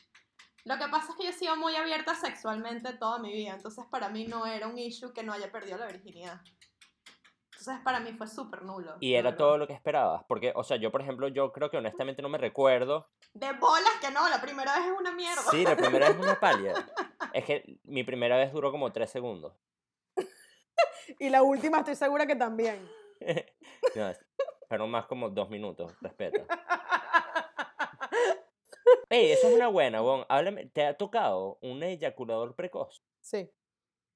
Lo 0.64 0.78
que 0.78 0.88
pasa 0.88 1.12
es 1.12 1.16
que 1.18 1.24
yo 1.24 1.30
he 1.30 1.34
sido 1.34 1.56
muy 1.56 1.76
abierta 1.76 2.16
sexualmente 2.16 2.94
toda 2.94 3.20
mi 3.20 3.32
vida, 3.32 3.54
entonces 3.54 3.86
para 3.92 4.10
mí 4.10 4.26
no 4.26 4.46
era 4.46 4.68
un 4.68 4.78
issue 4.78 5.14
que 5.14 5.24
no 5.24 5.34
haya 5.34 5.52
perdido 5.52 5.78
la 5.78 5.88
virginidad. 5.88 6.42
Entonces 7.58 7.84
para 7.84 8.00
mí 8.00 8.12
fue 8.14 8.28
súper 8.28 8.64
nulo. 8.64 8.96
Y 9.00 9.14
era 9.14 9.30
verdad. 9.30 9.38
todo 9.38 9.58
lo 9.58 9.68
que 9.68 9.74
esperabas. 9.74 10.24
Porque, 10.28 10.52
o 10.56 10.64
sea, 10.64 10.78
yo, 10.78 10.92
por 10.92 11.02
ejemplo, 11.02 11.28
yo 11.30 11.52
creo 11.52 11.70
que 11.70 11.78
honestamente 11.78 12.22
no 12.22 12.30
me 12.30 12.38
recuerdo. 12.38 13.10
De 13.34 13.52
bolas 13.54 13.94
que 14.02 14.12
no, 14.12 14.28
la 14.30 14.42
primera 14.42 14.76
vez 14.78 14.86
es 14.88 14.94
una 15.00 15.12
mierda. 15.12 15.42
Sí, 15.50 15.64
la 15.64 15.76
primera 15.76 16.08
vez 16.08 16.18
es 16.18 16.24
una 16.24 16.40
palia. 16.40 16.74
Es 17.34 17.44
que 17.44 17.80
mi 17.84 18.06
primera 18.06 18.38
vez 18.38 18.54
duró 18.54 18.72
como 18.72 18.94
tres 18.94 19.10
segundos. 19.10 19.54
Y 21.20 21.30
la 21.30 21.44
última 21.44 21.80
estoy 21.80 21.96
segura 21.96 22.26
que 22.26 22.36
también. 22.36 22.90
No, 23.96 24.12
fueron 24.68 24.90
más 24.90 25.06
como 25.06 25.30
dos 25.30 25.50
minutos, 25.50 25.94
respeta. 26.02 26.46
Ey, 29.10 29.32
eso 29.32 29.48
es 29.48 29.54
una 29.56 29.68
buena, 29.68 30.02
Bon. 30.02 30.26
Háblame, 30.28 30.66
¿te 30.66 30.86
ha 30.86 30.98
tocado 30.98 31.58
un 31.62 31.82
eyaculador 31.84 32.56
precoz? 32.56 33.04
Sí, 33.22 33.50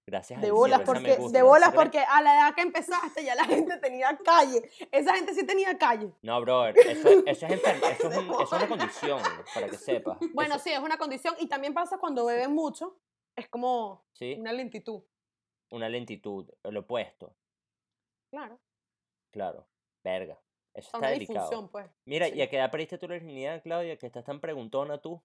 Gracias 0.10 0.41
de 0.41 0.50
bolas, 0.52 0.80
cielo, 0.80 0.93
porque, 0.93 1.15
gusta, 1.17 1.38
de 1.38 1.43
bolas 1.43 1.74
porque 1.74 2.00
a 2.00 2.22
la 2.22 2.36
edad 2.36 2.56
que 2.56 2.62
empezaste 2.62 3.24
ya 3.24 3.36
la 3.36 3.45
gente 3.45 3.78
tenía 3.78 4.17
calle. 4.24 4.69
Esa 4.91 5.13
gente 5.15 5.34
sí 5.36 5.45
tenía 5.45 5.78
calle. 5.78 6.12
No, 6.24 6.41
brother, 6.41 6.76
eso, 6.80 7.10
eso 7.10 7.45
es, 7.45 7.52
eso 7.54 8.10
es, 8.10 8.17
un- 8.17 8.34
eso 8.34 8.43
es 8.43 8.52
una 8.54 8.67
condición, 8.67 9.22
para 9.54 9.69
que 9.69 9.78
sepas. 9.78 10.17
Bueno, 10.34 10.58
sí, 10.58 10.72
es 10.72 10.80
una 10.80 10.98
condición 10.98 11.36
y 11.39 11.48
también 11.48 11.74
pasa 11.74 11.98
cuando 12.00 12.26
beben 12.26 12.54
mucho. 12.54 12.98
Es 13.36 13.48
como 13.50 14.04
sí, 14.13 14.36
una 14.39 14.52
lentitud. 14.52 15.04
una 15.72 15.88
lentitud, 15.89 16.50
el 16.63 16.78
opuesto, 16.78 17.36
Claro. 18.32 18.60
claro. 19.32 19.67
Verga, 20.04 20.39
eso 20.74 20.89
está 20.93 21.10
delicado. 21.10 21.69
pues. 21.72 21.86
Mira, 22.06 22.28
sí. 22.28 22.34
¿y 22.36 22.41
a 22.41 22.50
qué 22.50 22.58
edad 22.58 22.72
perdiste 22.72 22.98
tu 22.98 23.08
virginidad, 23.08 23.62
Claudia? 23.62 23.98
Que 23.98 24.08
estás 24.08 24.24
tan 24.24 24.39
preguntona 24.39 24.98
tú. 25.00 25.22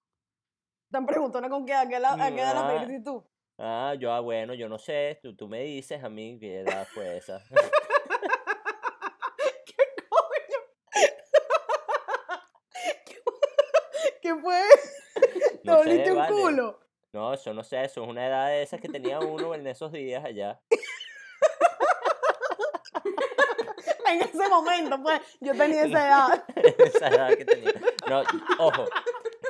Tan 0.90 1.06
preguntona 1.06 1.48
con 1.48 1.64
qué 1.64 1.72
edad, 1.72 1.88
qué 1.88 1.96
edad- 1.96 2.20
a 2.20 2.28
qué 2.34 2.40
edad 2.40 2.54
la 2.54 2.66
perdiste 2.68 3.02
tú. 3.04 3.24
Ah, 3.58 3.94
yo, 3.98 4.12
ah, 4.12 4.20
bueno, 4.20 4.54
yo 4.54 4.68
no 4.68 4.78
sé, 4.78 5.18
tú, 5.22 5.34
tú 5.36 5.48
me 5.48 5.62
dices 5.62 6.02
a 6.02 6.08
mí 6.08 6.38
qué 6.40 6.60
edad 6.60 6.86
fue 6.92 7.16
esa. 7.16 7.40
¿Qué 9.64 9.74
coño? 10.08 10.58
¿Qué 14.22 14.34
fue? 14.34 14.60
¿Te 15.14 15.60
No 15.62 15.76
volviste 15.76 16.10
un 16.10 16.18
vale. 16.18 16.32
culo? 16.34 16.80
No, 17.12 17.32
eso 17.32 17.54
no 17.54 17.62
sé, 17.62 17.84
eso 17.84 18.02
es 18.02 18.08
una 18.08 18.26
edad 18.26 18.48
de 18.48 18.62
esas 18.62 18.80
que 18.80 18.88
tenía 18.88 19.20
uno 19.20 19.54
en 19.54 19.64
esos 19.68 19.92
días 19.92 20.24
allá. 20.24 20.60
En 24.06 24.20
ese 24.20 24.48
momento, 24.48 25.02
pues, 25.02 25.20
yo 25.40 25.56
tenía 25.56 25.84
esa 25.86 26.06
edad. 26.06 26.44
Esa 26.54 27.08
edad 27.08 27.36
que 27.36 27.44
tenía. 27.44 27.72
No, 28.06 28.22
ojo, 28.58 28.84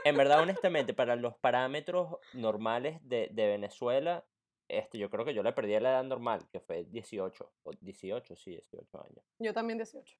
en 0.04 0.16
verdad, 0.16 0.40
honestamente, 0.40 0.94
para 0.94 1.16
los 1.16 1.36
parámetros 1.36 2.18
normales 2.32 3.00
de, 3.02 3.28
de 3.32 3.46
Venezuela, 3.46 4.24
este, 4.68 4.98
yo 4.98 5.10
creo 5.10 5.24
que 5.24 5.34
yo 5.34 5.42
le 5.42 5.52
perdí 5.52 5.74
a 5.74 5.80
la 5.80 5.90
edad 5.90 6.04
normal, 6.04 6.48
que 6.50 6.60
fue 6.60 6.84
18, 6.84 7.52
o 7.64 7.70
18, 7.80 8.36
sí, 8.36 8.50
18 8.52 9.04
años. 9.04 9.24
Yo 9.38 9.52
también 9.52 9.78
18. 9.78 10.16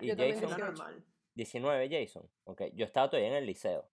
¿Y 0.00 0.08
Yo 0.08 0.16
también 0.16 0.40
Jason? 0.40 0.50
Lo 0.50 0.56
18. 0.56 0.64
normal. 0.64 1.04
19, 1.34 1.88
Jason. 1.90 2.30
Ok, 2.44 2.62
yo 2.74 2.84
estaba 2.84 3.10
todavía 3.10 3.30
en 3.30 3.36
el 3.36 3.46
liceo. 3.46 3.88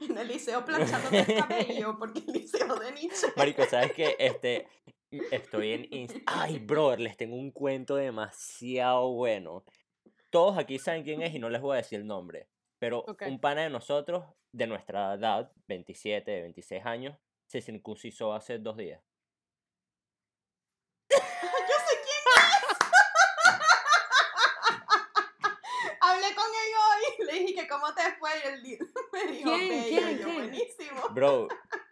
En 0.00 0.18
el 0.18 0.28
liceo 0.28 0.64
planchándote 0.64 1.20
el 1.20 1.38
cabello, 1.38 1.98
porque 1.98 2.20
el 2.20 2.32
liceo 2.32 2.74
de 2.76 2.92
Nietzsche. 2.92 3.28
Marico, 3.36 3.64
¿sabes 3.66 3.92
qué? 3.92 4.16
Este, 4.18 4.66
estoy 5.30 5.88
en... 5.90 6.08
Ay, 6.26 6.58
brother, 6.58 7.00
les 7.00 7.16
tengo 7.16 7.36
un 7.36 7.50
cuento 7.50 7.96
demasiado 7.96 9.12
bueno. 9.12 9.64
Todos 10.34 10.58
aquí 10.58 10.80
saben 10.80 11.04
quién 11.04 11.22
es 11.22 11.32
y 11.32 11.38
no 11.38 11.48
les 11.48 11.60
voy 11.60 11.74
a 11.74 11.76
decir 11.76 12.00
el 12.00 12.08
nombre. 12.08 12.48
Pero 12.80 13.04
un 13.24 13.38
pana 13.40 13.62
de 13.62 13.70
nosotros, 13.70 14.24
de 14.50 14.66
nuestra 14.66 15.14
edad, 15.14 15.52
27, 15.68 16.40
26 16.40 16.84
años, 16.84 17.16
se 17.46 17.60
circuncisó 17.60 18.32
hace 18.32 18.58
dos 18.58 18.76
días. 18.76 19.00
Yo 21.08 21.18
sé 21.18 21.94
quién 22.02 22.24
es. 22.36 22.64
Hablé 26.00 26.34
con 26.34 26.46
él 26.46 26.72
hoy. 26.82 27.26
Le 27.26 27.32
dije 27.38 27.54
que 27.54 27.68
cómo 27.68 27.94
te 27.94 28.02
fue 28.18 28.30
y 28.42 28.48
él 28.48 28.60
me 29.12 29.32
dijo 29.32 29.50
¿Quién? 29.54 29.84
¿Quién? 29.84 30.18
yo, 30.18 30.24
¿Quién? 30.24 30.34
buenísimo. 30.34 31.00
Bro, 31.10 31.46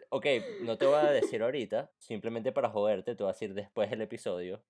ok, 0.09 0.25
no 0.63 0.77
te 0.77 0.85
voy 0.85 0.97
a 0.97 1.11
decir 1.11 1.41
ahorita, 1.41 1.93
simplemente 1.97 2.51
para 2.51 2.69
joderte, 2.69 3.15
te 3.15 3.23
voy 3.23 3.29
a 3.29 3.33
decir 3.35 3.53
después 3.53 3.89
del 3.89 4.01
episodio. 4.01 4.61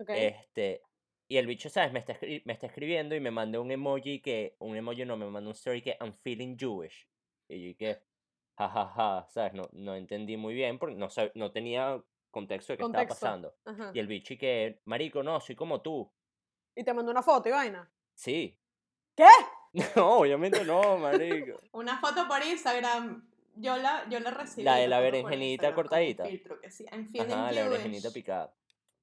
Ok. 0.00 0.08
Este, 0.14 0.80
y 1.28 1.36
el 1.36 1.46
bicho, 1.46 1.68
¿sabes? 1.68 1.92
Me 1.92 1.98
está, 1.98 2.14
escri- 2.18 2.42
me 2.44 2.52
está 2.54 2.66
escribiendo 2.66 3.14
y 3.14 3.20
me 3.20 3.30
mandó 3.30 3.60
un 3.62 3.70
emoji 3.70 4.20
que, 4.20 4.56
un 4.60 4.76
emoji 4.76 5.04
no, 5.04 5.16
me 5.16 5.26
mandó 5.26 5.50
un 5.50 5.54
story 5.54 5.82
que 5.82 5.96
I'm 6.00 6.14
feeling 6.22 6.56
Jewish. 6.58 7.06
Y 7.48 7.70
yo 7.72 7.76
que, 7.76 8.02
jajaja, 8.56 9.26
¿sabes? 9.28 9.52
No, 9.54 9.68
no 9.72 9.94
entendí 9.94 10.36
muy 10.36 10.54
bien 10.54 10.78
porque 10.78 10.96
no, 10.96 11.08
no 11.34 11.52
tenía 11.52 12.02
contexto 12.30 12.72
de 12.72 12.76
qué 12.78 12.82
Contexto. 12.82 13.14
estaba 13.14 13.36
pasando. 13.42 13.56
Ajá. 13.64 13.90
Y 13.94 13.98
el 13.98 14.06
bicho 14.06 14.34
y 14.34 14.38
que, 14.38 14.80
marico, 14.84 15.22
no, 15.22 15.40
soy 15.40 15.54
como 15.54 15.80
tú. 15.80 16.10
Y 16.74 16.84
te 16.84 16.92
mandó 16.94 17.10
una 17.10 17.22
foto 17.22 17.48
y 17.48 17.52
vaina. 17.52 17.90
Sí. 18.14 18.58
¿Qué? 19.14 19.24
No, 19.96 20.20
obviamente 20.20 20.64
no, 20.64 20.96
marico. 20.96 21.60
Una 21.72 22.00
foto 22.00 22.26
por 22.26 22.42
Instagram. 22.42 23.28
Yo 23.56 23.76
la, 23.76 24.08
yo 24.08 24.18
la 24.18 24.30
recibí. 24.30 24.62
La 24.64 24.76
de 24.76 24.88
la 24.88 24.98
berenjenita 24.98 25.74
cortadita. 25.74 26.24
filtro 26.24 26.58
que 26.58 26.70
sí, 26.70 26.86
I'm 26.90 27.06
feeling 27.06 27.32
Ajá, 27.34 27.52
la 27.52 27.68
berenjenita 27.68 28.10
picada. 28.10 28.54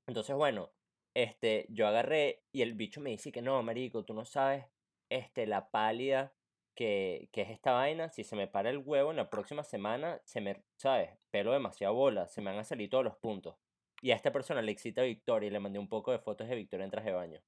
Entonces, 0.08 0.36
bueno, 0.36 0.72
este, 1.16 1.66
yo 1.70 1.88
agarré 1.88 2.44
y 2.52 2.62
el 2.62 2.74
bicho 2.74 3.02
me 3.02 3.10
dice 3.10 3.32
que 3.32 3.42
no, 3.42 3.64
marico, 3.64 4.06
tú 4.06 4.14
no 4.14 4.26
sabes, 4.26 4.66
este, 5.10 5.48
la 5.48 5.70
pálida 5.72 6.34
que, 6.76 7.30
que 7.32 7.42
es 7.42 7.50
esta 7.50 7.72
vaina. 7.72 8.10
Si 8.10 8.24
se 8.24 8.36
me 8.36 8.48
para 8.48 8.70
el 8.70 8.78
huevo 8.78 9.12
en 9.12 9.18
la 9.18 9.30
próxima 9.30 9.64
semana, 9.64 10.22
se 10.26 10.42
me, 10.42 10.64
¿sabes? 10.76 11.10
Pelo 11.32 11.54
demasiado 11.54 11.94
bola, 11.96 12.28
se 12.28 12.42
me 12.42 12.52
van 12.52 12.60
a 12.60 12.64
salir 12.64 12.90
todos 12.90 13.04
los 13.04 13.16
puntos. 13.16 13.56
Y 14.02 14.12
a 14.12 14.16
esta 14.16 14.32
persona 14.32 14.62
le 14.62 14.72
excita 14.72 15.02
Victoria 15.02 15.48
y 15.48 15.52
le 15.52 15.60
mandé 15.60 15.80
un 15.80 15.90
poco 15.90 16.12
de 16.12 16.20
fotos 16.20 16.48
de 16.48 16.56
Victoria 16.56 16.84
en 16.84 16.92
traje 16.92 17.10
de 17.10 17.16
baño. 17.16 17.42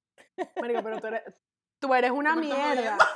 Marico, 0.61 0.81
pero 0.81 0.99
tú 0.99 1.07
eres, 1.07 1.23
tú 1.79 1.93
eres 1.93 2.11
una 2.11 2.35
mierda. 2.35 2.97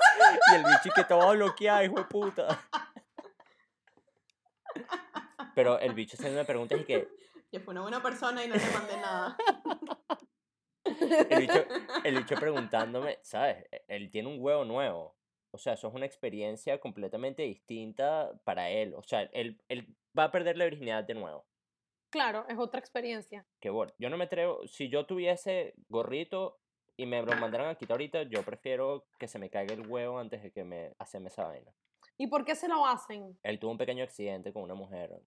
Y 0.51 0.55
el 0.55 0.63
bicho 0.63 0.91
que 0.95 1.03
te 1.03 1.13
va 1.13 1.29
a 1.29 1.33
bloquear, 1.33 1.83
hijo 1.83 1.95
de 1.95 2.03
puta. 2.05 2.61
Pero 5.55 5.79
el 5.79 5.93
bicho 5.93 6.15
se 6.15 6.29
me 6.29 6.45
pregunta 6.45 6.77
y 6.77 6.85
que, 6.85 7.07
Yo 7.51 7.59
fui 7.59 7.71
una 7.73 7.81
buena 7.81 8.01
persona 8.01 8.45
y 8.45 8.47
no 8.47 8.55
le 8.55 8.71
mandé 8.71 8.95
nada. 8.97 9.37
El 11.01 11.39
bicho, 11.39 11.65
el 12.03 12.17
bicho 12.17 12.35
preguntándome, 12.35 13.19
¿sabes? 13.21 13.65
E- 13.71 13.83
Él 13.87 14.09
tiene 14.11 14.29
un 14.29 14.37
huevo 14.39 14.65
nuevo. 14.65 15.15
O 15.51 15.57
sea, 15.57 15.73
eso 15.73 15.87
es 15.89 15.93
una 15.93 16.05
experiencia 16.05 16.79
completamente 16.79 17.41
distinta 17.43 18.31
para 18.45 18.69
él. 18.69 18.93
O 18.95 19.03
sea, 19.03 19.23
él, 19.33 19.61
él 19.67 19.95
va 20.17 20.25
a 20.25 20.31
perder 20.31 20.57
la 20.57 20.65
virginidad 20.65 21.03
de 21.03 21.13
nuevo. 21.13 21.45
Claro, 22.09 22.45
es 22.47 22.57
otra 22.57 22.79
experiencia. 22.79 23.45
Que 23.59 23.69
bueno, 23.69 23.93
yo 23.97 24.09
no 24.09 24.17
me 24.17 24.25
atrevo, 24.25 24.65
si 24.67 24.89
yo 24.89 25.05
tuviese 25.05 25.73
gorrito 25.89 26.59
y 26.97 27.05
me 27.05 27.21
lo 27.21 27.35
mandaran 27.35 27.67
a 27.69 27.75
quitar 27.75 27.95
ahorita, 27.95 28.23
yo 28.23 28.43
prefiero 28.43 29.07
que 29.17 29.27
se 29.27 29.39
me 29.39 29.49
caiga 29.49 29.73
el 29.73 29.87
huevo 29.87 30.19
antes 30.19 30.43
de 30.43 30.51
que 30.51 30.63
me 30.63 30.93
hacen 30.99 31.25
esa 31.27 31.45
vaina. 31.45 31.71
¿Y 32.17 32.27
por 32.27 32.45
qué 32.45 32.55
se 32.55 32.67
lo 32.67 32.85
hacen? 32.85 33.37
Él 33.43 33.59
tuvo 33.59 33.71
un 33.71 33.77
pequeño 33.77 34.03
accidente 34.03 34.53
con 34.53 34.63
una 34.63 34.75
mujer. 34.75 35.21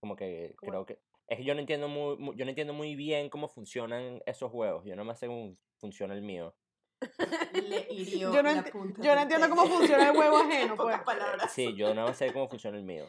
Como 0.00 0.16
que 0.16 0.54
Bueno. 0.62 0.84
creo 0.84 0.86
que... 0.86 0.98
Es 1.26 1.38
que 1.38 1.44
yo 1.44 1.54
no 1.54 1.60
entiendo 1.60 1.88
muy, 1.88 2.16
mu- 2.18 2.34
yo 2.34 2.44
no 2.44 2.50
entiendo 2.50 2.72
muy 2.74 2.94
bien 2.94 3.30
cómo 3.30 3.48
funcionan 3.48 4.22
esos 4.26 4.52
huevos. 4.52 4.84
Yo 4.84 4.94
no 4.96 5.04
me 5.04 5.14
sé 5.16 5.26
cómo 5.26 5.56
funciona 5.78 6.14
el 6.14 6.22
mío. 6.22 6.54
Le 7.52 7.86
hirió 7.90 8.32
Yo 8.32 8.42
no, 8.42 8.52
la 8.52 8.62
enti- 8.64 8.70
punta 8.72 9.02
yo 9.02 9.14
no 9.14 9.20
entiendo 9.22 9.48
cómo 9.50 9.66
funciona 9.66 10.10
el 10.10 10.16
huevo 10.16 10.40
En 10.44 10.50
ajeno, 10.50 10.76
pues. 10.76 10.96
Sí, 11.50 11.74
yo 11.76 11.94
no 11.94 12.12
sé 12.14 12.32
cómo 12.32 12.48
funciona 12.48 12.76
el 12.78 12.84
mío. 12.84 13.06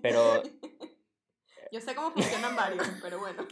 Pero 0.00 0.42
Yo 1.72 1.80
sé 1.80 1.94
cómo 1.94 2.10
funcionan 2.10 2.54
varios, 2.54 2.86
pero 3.00 3.18
bueno. 3.18 3.46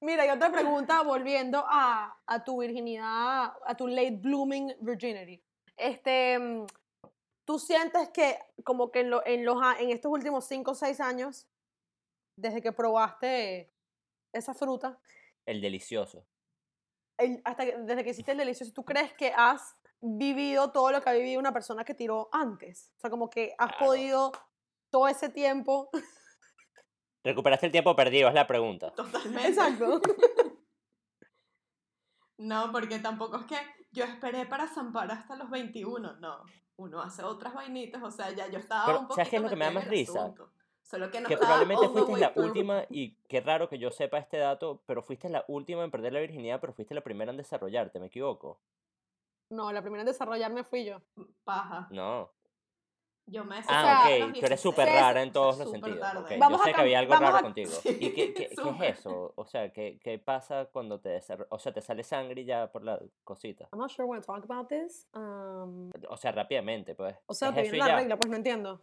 Mira, 0.00 0.26
y 0.26 0.30
otra 0.30 0.50
pregunta, 0.50 1.02
volviendo 1.02 1.64
a, 1.68 2.20
a 2.26 2.44
tu 2.44 2.60
virginidad, 2.60 3.52
a 3.66 3.76
tu 3.76 3.86
late 3.88 4.12
blooming 4.20 4.74
virginity. 4.80 5.42
Este, 5.76 6.38
mm, 6.38 6.66
¿tú 7.44 7.58
sientes 7.58 8.08
que 8.10 8.38
como 8.64 8.90
que 8.90 9.00
en, 9.00 9.10
lo- 9.10 9.24
en, 9.26 9.44
los, 9.44 9.58
en 9.78 9.90
estos 9.90 10.10
últimos 10.12 10.46
5 10.46 10.70
o 10.72 10.74
6 10.74 11.00
años, 11.00 11.46
desde 12.36 12.62
que 12.62 12.72
probaste 12.72 13.72
esa 14.32 14.54
fruta, 14.54 14.98
el 15.46 15.60
delicioso. 15.60 16.26
el- 17.18 17.40
hasta 17.44 17.64
que- 17.66 17.76
desde 17.78 18.04
que 18.04 18.10
hiciste 18.10 18.32
el 18.32 18.38
delicioso, 18.38 18.72
¿tú 18.72 18.84
crees 18.84 19.12
que 19.14 19.32
has 19.36 19.76
vivido 20.00 20.72
todo 20.72 20.90
lo 20.90 21.00
que 21.02 21.10
ha 21.10 21.12
vivido 21.12 21.38
una 21.40 21.52
persona 21.52 21.84
que 21.84 21.94
tiró 21.94 22.28
antes? 22.32 22.92
O 22.96 23.00
sea, 23.00 23.10
como 23.10 23.28
que 23.30 23.54
has 23.58 23.68
Claro. 23.70 23.86
podido 23.86 24.32
todo 24.90 25.08
ese 25.08 25.28
tiempo. 25.28 25.90
¿Recuperaste 27.24 27.66
el 27.66 27.72
tiempo 27.72 27.94
perdido? 27.94 28.28
Es 28.28 28.34
la 28.34 28.46
pregunta. 28.46 28.92
Totalmente. 28.94 29.48
Exacto. 29.48 30.00
No, 32.38 32.72
porque 32.72 32.98
tampoco 32.98 33.36
es 33.38 33.44
que 33.46 33.56
yo 33.92 34.04
esperé 34.04 34.46
para 34.46 34.66
zampar 34.66 35.10
hasta 35.12 35.36
los 35.36 35.48
21, 35.50 36.14
no. 36.18 36.44
Uno 36.82 37.00
hace 37.00 37.22
otras 37.22 37.54
vainitas, 37.54 38.02
o 38.02 38.10
sea, 38.10 38.30
ya 38.30 38.48
yo 38.48 38.58
estaba 38.58 38.86
Pero, 38.86 38.98
un 39.00 39.06
poquito 39.06 39.14
¿sabes 39.16 39.30
qué 39.30 39.36
es 39.36 39.42
lo 39.42 39.48
que 39.48 39.56
me 39.56 39.64
da 39.66 39.70
más 39.70 39.86
risa? 39.86 40.20
asunto. 40.24 40.50
Solo 40.82 41.10
que 41.10 41.20
no 41.20 41.28
que 41.28 41.36
probablemente 41.36 41.88
fuiste 41.88 42.16
la 42.18 42.32
through. 42.34 42.46
última, 42.46 42.84
y 42.90 43.14
qué 43.28 43.40
raro 43.40 43.68
que 43.68 43.78
yo 43.78 43.90
sepa 43.92 44.18
este 44.18 44.36
dato, 44.38 44.82
pero 44.84 45.00
fuiste 45.02 45.28
la 45.28 45.44
última 45.46 45.84
en 45.84 45.90
perder 45.92 46.12
la 46.12 46.20
virginidad, 46.20 46.60
pero 46.60 46.72
fuiste 46.72 46.92
la 46.94 47.02
primera 47.02 47.30
en 47.30 47.36
desarrollarte, 47.36 48.00
¿me 48.00 48.06
equivoco? 48.06 48.60
No, 49.48 49.70
la 49.72 49.80
primera 49.80 50.02
en 50.02 50.06
desarrollarme 50.06 50.64
fui 50.64 50.84
yo. 50.84 51.00
Paja. 51.44 51.86
No. 51.90 52.30
Yo 53.26 53.44
me 53.44 53.62
sea, 53.62 53.72
Ah, 53.72 53.82
desarrollé 54.08 54.14
a 54.16 54.18
los 54.18 54.28
ok, 54.28 54.32
tú 54.34 54.46
eres 54.46 54.50
16, 54.50 54.60
súper 54.60 54.86
rara 54.88 55.22
en 55.22 55.28
o 55.28 55.32
sea, 55.32 55.32
todos 55.32 55.58
los 55.58 55.70
sentidos. 55.70 56.00
tarde. 56.00 56.20
ok, 56.20 56.40
Vamos 56.40 56.58
yo 56.58 56.62
a 56.62 56.66
sé 56.66 56.72
que 56.72 56.76
cam- 56.78 56.80
había 56.82 56.98
algo 56.98 57.14
raro 57.14 57.36
a- 57.36 57.42
contigo. 57.42 57.70
Sí, 57.70 57.88
¿Y 58.00 58.10
qué, 58.14 58.34
qué, 58.34 58.48
qué 58.48 58.86
es 58.88 58.98
eso? 58.98 59.32
O 59.36 59.46
sea, 59.46 59.72
¿qué, 59.72 59.98
qué 60.02 60.18
pasa 60.18 60.66
cuando 60.72 61.00
te? 61.00 61.20
O 61.50 61.58
sea, 61.58 61.72
te 61.72 61.80
sale 61.80 62.02
sangre 62.02 62.44
ya 62.44 62.70
por 62.72 62.82
la 62.84 63.00
cosita. 63.24 63.68
I'm 63.72 63.78
not 63.78 63.90
sure 63.90 64.06
when 64.08 64.20
to 64.20 64.26
talk 64.26 64.44
about 64.44 64.68
this. 64.68 65.08
Um, 65.14 65.90
O 66.08 66.16
sea, 66.16 66.32
rápidamente, 66.32 66.94
pues. 66.94 67.14
o 67.26 67.34
sea, 67.34 67.50
es 67.50 67.54
te 67.54 67.62
viene 67.62 67.78
la 67.78 67.86
ya. 67.88 67.96
regla, 67.96 68.16
pues 68.16 68.28
no 68.30 68.36
entiendo. 68.36 68.80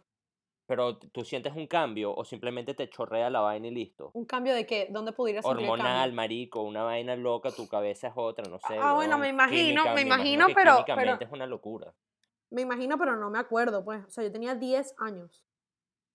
Pero 0.66 0.98
tú 0.98 1.24
sientes 1.24 1.54
un 1.56 1.66
cambio 1.66 2.14
o 2.14 2.24
simplemente 2.24 2.74
te 2.74 2.88
chorrea 2.88 3.28
la 3.28 3.40
vaina 3.40 3.66
y 3.66 3.72
listo. 3.72 4.10
¿Un 4.14 4.24
cambio 4.24 4.54
de 4.54 4.66
qué? 4.66 4.86
¿Dónde 4.88 5.10
pudiera 5.12 5.42
sentir 5.42 5.64
el 5.64 5.70
Hormonal, 5.70 5.96
cambio? 6.02 6.14
marico, 6.16 6.62
una 6.62 6.84
vaina 6.84 7.16
loca, 7.16 7.50
tu 7.50 7.66
cabeza 7.68 8.06
es 8.08 8.12
otra, 8.16 8.44
no 8.48 8.58
sé. 8.60 8.78
Ah, 8.80 8.92
bueno, 8.94 9.18
me 9.18 9.28
imagino, 9.28 9.82
química, 9.82 9.94
me 9.94 10.00
imagino, 10.02 10.46
que 10.46 10.54
pero- 10.54 10.74
químicamente 10.76 11.16
pero- 11.18 11.26
es 11.26 11.32
una 11.32 11.46
locura. 11.46 11.92
Me 12.50 12.62
imagino, 12.62 12.98
pero 12.98 13.16
no 13.16 13.30
me 13.30 13.38
acuerdo, 13.38 13.84
pues. 13.84 14.04
O 14.04 14.10
sea, 14.10 14.24
yo 14.24 14.32
tenía 14.32 14.54
10 14.54 14.94
años. 14.98 15.44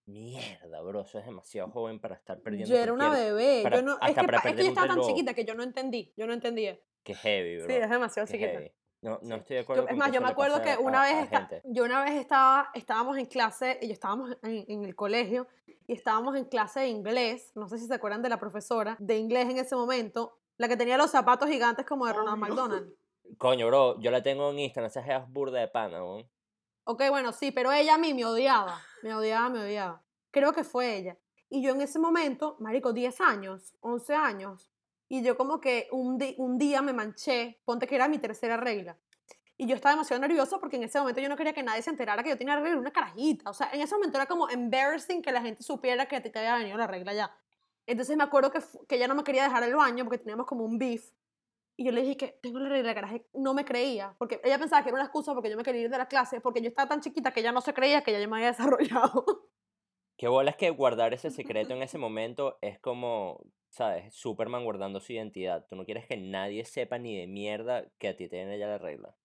Mierda, 0.07 0.81
bro, 0.81 1.01
eso 1.01 1.17
es 1.17 1.25
demasiado 1.25 1.69
joven 1.71 1.99
para 1.99 2.15
estar 2.15 2.39
perdiendo 2.39 2.69
Yo 2.69 2.79
era 2.79 2.93
una 2.93 3.09
bebé. 3.09 3.61
para- 3.63 3.77
yo 3.77 3.81
no, 3.81 3.93
es, 3.93 3.97
hasta 4.01 4.21
que, 4.27 4.35
es 4.49 4.55
que 4.55 4.63
yo 4.63 4.69
estaba 4.69 4.87
tan 4.87 4.97
reloj. 4.97 5.07
chiquita 5.09 5.33
que 5.33 5.45
yo 5.45 5.55
no 5.55 5.63
entendí. 5.63 6.13
Yo 6.15 6.27
no 6.27 6.33
entendía. 6.33 6.79
Qué 7.03 7.15
heavy, 7.15 7.57
bro. 7.57 7.65
Sí, 7.67 7.73
es 7.73 7.89
demasiado 7.89 8.27
qué 8.27 8.33
chiquita. 8.33 8.51
heavy. 8.51 8.71
No, 9.01 9.19
no 9.23 9.35
estoy 9.35 9.55
de 9.57 9.61
Yo- 9.61 9.63
acuerdo 9.63 9.83
es 9.83 9.89
con 9.89 9.97
más, 9.97 10.09
que 10.09 10.15
yo 10.15 10.21
me 10.21 10.27
acuerdo 10.29 10.61
que 10.61 10.77
una 10.77 11.03
a- 11.03 11.05
vez, 11.05 11.31
a 11.33 11.37
gente. 11.37 11.61
yo 11.65 11.83
una 11.85 12.03
vez 12.03 12.13
estaba, 12.13 12.69
estábamos 12.75 13.17
en 13.17 13.25
clase, 13.25 13.79
y 13.81 13.87
yo 13.87 13.93
estábamos 13.93 14.37
en, 14.43 14.65
en 14.67 14.83
el 14.83 14.95
colegio, 14.95 15.47
y 15.87 15.93
estábamos 15.93 16.35
en 16.35 16.45
clase 16.45 16.81
de 16.81 16.87
inglés, 16.87 17.51
no 17.55 17.67
sé 17.67 17.77
si 17.79 17.87
se 17.87 17.93
acuerdan 17.93 18.21
de 18.21 18.29
la 18.29 18.39
profesora 18.39 18.97
de 18.99 19.17
inglés 19.17 19.49
en 19.49 19.57
ese 19.57 19.75
momento, 19.75 20.37
la 20.57 20.67
que 20.67 20.77
tenía 20.77 20.97
los 20.97 21.11
zapatos 21.11 21.49
gigantes 21.49 21.85
como 21.85 22.05
de 22.05 22.13
Ronald 22.13 22.41
Obvio. 22.41 22.55
McDonald. 22.55 22.93
Coño, 23.37 23.67
bro, 23.67 23.99
yo 23.99 24.11
la 24.11 24.23
tengo 24.23 24.49
en 24.51 24.59
Instagram, 24.59 24.89
esa 24.89 24.99
es 25.01 25.29
burda 25.31 25.59
de 25.59 25.67
pana, 25.67 26.03
weón. 26.03 26.29
Ok, 26.85 27.03
bueno, 27.09 27.31
sí, 27.31 27.51
pero 27.51 27.71
ella 27.71 27.95
a 27.95 27.97
mí 27.97 28.13
me 28.13 28.25
odiaba, 28.25 28.79
me 29.01 29.15
odiaba, 29.15 29.49
me 29.49 29.59
odiaba. 29.59 30.03
Creo 30.31 30.53
que 30.53 30.63
fue 30.63 30.97
ella. 30.97 31.17
Y 31.49 31.63
yo 31.63 31.73
en 31.73 31.81
ese 31.81 31.99
momento, 31.99 32.57
marico, 32.59 32.93
10 32.93 33.21
años, 33.21 33.75
11 33.81 34.13
años, 34.13 34.71
y 35.07 35.23
yo 35.23 35.37
como 35.37 35.59
que 35.59 35.87
un, 35.91 36.19
un 36.37 36.57
día 36.57 36.81
me 36.81 36.93
manché, 36.93 37.59
ponte 37.65 37.87
que 37.87 37.95
era 37.95 38.07
mi 38.07 38.17
tercera 38.17 38.57
regla. 38.57 38.97
Y 39.57 39.67
yo 39.67 39.75
estaba 39.75 39.93
demasiado 39.93 40.21
nerviosa 40.21 40.59
porque 40.59 40.75
en 40.75 40.83
ese 40.83 40.99
momento 40.99 41.21
yo 41.21 41.29
no 41.29 41.37
quería 41.37 41.53
que 41.53 41.63
nadie 41.63 41.81
se 41.81 41.89
enterara 41.89 42.23
que 42.23 42.29
yo 42.29 42.37
tenía 42.37 42.55
regla, 42.55 42.71
era 42.71 42.79
una 42.79 42.91
carajita. 42.91 43.49
O 43.49 43.53
sea, 43.53 43.69
en 43.71 43.81
ese 43.81 43.95
momento 43.95 44.17
era 44.17 44.25
como 44.25 44.49
embarrassing 44.49 45.21
que 45.21 45.31
la 45.31 45.41
gente 45.41 45.63
supiera 45.63 46.07
que 46.07 46.19
te, 46.19 46.29
te 46.29 46.39
había 46.39 46.57
venido 46.57 46.77
la 46.77 46.87
regla 46.87 47.13
ya. 47.13 47.37
Entonces 47.87 48.17
me 48.17 48.23
acuerdo 48.23 48.51
que, 48.51 48.59
que 48.87 48.95
ella 48.95 49.07
no 49.07 49.15
me 49.15 49.23
quería 49.23 49.43
dejar 49.43 49.63
el 49.63 49.75
baño 49.75 50.03
porque 50.03 50.17
teníamos 50.17 50.45
como 50.45 50.65
un 50.65 50.77
beef. 50.77 51.09
Y 51.77 51.85
yo 51.85 51.91
le 51.91 52.01
dije 52.01 52.15
que 52.15 52.39
tengo 52.41 52.59
la 52.59 52.69
regla, 52.69 52.89
la 52.89 52.95
caraja 52.95 53.17
no 53.33 53.53
me 53.53 53.65
creía, 53.65 54.15
porque 54.17 54.39
ella 54.43 54.57
pensaba 54.57 54.81
que 54.81 54.89
era 54.89 54.95
una 54.95 55.05
excusa 55.05 55.33
porque 55.33 55.49
yo 55.49 55.57
me 55.57 55.63
quería 55.63 55.81
ir 55.81 55.89
de 55.89 55.97
la 55.97 56.07
clase, 56.07 56.39
porque 56.39 56.61
yo 56.61 56.69
estaba 56.69 56.87
tan 56.87 57.01
chiquita 57.01 57.31
que 57.31 57.41
ella 57.41 57.51
no 57.51 57.61
se 57.61 57.73
creía 57.73 58.01
que 58.01 58.13
ya 58.13 58.19
yo 58.19 58.29
me 58.29 58.37
había 58.37 58.47
desarrollado. 58.51 59.49
Qué 60.17 60.29
bola 60.29 60.51
es 60.51 60.57
que 60.57 60.69
guardar 60.69 61.13
ese 61.13 61.29
secreto 61.31 61.73
en 61.73 61.83
ese 61.83 61.97
momento 61.97 62.57
es 62.61 62.79
como, 62.79 63.41
¿sabes? 63.69 64.13
Superman 64.15 64.63
guardando 64.63 64.99
su 64.99 65.13
identidad. 65.13 65.65
Tú 65.67 65.75
no 65.75 65.85
quieres 65.85 66.07
que 66.07 66.17
nadie 66.17 66.63
sepa 66.65 66.97
ni 66.97 67.17
de 67.17 67.27
mierda 67.27 67.85
que 67.97 68.07
a 68.07 68.15
ti 68.15 68.29
te 68.29 68.37
viene 68.37 68.57
ya 68.57 68.67
la 68.67 68.77
regla. 68.77 69.15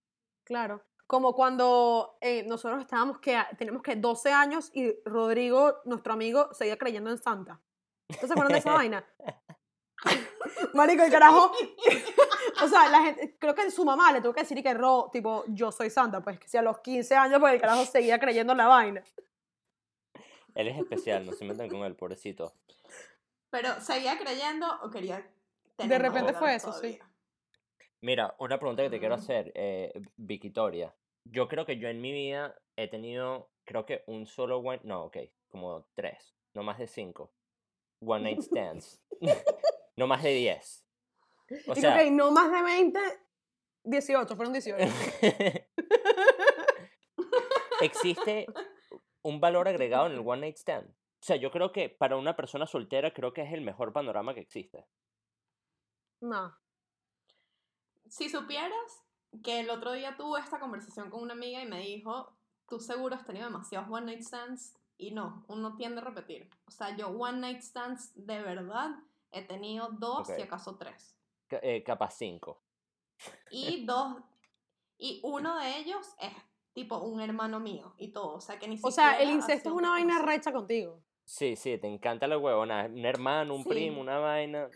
Claro. 0.45 0.83
Como 1.07 1.35
cuando 1.35 2.17
eh, 2.21 2.45
nosotros 2.45 2.81
estábamos 2.81 3.19
que 3.19 3.37
tenemos 3.59 3.83
que 3.83 3.97
12 3.97 4.33
años 4.33 4.71
y 4.75 4.95
Rodrigo, 5.05 5.79
nuestro 5.85 6.13
amigo, 6.13 6.53
seguía 6.53 6.77
creyendo 6.77 7.11
en 7.11 7.19
Santa. 7.19 7.61
¿Ustedes 8.09 8.29
se 8.29 8.33
acuerdan 8.33 8.53
de 8.53 8.59
esa 8.59 8.73
vaina? 8.75 9.05
Marico, 10.75 11.03
el 11.03 11.11
carajo. 11.11 11.53
O 12.63 12.69
sea, 12.69 12.89
la 12.89 13.03
gente, 13.03 13.37
creo 13.39 13.55
que 13.55 13.71
su 13.71 13.85
mamá 13.85 14.13
le 14.13 14.21
tuvo 14.21 14.33
que 14.33 14.41
decir 14.43 14.63
que 14.63 14.75
Ro, 14.75 15.09
tipo, 15.13 15.45
yo 15.49 15.73
soy 15.73 15.91
Santa, 15.91 16.21
pues 16.21 16.39
que 16.39 16.49
si 16.49 16.57
a 16.57 16.63
los 16.63 16.79
15 16.81 17.15
años, 17.17 17.41
pues 17.41 17.55
el 17.55 17.61
carajo 17.61 17.85
seguía 17.85 18.19
creyendo 18.19 18.53
en 18.53 18.59
la 18.59 18.67
vaina. 18.67 19.03
Él 20.55 20.69
es 20.69 20.79
especial, 20.79 21.25
no 21.25 21.33
se 21.33 21.45
metan 21.45 21.69
con 21.69 21.81
él, 21.85 21.95
pobrecito. 21.95 22.53
Pero, 23.51 23.81
¿seguía 23.81 24.19
creyendo 24.19 24.67
o 24.83 24.91
quería 24.91 25.27
tener 25.77 26.03
De 26.03 26.09
repente 26.09 26.33
fue 26.35 26.55
eso, 26.55 26.73
sí. 26.73 26.99
Mira, 28.03 28.35
una 28.39 28.59
pregunta 28.59 28.83
que 28.83 28.91
te 28.91 28.99
quiero 28.99 29.17
Mm. 29.17 29.19
hacer, 29.21 29.53
eh, 29.55 29.93
Victoria. 30.17 30.95
Yo 31.25 31.49
creo 31.49 31.67
que 31.67 31.79
yo 31.79 31.89
en 31.89 32.01
mi 32.01 32.13
vida 32.13 32.57
he 32.77 32.89
tenido, 32.89 33.51
creo 33.65 33.85
que 33.87 34.03
un 34.07 34.27
solo 34.27 34.59
one, 34.59 34.81
no, 34.85 35.05
ok, 35.05 35.19
como 35.51 35.87
tres, 35.95 36.35
no 36.55 36.63
más 36.63 36.79
de 36.79 36.87
cinco. 36.87 37.31
One 38.05 38.23
night 38.25 38.41
stands. 38.43 39.03
no 39.97 40.07
más 40.07 40.23
de 40.23 40.31
diez. 40.31 40.85
O 41.67 41.73
y 41.73 41.81
sea, 41.81 42.11
no 42.11 42.31
más 42.31 42.51
de 42.53 42.63
20, 42.63 43.01
18, 43.85 44.37
fueron 44.37 44.53
18. 44.53 44.85
existe 47.81 48.47
un 49.23 49.41
valor 49.41 49.69
agregado 49.69 50.07
en 50.07 50.13
el 50.13 50.21
one 50.21 50.43
night 50.43 50.57
stand. 50.57 50.89
O 50.89 51.23
sea, 51.23 51.37
yo 51.37 51.51
creo 51.51 51.73
que 51.73 51.89
para 51.89 52.17
una 52.17 52.37
persona 52.37 52.67
soltera 52.67 53.13
creo 53.13 53.33
que 53.33 53.43
es 53.43 53.53
el 53.53 53.61
mejor 53.61 53.93
panorama 53.93 54.35
que 54.35 54.41
existe. 54.41 54.87
No. 56.21 56.57
Si 58.09 58.29
supieras 58.29 59.05
que 59.45 59.61
el 59.61 59.71
otro 59.71 59.93
día 59.93 60.17
tuve 60.17 60.41
esta 60.41 60.59
conversación 60.59 61.11
con 61.11 61.23
una 61.23 61.35
amiga 61.35 61.63
y 61.63 61.67
me 61.67 61.81
dijo, 61.81 62.37
tú 62.69 62.81
seguro 62.81 63.15
has 63.15 63.27
tenido 63.27 63.47
demasiados 63.47 63.89
one 63.91 64.07
night 64.07 64.23
stands 64.23 64.75
y 64.97 65.13
no, 65.13 65.45
uno 65.49 65.77
tiende 65.77 66.01
a 66.01 66.05
repetir. 66.05 66.49
O 66.67 66.71
sea, 66.71 66.97
yo 66.97 67.09
one 67.09 67.39
night 67.39 67.61
stands 67.61 68.13
de 68.15 68.41
verdad 68.43 68.91
he 69.31 69.43
tenido 69.43 69.91
dos 69.93 70.29
y 70.37 70.43
acaso 70.43 70.77
tres. 70.77 71.17
Eh, 71.63 71.83
capaz 71.85 72.13
cinco. 72.17 72.63
Y 73.51 73.85
dos, 73.85 74.17
y 74.99 75.21
uno 75.25 75.59
de 75.59 75.79
ellos 75.79 76.15
es 76.21 76.33
tipo 76.73 76.99
un 76.99 77.21
hermano 77.21 77.61
mío 77.61 77.95
y 77.99 78.13
todo. 78.13 78.37
O 78.37 78.41
sea, 78.41 78.59
que 78.59 78.69
ni 78.69 78.79
O 78.83 78.91
sea, 78.91 79.11
el 79.13 79.19
siquiera 79.19 79.33
incesto 79.33 79.69
es 79.71 79.73
un 79.73 79.79
una 79.81 79.91
vaina 79.91 80.21
recha 80.23 80.53
contigo. 80.53 81.03
Sí, 81.25 81.57
sí, 81.57 81.79
te 81.79 81.87
encanta 81.87 82.27
la 82.27 82.39
huevona. 82.39 82.87
Un 82.87 83.05
hermano, 83.05 83.55
un 83.55 83.63
Sí. 83.63 83.69
primo, 83.69 84.01
una 84.01 84.19
vaina. 84.19 84.69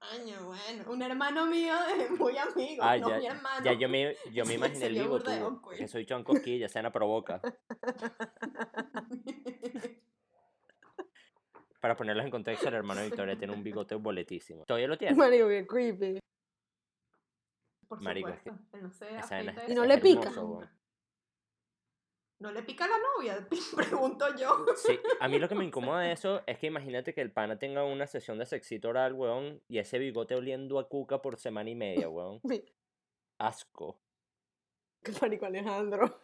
Año, 0.00 0.46
bueno, 0.46 0.92
un 0.92 1.02
hermano 1.02 1.46
mío 1.46 1.74
es 1.98 2.10
muy 2.12 2.36
amigo, 2.38 2.80
Ah, 2.84 2.96
no 2.96 3.08
ya, 3.08 3.18
mi 3.18 3.26
hermano. 3.26 3.64
ya 3.64 3.72
yo 3.72 3.88
me, 3.88 4.14
yo 4.32 4.44
me 4.46 4.54
imaginé 4.54 4.86
el 4.86 4.94
vivo 4.94 5.20
tú. 5.20 5.60
Que 5.76 5.88
soy 5.88 6.06
choncoquilla, 6.06 6.68
se 6.68 6.80
la 6.80 6.92
provoca. 6.92 7.40
Para 11.86 11.96
ponerlos 11.96 12.24
en 12.24 12.32
contexto, 12.32 12.66
el 12.66 12.74
hermano 12.74 13.00
de 13.00 13.06
Victoria 13.06 13.38
tiene 13.38 13.54
un 13.54 13.62
bigote 13.62 13.94
boletísimo. 13.94 14.64
¿Todavía 14.64 14.88
lo 14.88 14.98
tiene? 14.98 15.14
Marico, 15.14 15.46
bien 15.46 15.66
creepy. 15.66 16.18
Por 17.86 18.02
Marico, 18.02 18.30
es 18.30 18.42
que 18.42 18.50
supuesto, 18.50 18.76
él 18.76 18.82
no 18.82 18.88
esa 19.20 19.40
es- 19.40 19.70
Y 19.70 19.74
no 19.76 19.82
es 19.84 19.88
le 19.88 19.98
pica. 19.98 20.28
hermoso. 20.30 20.68
¿No 22.40 22.50
le 22.50 22.64
pica 22.64 22.86
a 22.86 22.88
la 22.88 22.96
novia? 22.98 23.48
Pregunto 23.76 24.34
yo. 24.36 24.66
Sí, 24.74 24.98
a 25.20 25.28
mí 25.28 25.38
lo 25.38 25.48
que 25.48 25.54
me 25.54 25.64
incomoda 25.70 26.00
de 26.00 26.10
eso 26.10 26.42
es 26.44 26.58
que 26.58 26.66
imagínate 26.66 27.14
que 27.14 27.20
el 27.20 27.30
pana 27.30 27.56
tenga 27.56 27.84
una 27.84 28.08
sesión 28.08 28.36
de 28.40 28.46
sexito 28.46 28.88
oral, 28.88 29.12
weón, 29.12 29.62
y 29.68 29.78
ese 29.78 30.00
bigote 30.00 30.34
oliendo 30.34 30.80
a 30.80 30.88
cuca 30.88 31.22
por 31.22 31.38
semana 31.38 31.70
y 31.70 31.76
media, 31.76 32.08
weón. 32.08 32.40
Asco. 33.38 34.00
Qué 35.04 35.12
pánico, 35.12 35.46
Alejandro. 35.46 36.18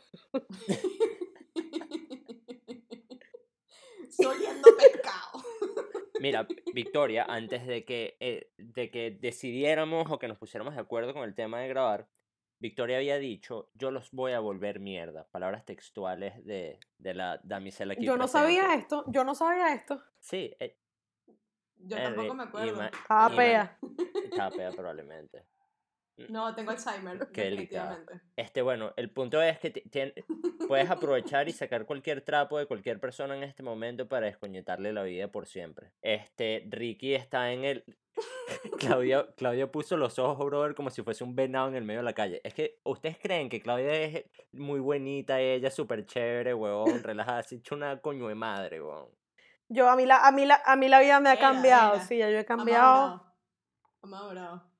Soliendo 4.13 4.69
pescado. 4.77 5.43
Mira, 6.21 6.47
Victoria, 6.73 7.25
antes 7.29 7.67
de 7.67 7.85
que, 7.85 8.17
eh, 8.21 8.53
de 8.57 8.91
que 8.91 9.11
decidiéramos 9.11 10.11
o 10.11 10.19
que 10.19 10.29
nos 10.29 10.39
pusiéramos 10.39 10.75
de 10.75 10.81
acuerdo 10.81 11.15
con 11.15 11.25
el 11.25 11.35
tema 11.35 11.61
de 11.61 11.69
grabar, 11.69 12.09
Victoria 12.61 12.99
había 12.99 13.19
dicho, 13.19 13.71
yo 13.75 13.91
los 13.91 14.13
voy 14.13 14.33
a 14.33 14.39
volver 14.39 14.79
mierda. 14.79 15.27
Palabras 15.33 15.65
textuales 15.65 16.45
de, 16.45 16.79
de 16.97 17.15
la 17.15 17.41
damisela 17.43 17.95
aquí 17.95 18.05
Yo 18.05 18.17
no 18.17 18.29
sabía 18.29 18.75
esto, 18.75 19.05
yo 19.09 19.25
no 19.25 19.35
sabía 19.35 19.75
esto. 19.75 20.01
Sí, 20.21 20.55
eh, 20.61 20.79
Yo 21.75 21.97
eh, 21.97 22.03
tampoco 22.05 22.35
me 22.35 22.45
acuerdo. 22.45 22.83
Estaba 22.85 23.35
pea. 23.35 23.79
Estaba 24.31 24.51
pea 24.53 24.71
probablemente. 24.71 25.45
No, 26.29 26.55
tengo 26.55 26.71
Alzheimer. 26.71 27.19
Qué 27.33 27.43
definitivamente. 27.45 28.21
Este, 28.37 28.63
bueno, 28.63 28.93
el 28.97 29.11
punto 29.11 29.41
es 29.43 29.59
que 29.59 29.83
puedes 30.69 30.91
aprovechar 30.91 31.49
y 31.49 31.53
sacar 31.53 31.87
cualquier 31.87 32.21
trapo 32.23 32.59
de 32.59 32.67
cualquier 32.67 33.01
persona 33.01 33.37
en 33.37 33.43
este 33.43 33.63
momento 33.63 34.09
para 34.09 34.27
descoñetarle 34.27 34.93
la 34.93 35.03
vida 35.03 35.29
por 35.29 35.47
siempre. 35.47 35.93
Este, 36.03 36.65
Ricky 36.69 37.15
está 37.15 37.53
en 37.53 37.65
el... 37.65 37.85
Claudia, 38.79 39.27
Claudia 39.37 39.73
puso 39.73 39.97
los 39.97 40.19
ojos, 40.19 40.45
brother, 40.47 40.75
como 40.75 40.91
si 40.91 41.03
fuese 41.03 41.25
un 41.25 41.35
venado 41.35 41.69
en 41.69 41.77
el 41.77 41.85
medio 41.85 42.01
de 42.01 42.05
la 42.05 42.13
calle. 42.13 42.41
Es 42.45 42.53
que, 42.55 42.79
¿ustedes 42.85 43.19
creen 43.19 43.49
que 43.49 43.61
Claudia 43.63 43.93
es 43.93 44.25
muy 44.53 44.81
bonita, 44.81 45.41
ella 45.41 45.71
súper 45.71 46.05
chévere, 46.07 46.53
huevón, 46.53 46.85
relajada, 47.03 47.39
así 47.39 47.57
hecho 47.57 47.75
una 47.75 48.01
coño 48.01 48.29
de 48.29 48.35
madre, 48.35 48.83
huevón? 48.83 49.09
Yo, 49.69 49.89
a 49.89 49.97
mí 49.97 50.05
la, 50.05 50.27
a 50.27 50.31
mí 50.33 50.45
la, 50.45 50.61
a 50.65 50.77
mí 50.77 50.89
la 50.89 51.01
vida 51.01 51.19
me 51.21 51.31
ha 51.31 51.33
Era, 51.33 51.41
cambiado, 51.41 51.95
era. 51.95 52.05
sí, 52.05 52.19
ya 52.19 52.29
yo 52.31 52.39
he 52.39 52.45
cambiado. 52.45 52.93
madurado. 53.07 53.35
Ha 54.03 54.07
madurado. 54.07 54.72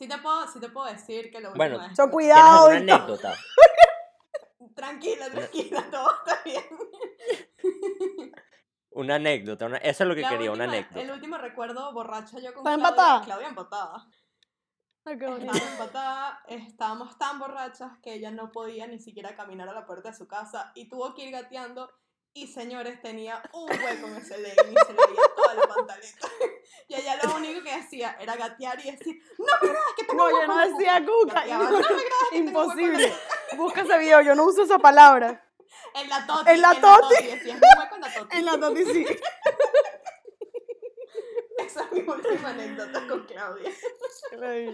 Sí 0.00 0.08
te 0.08 0.16
puedo, 0.16 0.48
sí 0.48 0.58
te 0.58 0.70
puedo 0.70 0.86
decir 0.90 1.30
que 1.30 1.40
lo 1.40 1.52
Bueno, 1.52 1.74
último 1.76 1.90
es 1.92 1.96
so 1.98 2.04
que- 2.04 2.16
¿Tienes 2.16 2.32
cuidado. 2.34 2.58
todo. 2.68 2.70
anécdota? 2.70 3.34
Tranquila, 4.74 5.30
tranquila, 5.30 5.90
todo 5.90 6.10
está 6.10 6.40
bien. 6.42 6.64
Una 8.92 9.16
anécdota, 9.16 9.66
una- 9.66 9.76
eso 9.76 10.04
es 10.04 10.08
lo 10.08 10.14
que 10.14 10.22
La 10.22 10.30
quería, 10.30 10.52
una 10.52 10.64
anécdota. 10.64 11.00
El 11.02 11.10
último 11.10 11.36
recuerdo 11.36 11.92
borracha 11.92 12.38
yo 12.38 12.54
con 12.54 12.66
¿Está 12.66 12.76
Claudia. 12.76 12.88
empatada? 12.88 13.24
Claudia 13.24 13.48
empatada. 13.48 14.06
Ay, 15.04 15.18
qué 15.18 15.26
bonito. 15.26 15.52
Estaba 15.52 15.70
empatada, 15.72 16.42
estábamos 16.48 17.18
tan 17.18 17.38
borrachas 17.38 17.98
que 18.02 18.14
ella 18.14 18.30
no 18.30 18.50
podía 18.52 18.86
ni 18.86 18.98
siquiera 19.00 19.36
caminar 19.36 19.68
a 19.68 19.74
la 19.74 19.84
puerta 19.84 20.10
de 20.12 20.16
su 20.16 20.26
casa 20.26 20.72
y 20.74 20.88
tuvo 20.88 21.12
que 21.14 21.24
ir 21.26 21.30
gateando. 21.32 21.92
Y 22.32 22.46
señores, 22.46 23.02
tenía 23.02 23.42
un 23.52 23.68
hueco 23.68 24.06
en 24.06 24.16
ese 24.16 24.38
legging 24.38 24.72
y 24.72 24.76
se 24.86 24.92
le 24.92 25.06
veía 25.06 25.22
toda 25.34 25.54
la 25.54 25.62
pantaleta. 25.62 26.28
Y 26.88 26.94
ella 26.94 27.16
lo 27.22 27.36
único 27.36 27.62
que 27.62 27.72
hacía 27.72 28.16
era 28.20 28.34
gatear 28.36 28.78
y 28.84 28.90
decir: 28.90 29.16
No 29.38 29.44
me 29.62 29.68
creas 29.68 29.84
que 29.96 30.04
tengo 30.04 30.28
No, 30.28 30.40
yo 30.40 30.46
no 30.46 30.58
decía 30.58 31.04
cuca. 31.04 31.34
Gateaba, 31.34 31.70
"No 31.70 31.78
me 31.78 31.84
que 31.86 31.92
la 31.92 32.36
Imposible. 32.38 33.12
Busca 33.56 33.80
ese 33.82 33.98
video, 33.98 34.20
yo 34.22 34.34
no 34.34 34.44
uso 34.44 34.62
esa 34.64 34.78
palabra. 34.78 35.44
En 35.94 36.08
la 36.08 36.26
toti. 36.26 36.50
En 36.50 36.60
la 36.60 36.80
toti. 36.80 37.14
decía, 37.14 37.54
"Es 37.54 37.62
un 37.62 37.80
hueco 37.80 37.94
en 37.94 38.00
la 38.00 38.12
toti. 38.14 38.36
En 38.36 38.44
la 38.44 38.58
toti 38.58 38.84
sí. 38.86 39.06
Esa 41.58 41.82
es 41.84 41.92
mi 41.92 42.00
última 42.00 42.48
anécdota 42.50 43.06
con 43.06 43.24
Claudia. 43.26 43.70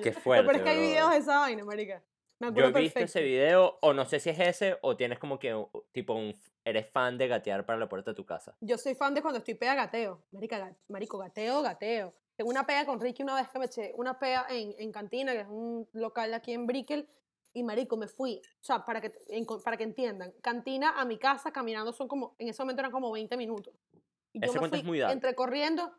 Qué 0.03 0.11
No, 0.13 0.21
fuerte, 0.21 0.47
Pero 0.47 0.59
es 0.59 0.63
que 0.63 0.71
hay 0.71 0.79
videos 0.79 1.11
de 1.11 1.17
esa 1.19 1.39
vaina, 1.41 1.65
marica. 1.65 2.03
Me 2.39 2.49
Yo 2.49 2.51
acuerdo 2.51 2.78
he 2.78 2.82
visto 2.82 2.95
perfecto. 3.01 3.18
ese 3.18 3.22
video, 3.22 3.78
o 3.80 3.93
no 3.95 4.05
sé 4.05 4.20
si 4.20 4.30
es 4.30 4.39
ese, 4.39 4.78
o 4.82 4.97
tienes 4.97 5.18
como 5.18 5.39
que, 5.39 5.55
tipo, 5.93 6.12
un, 6.14 6.34
eres 6.64 6.87
fan 6.91 7.16
de 7.16 7.28
gatear 7.28 7.64
para 7.64 7.78
la 7.78 7.89
puerta 7.89 8.11
de 8.11 8.14
tu 8.14 8.26
casa. 8.26 8.57
Yo 8.61 8.76
soy 8.76 8.95
fan 8.95 9.14
de 9.14 9.22
cuando 9.22 9.39
estoy 9.39 9.55
pega 9.55 9.74
gateo. 9.74 10.22
Marica, 10.32 10.76
marico, 10.89 11.16
gateo, 11.18 11.62
gateo. 11.62 12.12
Tengo 12.37 12.51
una 12.51 12.66
pega 12.66 12.84
con 12.84 13.01
Ricky 13.01 13.22
una 13.22 13.34
vez 13.37 13.49
que 13.49 13.59
me 13.59 13.64
eché 13.64 13.93
una 13.97 14.18
pega 14.18 14.47
en, 14.51 14.74
en 14.78 14.93
Cantina, 14.93 15.32
que 15.32 15.41
es 15.41 15.47
un 15.49 15.89
local 15.95 16.34
aquí 16.34 16.53
en 16.53 16.66
Brickell, 16.66 17.09
y 17.55 17.62
marico, 17.62 17.97
me 17.97 18.07
fui. 18.07 18.43
O 18.61 18.64
sea, 18.64 18.84
para 18.84 19.01
que, 19.01 19.14
en- 19.30 19.47
para 19.64 19.78
que 19.78 19.84
entiendan, 19.84 20.32
Cantina 20.43 21.01
a 21.01 21.07
mi 21.07 21.16
casa 21.18 21.51
caminando 21.53 21.95
son 21.95 22.07
como, 22.07 22.34
en 22.39 22.49
ese 22.49 22.62
momento 22.62 22.80
eran 22.80 22.93
como 22.93 23.11
20 23.11 23.34
minutos. 23.39 23.72
Y 24.34 24.41
yo 24.47 24.53
me 24.61 24.68
fui 24.68 24.78
es 24.80 24.84
muy 24.84 24.99
largo. 24.99 25.14
entre 25.14 25.34
corriendo, 25.34 25.91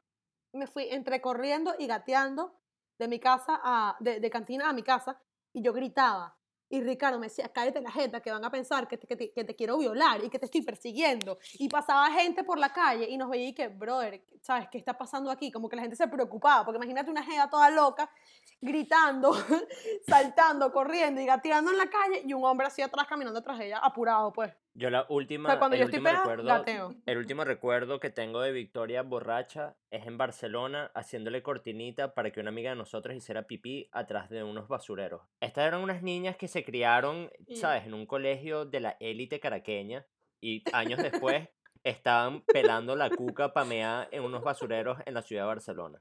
me 0.53 0.67
fui 0.67 0.88
entre 0.91 1.19
corriendo 1.19 1.73
y 1.79 1.88
gateando 1.88 2.53
de 2.99 3.07
mi 3.07 3.19
casa 3.19 3.59
a, 3.63 3.97
de, 3.99 4.19
de 4.19 4.29
Cantina 4.29 4.69
a 4.69 4.73
mi 4.73 4.83
casa, 4.83 5.19
y 5.58 5.62
yo 5.62 5.74
gritaba. 5.74 6.36
Y 6.70 6.82
Ricardo 6.82 7.18
me 7.18 7.28
decía, 7.28 7.49
cállate 7.49 7.80
la 7.80 7.91
jeta, 7.91 8.20
que 8.20 8.30
van 8.30 8.43
a 8.43 8.51
pensar 8.51 8.89
que 8.89 8.97
te, 8.97 9.08
que, 9.08 9.43
te, 9.43 9.55
quiero 9.55 9.78
violar 9.78 10.22
y 10.24 10.30
que 10.30 10.38
te 10.38 10.45
estoy 10.45 10.62
persiguiendo. 10.62 11.39
Y 11.53 11.70
pasaba 11.70 12.12
gente 12.12 12.43
por 12.43 12.60
la 12.60 12.74
calle 12.74 13.10
y 13.10 13.18
nos 13.18 13.30
veía 13.30 13.47
y 13.47 13.53
que, 13.53 13.70
brother, 13.70 14.22
¿sabes 14.41 14.68
qué 14.70 14.78
está 14.78 14.97
pasando 14.97 15.32
aquí? 15.32 15.49
Como 15.49 15.70
que 15.70 15.78
la 15.78 15.82
gente 15.84 15.95
se 15.95 16.08
preocupaba, 16.10 16.66
porque 16.66 16.78
imagínate 16.78 17.10
una 17.10 17.24
jeva 17.24 17.49
toda 17.49 17.70
loca, 17.70 18.12
gritando, 18.60 19.32
saltando, 20.08 20.72
corriendo 20.74 21.22
y 21.22 21.26
gateando 21.26 21.72
en 21.72 21.78
la 21.78 21.89
calle 21.89 22.22
y 22.26 22.34
un 22.34 22.43
hombre 22.43 22.68
así 22.68 22.82
atrás 22.82 23.08
caminando 23.08 23.39
de 23.39 23.66
ella, 23.66 23.80
apurado, 23.80 24.34
pues. 24.34 24.53
Yo 24.80 24.91
la 24.91 25.01
O 25.09 25.15
última, 25.15 25.49
sea, 25.49 25.57
cuando 25.57 25.73
el 25.75 25.80
yo 25.82 25.86
último 25.88 26.07
recuerdo, 26.09 26.43
gateo. 26.45 26.93
el 27.07 27.17
último 27.17 27.43
recuerdo 27.43 27.99
que 27.99 28.11
tengo 28.11 28.41
de 28.41 28.51
Victoria 28.51 29.01
borracha 29.01 29.75
es 29.89 30.05
en 30.05 30.19
Barcelona 30.19 30.91
haciéndole 30.93 31.41
cortinita 31.41 32.13
para 32.13 32.30
que 32.32 32.39
una 32.39 32.49
amiga 32.49 32.69
de 32.69 32.75
nosotros 32.75 33.15
hiciera 33.15 33.47
pipí 33.47 33.89
atrás 33.91 34.30
de 34.30 34.43
unos 34.43 34.67
basureros. 34.67 35.23
Estas 35.41 35.65
eran 35.65 35.82
unas 35.82 36.03
niñas 36.03 36.38
que 36.38 36.47
se 36.47 36.63
criaron, 36.63 37.32
Y- 37.47 37.55
¿sabes? 37.55 37.88
En 37.88 37.95
un 37.95 38.05
colegio 38.05 38.65
de 38.65 38.80
la 38.82 38.97
élite 38.99 39.39
caraqueña 39.39 40.05
y 40.39 40.63
años 40.73 41.01
después 41.01 41.49
estaban 41.84 42.41
pelando 42.41 42.95
la 42.95 43.09
cuca 43.09 43.53
pameada 43.53 44.07
en 44.11 44.21
unos 44.23 44.43
basureros 44.43 44.99
en 45.07 45.15
la 45.15 45.23
ciudad 45.23 45.43
de 45.43 45.47
Barcelona. 45.47 45.99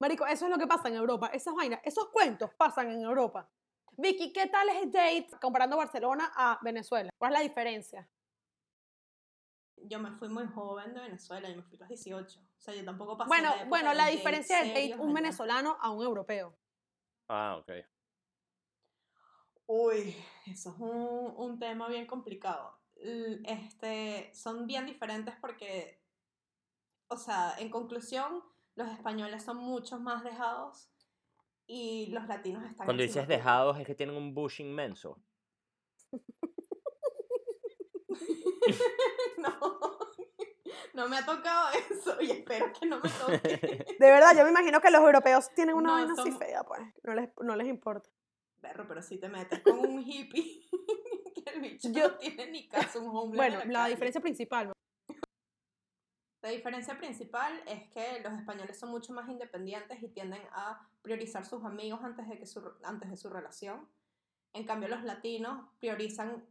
Marico, 0.00 0.26
eso 0.26 0.46
es 0.46 0.50
lo 0.50 0.58
que 0.58 0.66
pasa 0.66 0.88
en 0.88 0.96
Europa. 0.96 1.30
Esas 1.32 1.54
vainas, 1.54 1.78
esos 1.84 2.08
cuentos 2.08 2.50
pasan 2.58 2.90
en 2.90 3.02
Europa. 3.02 3.48
Vicky, 4.00 4.32
¿qué 4.32 4.46
tal 4.46 4.68
es 4.70 4.82
el 4.82 4.90
date 4.90 5.28
comparando 5.40 5.76
Barcelona 5.76 6.32
a 6.34 6.58
Venezuela? 6.62 7.10
¿Cuál 7.18 7.32
es 7.34 7.38
la 7.38 7.42
diferencia? 7.42 8.08
Yo 9.76 9.98
me 9.98 10.10
fui 10.12 10.28
muy 10.28 10.46
joven 10.46 10.94
de 10.94 11.00
Venezuela, 11.00 11.48
yo 11.48 11.56
me 11.56 11.62
fui 11.62 11.76
a 11.76 11.80
los 11.80 11.88
18. 11.88 12.40
O 12.40 12.60
sea, 12.60 12.74
yo 12.74 12.84
tampoco 12.84 13.18
pasé 13.18 13.28
Bueno, 13.28 13.54
la 13.54 13.64
bueno, 13.64 13.94
la 13.94 14.06
diferencia 14.06 14.62
del 14.62 14.68
date 14.68 14.96
un 14.98 15.12
venezolano 15.12 15.76
a 15.80 15.90
un 15.90 16.02
europeo. 16.02 16.56
Ah, 17.28 17.56
ok. 17.58 17.72
Uy, 19.66 20.16
eso 20.46 20.70
es 20.70 20.76
un, 20.78 21.34
un 21.36 21.58
tema 21.58 21.88
bien 21.88 22.06
complicado. 22.06 22.78
Este, 22.96 24.32
son 24.34 24.66
bien 24.66 24.86
diferentes 24.86 25.34
porque, 25.40 26.02
o 27.08 27.16
sea, 27.16 27.54
en 27.58 27.70
conclusión, 27.70 28.42
los 28.76 28.88
españoles 28.88 29.42
son 29.42 29.58
mucho 29.58 29.98
más 29.98 30.24
dejados 30.24 30.90
y 31.72 32.06
los 32.10 32.26
latinos 32.26 32.64
están 32.64 32.84
Cuando 32.84 33.02
dices 33.04 33.28
dejados 33.28 33.78
es 33.78 33.86
que 33.86 33.94
tienen 33.94 34.16
un 34.16 34.34
bush 34.34 34.60
inmenso. 34.60 35.16
No, 39.38 39.98
no 40.94 41.08
me 41.08 41.16
ha 41.18 41.24
tocado 41.24 41.68
eso 41.90 42.20
y 42.20 42.30
espero 42.30 42.70
que 42.78 42.86
no 42.86 43.00
me 43.00 43.08
toque. 43.08 43.84
De 43.98 44.10
verdad, 44.10 44.36
yo 44.36 44.44
me 44.44 44.50
imagino 44.50 44.80
que 44.80 44.90
los 44.90 45.00
europeos 45.00 45.48
tienen 45.54 45.74
una 45.76 45.88
No, 45.88 46.06
vaina 46.06 46.14
así 46.22 46.30
fea, 46.32 46.62
pues. 46.64 46.80
No 47.02 47.14
les, 47.14 47.30
no 47.42 47.56
les 47.56 47.66
importa. 47.68 48.10
Perro, 48.60 48.84
pero 48.86 49.00
si 49.02 49.18
te 49.18 49.28
metes 49.28 49.60
con 49.60 49.78
un 49.78 50.02
hippie, 50.02 50.68
que 51.34 51.50
el 51.54 51.60
bicho 51.60 51.88
Yo- 51.90 52.08
no 52.10 52.18
tiene 52.18 52.50
ni 52.50 52.68
caso, 52.68 53.00
un 53.00 53.08
homeless 53.16 53.36
Bueno, 53.36 53.60
en 53.62 53.72
la 53.72 53.80
calle. 53.80 53.94
diferencia 53.94 54.20
principal. 54.20 54.72
La 56.42 56.48
diferencia 56.48 56.96
principal 56.96 57.52
es 57.66 57.88
que 57.90 58.20
los 58.22 58.32
españoles 58.32 58.78
son 58.78 58.90
mucho 58.90 59.12
más 59.12 59.28
independientes 59.28 60.02
y 60.02 60.08
tienden 60.08 60.42
a 60.52 60.86
priorizar 61.02 61.44
sus 61.44 61.64
amigos 61.64 62.00
antes 62.02 62.26
de, 62.28 62.38
que 62.38 62.46
su, 62.46 62.62
antes 62.82 63.10
de 63.10 63.16
su 63.16 63.28
relación. 63.28 63.86
En 64.54 64.64
cambio, 64.66 64.88
los 64.88 65.02
latinos 65.04 65.66
priorizan 65.78 66.42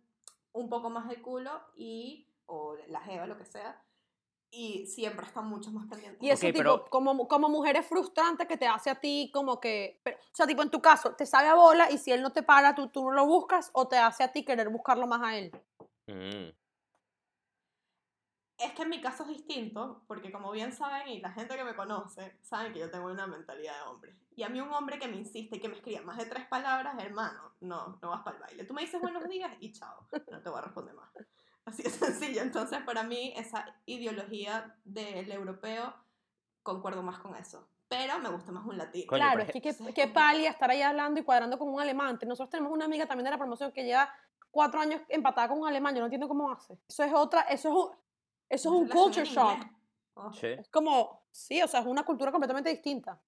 un 0.53 0.69
poco 0.69 0.89
más 0.89 1.09
el 1.11 1.21
culo 1.21 1.51
y, 1.75 2.27
o 2.45 2.75
la 2.87 3.01
jeva, 3.01 3.25
lo 3.25 3.37
que 3.37 3.45
sea, 3.45 3.81
y 4.51 4.85
siempre 4.87 5.25
están 5.25 5.47
mucho 5.47 5.71
más 5.71 5.87
pendientes. 5.87 6.21
Y 6.21 6.29
eso, 6.29 6.45
Ok, 6.47 6.53
tipo, 6.53 6.57
pero- 6.59 6.85
como, 6.89 7.27
como 7.27 7.49
mujer 7.49 7.75
es 7.75 7.85
frustrante 7.87 8.47
que 8.47 8.57
te 8.57 8.67
hace 8.67 8.89
a 8.89 8.95
ti 8.99 9.31
como 9.33 9.59
que... 9.59 9.99
pero- 10.03 10.17
o 10.17 10.35
sea, 10.35 10.47
tipo, 10.47 10.61
en 10.61 10.69
tu 10.71 10.81
caso, 10.81 11.13
te 11.15 11.25
sabe 11.25 11.47
a 11.47 11.55
bola 11.55 11.91
y 11.91 11.97
si 11.97 12.11
él 12.11 12.21
no 12.21 12.31
te 12.31 12.41
para, 12.43 12.73
tú, 12.75 12.87
tú 12.89 13.03
no 13.05 13.11
lo 13.11 13.25
buscas 13.25 13.69
o 13.73 13.87
te 13.87 13.97
hace 13.97 14.23
a 14.23 14.31
ti 14.31 14.43
querer 14.45 14.69
buscarlo 14.69 15.07
más 15.07 15.21
a 15.23 15.37
él. 15.37 15.51
Mm. 16.07 16.49
Es 18.59 18.73
que 18.73 18.81
en 18.81 18.89
mi 18.89 19.01
caso 19.01 19.23
es 19.23 19.29
distinto, 19.29 20.03
porque 20.05 20.31
como 20.31 20.51
bien 20.51 20.73
saben, 20.73 21.07
y 21.07 21.21
la 21.21 21.31
gente 21.31 21.55
que 21.55 21.63
me 21.63 21.75
conoce, 21.75 22.37
saben 22.41 22.73
que 22.73 22.79
yo 22.79 22.91
tengo 22.91 23.07
una 23.07 23.25
mentalidad 23.25 23.73
de 23.75 23.89
hombre. 23.89 24.15
Y 24.35 24.43
a 24.43 24.49
mí 24.49 24.59
un 24.59 24.71
hombre 24.73 24.99
que 24.99 25.07
me 25.07 25.15
insiste 25.15 25.55
y 25.55 25.59
que 25.59 25.69
me 25.69 25.75
escriba 25.75 26.01
más 26.01 26.17
de 26.17 26.25
tres 26.25 26.45
palabras, 26.45 26.95
hermano, 26.99 27.53
no, 27.61 27.97
no 28.01 28.09
vas 28.09 28.21
para 28.21 28.35
el 28.35 28.43
baile. 28.43 28.63
Tú 28.65 28.73
me 28.73 28.81
dices 28.81 28.99
buenos 28.99 29.27
días 29.29 29.51
y 29.61 29.71
chao, 29.71 30.05
no 30.29 30.41
te 30.41 30.49
voy 30.49 30.59
a 30.59 30.61
responder 30.63 30.93
más. 30.93 31.09
Así 31.65 31.83
de 31.83 31.89
sencillo. 31.89 32.41
Entonces, 32.41 32.79
para 32.81 33.03
mí, 33.03 33.33
esa 33.37 33.65
ideología 33.85 34.75
del 34.83 35.31
europeo, 35.31 35.93
concuerdo 36.61 37.01
más 37.01 37.19
con 37.19 37.35
eso. 37.35 37.67
Pero 37.87 38.19
me 38.19 38.29
gusta 38.29 38.51
más 38.51 38.65
un 38.65 38.77
latino. 38.77 39.07
Claro, 39.07 39.31
pero 39.37 39.43
es 39.45 39.51
que 39.53 39.61
qué, 39.61 39.93
qué 39.93 40.07
palia 40.07 40.51
estar 40.51 40.69
ahí 40.69 40.81
hablando 40.81 41.19
y 41.19 41.23
cuadrando 41.23 41.57
con 41.57 41.69
un 41.69 41.79
alemán. 41.79 42.19
Nosotros 42.21 42.49
tenemos 42.49 42.71
una 42.71 42.85
amiga 42.85 43.07
también 43.07 43.25
de 43.25 43.31
la 43.31 43.37
promoción 43.37 43.71
que 43.71 43.83
lleva 43.83 44.13
cuatro 44.51 44.79
años 44.79 45.01
empatada 45.09 45.47
con 45.47 45.59
un 45.59 45.67
alemán, 45.67 45.93
yo 45.93 45.99
no 45.99 46.05
entiendo 46.05 46.27
cómo 46.27 46.51
hace. 46.51 46.77
Eso 46.87 47.03
es 47.03 47.13
otra, 47.13 47.41
eso 47.41 47.69
es 47.69 47.75
un, 47.75 47.91
eso 48.49 48.69
es 48.69 48.75
un 48.81 48.87
culture 48.89 49.25
shock. 49.25 49.65
Oh, 50.15 50.33
Sí. 50.33 50.47
Es 50.47 50.69
como, 50.69 51.27
sí, 51.31 51.61
o 51.61 51.67
sea, 51.67 51.79
es 51.81 51.85
una 51.85 52.03
cultura 52.03 52.31
completamente 52.31 52.69
distinta. 52.69 53.21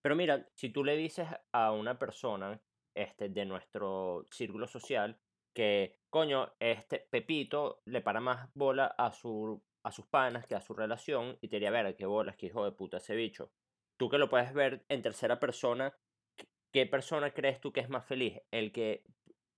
Pero 0.00 0.16
mira, 0.16 0.48
si 0.54 0.70
tú 0.70 0.82
le 0.82 0.96
dices 0.96 1.28
a 1.52 1.72
una 1.72 1.98
persona 1.98 2.60
este, 2.94 3.28
de 3.28 3.44
nuestro 3.44 4.26
círculo 4.30 4.66
social 4.66 5.20
que, 5.54 6.00
coño, 6.10 6.52
este 6.58 6.98
Pepito 6.98 7.82
le 7.84 8.00
para 8.00 8.20
más 8.20 8.50
bola 8.54 8.86
a, 8.86 9.12
su, 9.12 9.62
a 9.84 9.92
sus 9.92 10.06
panas 10.06 10.46
que 10.46 10.56
a 10.56 10.60
su 10.60 10.74
relación 10.74 11.38
y 11.40 11.48
te 11.48 11.56
diría, 11.56 11.70
ver, 11.70 11.94
qué 11.94 12.06
bolas, 12.06 12.36
qué 12.36 12.46
hijo 12.46 12.64
de 12.64 12.72
puta 12.72 12.96
ese 12.96 13.14
bicho. 13.14 13.52
Tú 13.96 14.08
que 14.08 14.18
lo 14.18 14.28
puedes 14.28 14.52
ver 14.52 14.84
en 14.88 15.02
tercera 15.02 15.38
persona, 15.38 15.96
¿qué- 16.36 16.48
¿qué 16.72 16.86
persona 16.86 17.32
crees 17.32 17.60
tú 17.60 17.72
que 17.72 17.80
es 17.80 17.88
más 17.88 18.04
feliz? 18.04 18.40
¿El 18.50 18.72
que 18.72 19.04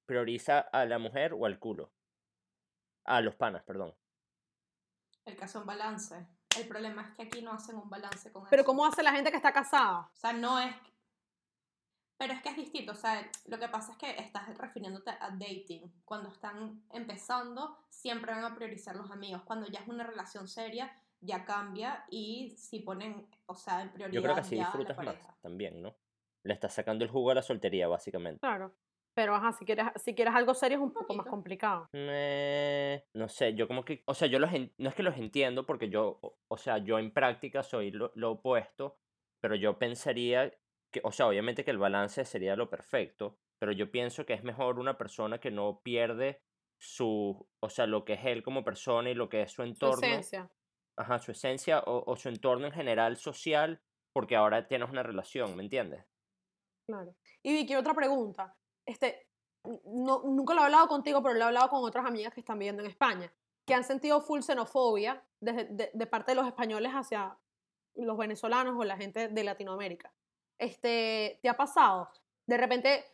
prioriza 0.07 0.59
a 0.59 0.85
la 0.85 0.99
mujer 0.99 1.33
o 1.33 1.47
al 1.47 1.59
culo? 1.59 1.93
A 3.05 3.21
los 3.23 3.35
panas, 3.37 3.63
perdón. 3.65 3.95
El 5.25 5.37
caso 5.37 5.61
un 5.61 5.67
balance. 5.67 6.27
El 6.59 6.69
problema 6.69 7.03
es 7.03 7.15
que 7.17 7.23
aquí 7.23 7.43
no 7.43 7.53
hacen 7.53 7.77
un 7.77 7.89
balance 7.89 8.31
con 8.33 8.45
Pero 8.49 8.63
eso. 8.63 8.67
¿cómo 8.67 8.87
hace 8.87 9.03
la 9.03 9.13
gente 9.13 9.31
que 9.31 9.37
está 9.37 9.53
casada? 9.53 10.11
O 10.13 10.17
sea, 10.17 10.33
no 10.33 10.61
es... 10.61 10.75
Pero 12.17 12.33
es 12.33 12.43
que 12.43 12.51
es 12.51 12.57
distinto, 12.57 12.93
o 12.93 12.95
sea, 12.95 13.29
lo 13.47 13.59
que 13.59 13.69
pasa 13.69 13.91
es 13.93 13.99
que 13.99 14.23
estás 14.23 14.47
refiriéndote 14.57 15.11
a 15.11 15.31
dating. 15.31 15.93
Cuando 16.05 16.29
están 16.29 16.85
empezando, 16.91 17.77
siempre 17.91 18.33
van 18.33 18.45
a 18.45 18.55
priorizar 18.55 18.95
los 18.95 19.11
amigos. 19.11 19.43
Cuando 19.43 19.67
ya 19.67 19.81
es 19.81 19.89
una 19.89 20.05
relación 20.05 20.47
seria, 20.47 20.93
ya 21.21 21.45
cambia 21.45 22.05
y 22.09 22.55
si 22.57 22.81
ponen, 22.81 23.29
o 23.47 23.55
sea, 23.55 23.83
en 23.83 23.91
prioridad 23.91 24.15
Yo 24.15 24.23
creo 24.23 24.35
que 24.37 24.41
así 24.43 24.57
ya 24.57 24.63
a 24.63 24.67
la 24.67 24.71
disfrutas 24.71 24.97
más 24.97 25.07
pareja. 25.07 25.37
también, 25.43 25.83
¿no? 25.83 25.97
Le 26.45 26.55
estás 26.55 26.73
sacando 26.73 27.05
el 27.05 27.11
jugo 27.11 27.33
a 27.33 27.35
la 27.35 27.43
soltería, 27.43 27.89
básicamente. 27.89 28.39
Claro. 28.41 28.73
Pero 29.15 29.35
ajá, 29.35 29.53
si 29.53 29.65
quieres, 29.65 29.87
si 29.97 30.15
quieres 30.15 30.35
algo 30.35 30.55
serio 30.55 30.79
es 30.79 30.83
un 30.85 30.93
poco 30.93 31.15
más 31.15 31.27
complicado. 31.27 31.89
Eh, 31.93 33.05
no 33.15 33.29
sé, 33.29 33.55
yo 33.55 33.69
como 33.69 33.85
que, 33.85 34.03
o 34.07 34.15
sea, 34.15 34.27
yo 34.29 34.39
los 34.41 34.53
en- 34.53 34.75
no 34.79 34.89
es 34.89 34.95
que 34.95 35.03
los 35.05 35.17
entiendo 35.17 35.65
porque 35.67 35.89
yo, 35.89 36.19
o, 36.49 36.57
sea, 36.57 36.79
yo 36.79 36.99
en 36.99 37.13
práctica 37.13 37.63
soy 37.63 37.91
lo, 37.93 38.11
lo 38.17 38.33
opuesto, 38.33 38.99
pero 39.41 39.55
yo 39.55 39.79
pensaría 39.79 40.53
que, 40.93 41.01
o 41.05 41.13
sea, 41.13 41.29
obviamente 41.29 41.65
que 41.65 41.71
el 41.71 41.79
balance 41.79 42.25
sería 42.25 42.57
lo 42.57 42.69
perfecto, 42.69 43.39
pero 43.61 43.71
yo 43.73 43.91
pienso 43.93 44.27
que 44.27 44.33
es 44.35 44.43
mejor 44.43 44.79
una 44.81 44.99
persona 44.99 45.39
que 45.39 45.51
no 45.53 45.81
pierde 45.83 46.43
su, 46.81 47.49
o 47.61 47.69
sea, 47.71 47.87
lo 47.87 48.05
que 48.05 48.15
es 48.15 48.25
él 48.25 48.43
como 48.43 48.65
persona 48.65 49.11
y 49.11 49.15
lo 49.15 49.29
que 49.29 49.43
es 49.43 49.53
su 49.53 49.63
Su 49.63 49.69
entorno, 49.69 50.07
esencia. 50.07 50.51
ajá, 50.99 51.19
su 51.21 51.31
esencia 51.31 51.81
o, 51.81 52.03
o 52.11 52.17
su 52.17 52.29
entorno 52.29 52.67
en 52.67 52.73
general 52.73 53.17
social, 53.17 53.81
porque 54.13 54.35
ahora 54.37 54.67
tienes 54.67 54.91
una 54.91 55.03
relación, 55.05 55.57
¿me 55.57 55.63
entiendes? 55.63 56.05
Claro. 56.87 57.15
Y 57.43 57.53
Vicky, 57.55 57.75
otra 57.77 57.95
pregunta. 57.95 58.57
Este, 58.87 59.27
no, 59.85 60.23
nunca 60.25 60.55
lo 60.55 60.61
he 60.61 60.65
hablado 60.65 60.89
contigo, 60.89 61.23
pero 61.23 61.35
lo 61.35 61.41
he 61.41 61.45
hablado 61.45 61.69
con 61.71 61.85
otras 61.85 62.07
amigas 62.07 62.33
que 62.35 62.41
están 62.41 62.59
viviendo 62.59 62.83
en 62.83 62.91
España, 62.91 63.33
que 63.65 63.75
han 63.75 63.85
sentido 63.85 64.21
full 64.21 64.41
xenofobia 64.41 65.25
desde, 65.41 65.91
de, 65.93 66.07
parte 66.07 66.33
de 66.33 66.37
los 66.37 66.47
españoles 66.47 66.93
hacia 66.93 67.39
los 67.95 68.19
venezolanos 68.19 68.75
o 68.79 68.85
la 68.85 68.97
gente 68.97 69.29
de 69.29 69.45
Latinoamérica. 69.45 70.13
Este, 70.59 71.39
¿Te 71.43 71.49
ha 71.49 71.57
pasado? 71.57 72.11
De 72.47 72.57
repente, 72.57 73.05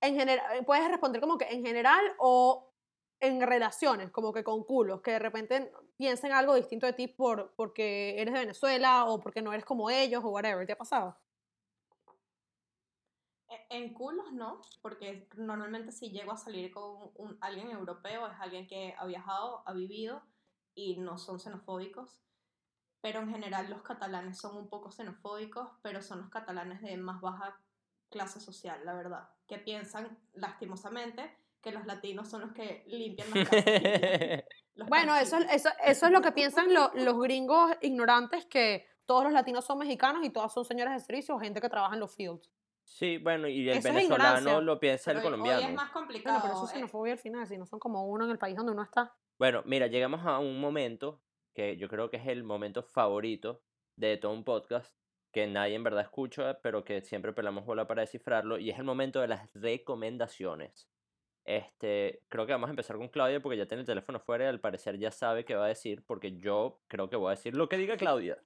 en 0.00 0.14
general, 0.14 0.64
puedes 0.64 0.88
responder 0.88 1.20
como 1.20 1.36
que 1.36 1.48
en 1.48 1.64
general 1.64 2.04
o 2.18 2.72
en 3.20 3.40
relaciones, 3.40 4.10
como 4.10 4.32
que 4.32 4.44
con 4.44 4.64
culos, 4.64 5.00
que 5.00 5.12
de 5.12 5.18
repente 5.18 5.72
piensen 5.96 6.32
algo 6.32 6.54
distinto 6.54 6.86
de 6.86 6.92
ti 6.92 7.08
por, 7.08 7.52
porque 7.56 8.20
eres 8.20 8.32
de 8.32 8.40
Venezuela 8.40 9.06
o 9.06 9.20
porque 9.20 9.42
no 9.42 9.52
eres 9.52 9.64
como 9.64 9.90
ellos 9.90 10.24
o 10.24 10.30
whatever. 10.30 10.66
¿Te 10.66 10.72
ha 10.72 10.78
pasado? 10.78 11.16
En 13.70 13.94
culos 13.94 14.32
no, 14.32 14.60
porque 14.82 15.28
normalmente 15.36 15.90
si 15.92 16.10
llego 16.10 16.32
a 16.32 16.36
salir 16.36 16.70
con 16.70 17.10
un, 17.14 17.38
alguien 17.40 17.70
europeo 17.70 18.26
es 18.26 18.34
alguien 18.40 18.66
que 18.66 18.94
ha 18.98 19.06
viajado, 19.06 19.62
ha 19.66 19.72
vivido 19.72 20.22
y 20.74 20.96
no 20.98 21.16
son 21.18 21.40
xenofóbicos. 21.40 22.20
Pero 23.00 23.20
en 23.20 23.30
general 23.30 23.70
los 23.70 23.82
catalanes 23.82 24.38
son 24.38 24.56
un 24.56 24.68
poco 24.68 24.90
xenofóbicos, 24.90 25.68
pero 25.82 26.02
son 26.02 26.20
los 26.20 26.30
catalanes 26.30 26.82
de 26.82 26.96
más 26.96 27.20
baja 27.20 27.58
clase 28.10 28.40
social, 28.40 28.84
la 28.84 28.94
verdad, 28.94 29.28
que 29.46 29.58
piensan 29.58 30.18
lastimosamente 30.34 31.36
que 31.62 31.72
los 31.72 31.86
latinos 31.86 32.28
son 32.28 32.42
los 32.42 32.52
que 32.52 32.84
limpian 32.86 33.28
las 33.30 33.48
casas. 33.48 33.64
los 34.74 34.88
Bueno, 34.88 35.14
eso, 35.16 35.38
eso, 35.38 35.70
eso 35.84 36.06
es 36.06 36.12
lo 36.12 36.20
que 36.22 36.32
piensan 36.32 36.72
lo- 36.74 36.90
los 36.94 37.18
gringos 37.18 37.72
ignorantes, 37.80 38.46
que 38.46 38.86
todos 39.06 39.24
los 39.24 39.32
latinos 39.32 39.64
son 39.64 39.78
mexicanos 39.78 40.24
y 40.24 40.30
todas 40.30 40.52
son 40.52 40.64
señoras 40.64 40.94
de 40.94 41.00
servicio 41.00 41.34
o 41.34 41.40
gente 41.40 41.60
que 41.60 41.68
trabaja 41.68 41.94
en 41.94 42.00
los 42.00 42.14
fields. 42.14 42.50
Sí, 42.88 43.18
bueno, 43.18 43.46
y 43.48 43.68
el 43.68 43.78
Eso 43.78 43.92
venezolano 43.92 44.60
lo 44.62 44.80
piensa 44.80 45.10
el 45.12 45.18
Pero 45.18 45.26
colombiano. 45.26 45.58
Hoy 45.58 45.64
es 45.66 45.74
más 45.74 45.92
Bueno, 45.92 45.92
complicado. 45.92 46.40
pero 46.42 46.54
eso 46.54 46.64
es 46.64 46.70
eh, 46.70 46.74
xenofobia 46.74 47.12
al 47.12 47.18
final, 47.18 47.46
si 47.46 47.58
no 47.58 47.66
son 47.66 47.78
como 47.78 48.06
uno 48.08 48.24
en 48.24 48.30
el 48.30 48.38
país 48.38 48.56
donde 48.56 48.72
uno 48.72 48.82
está. 48.82 49.14
Bueno, 49.38 49.62
mira, 49.66 49.86
llegamos 49.88 50.24
a 50.24 50.38
un 50.38 50.58
momento 50.58 51.22
que 51.54 51.76
yo 51.76 51.88
creo 51.88 52.08
que 52.10 52.16
es 52.16 52.26
el 52.26 52.44
momento 52.44 52.82
favorito 52.82 53.62
de 53.96 54.16
todo 54.16 54.32
un 54.32 54.42
podcast, 54.42 54.96
que 55.32 55.46
nadie 55.46 55.74
en 55.74 55.84
verdad 55.84 56.00
escucha, 56.02 56.60
pero 56.62 56.82
que 56.82 57.02
siempre 57.02 57.34
pelamos 57.34 57.66
bola 57.66 57.86
para 57.86 58.00
descifrarlo, 58.00 58.58
y 58.58 58.70
es 58.70 58.78
el 58.78 58.84
momento 58.84 59.20
de 59.20 59.28
las 59.28 59.52
recomendaciones. 59.54 60.88
Este, 61.44 62.22
creo 62.28 62.46
que 62.46 62.52
vamos 62.52 62.68
a 62.68 62.72
empezar 62.72 62.96
con 62.96 63.08
Claudia 63.08 63.40
porque 63.40 63.58
ya 63.58 63.66
tiene 63.66 63.82
el 63.82 63.86
teléfono 63.86 64.18
fuera 64.18 64.44
y 64.44 64.48
al 64.48 64.60
parecer 64.60 64.98
ya 64.98 65.10
sabe 65.10 65.44
qué 65.44 65.54
va 65.54 65.66
a 65.66 65.68
decir, 65.68 66.04
porque 66.06 66.38
yo 66.38 66.80
creo 66.88 67.08
que 67.10 67.16
voy 67.16 67.28
a 67.28 67.36
decir 67.36 67.54
lo 67.54 67.68
que 67.68 67.76
diga 67.76 67.96
Claudia. 67.96 68.42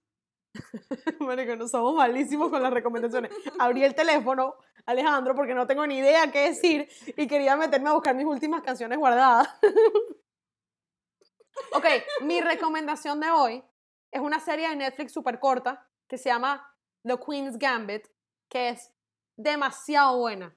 Marico, 1.20 1.56
no 1.56 1.68
somos 1.68 1.94
malísimos 1.94 2.50
con 2.50 2.62
las 2.62 2.72
recomendaciones. 2.72 3.32
Abrí 3.58 3.84
el 3.84 3.94
teléfono, 3.94 4.56
Alejandro, 4.86 5.34
porque 5.34 5.54
no 5.54 5.66
tengo 5.66 5.86
ni 5.86 5.98
idea 5.98 6.30
qué 6.30 6.50
decir 6.50 6.88
y 7.16 7.26
quería 7.26 7.56
meterme 7.56 7.90
a 7.90 7.94
buscar 7.94 8.14
mis 8.14 8.26
últimas 8.26 8.62
canciones 8.62 8.98
guardadas. 8.98 9.48
ok, 11.72 11.86
mi 12.22 12.40
recomendación 12.40 13.20
de 13.20 13.30
hoy 13.30 13.64
es 14.10 14.20
una 14.20 14.40
serie 14.40 14.68
de 14.68 14.76
Netflix 14.76 15.12
súper 15.12 15.38
corta 15.38 15.88
que 16.06 16.18
se 16.18 16.28
llama 16.28 16.76
The 17.02 17.18
Queen's 17.18 17.58
Gambit, 17.58 18.06
que 18.48 18.70
es 18.70 18.92
demasiado 19.36 20.18
buena. 20.18 20.54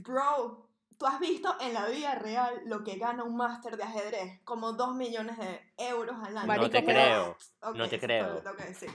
Bro, 0.00 0.68
tú 1.02 1.08
has 1.08 1.18
visto 1.18 1.56
en 1.60 1.74
la 1.74 1.86
vida 1.86 2.14
real 2.14 2.62
lo 2.66 2.84
que 2.84 2.96
gana 2.96 3.24
un 3.24 3.36
máster 3.36 3.76
de 3.76 3.82
ajedrez, 3.82 4.40
como 4.44 4.72
2 4.74 4.94
millones 4.94 5.36
de 5.36 5.60
euros 5.78 6.14
al 6.24 6.36
año. 6.38 6.46
Marico, 6.46 6.66
no 6.66 6.70
te 6.70 6.84
creo. 6.84 7.36
Ok, 7.60 7.74
no 7.76 7.88
te 7.88 7.98
creo. 7.98 8.40
que 8.56 8.64
decir. 8.64 8.90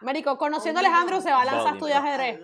Marico, 0.00 0.36
conociendo 0.36 0.80
a 0.80 0.82
Oh 0.82 0.86
Alejandro 0.86 1.20
se 1.20 1.30
va 1.30 1.42
a 1.42 1.44
lanzar 1.44 1.60
a 1.60 1.70
Bonito. 1.70 1.86
estudiar 1.86 2.02
A 2.04 2.08
ajedrez. 2.08 2.40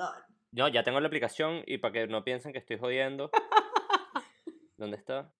No, 0.53 0.69
ya 0.69 0.85
tengo 0.85 1.01
la 1.01 1.09
aplicación 1.09 1.65
y 1.67 1.79
para 1.79 1.93
que 1.93 2.07
no 2.07 2.23
piensen 2.23 2.53
que 2.53 2.59
estoy 2.61 2.79
jodiendo. 2.79 3.31
¿Dónde 4.77 4.97
está? 4.97 5.33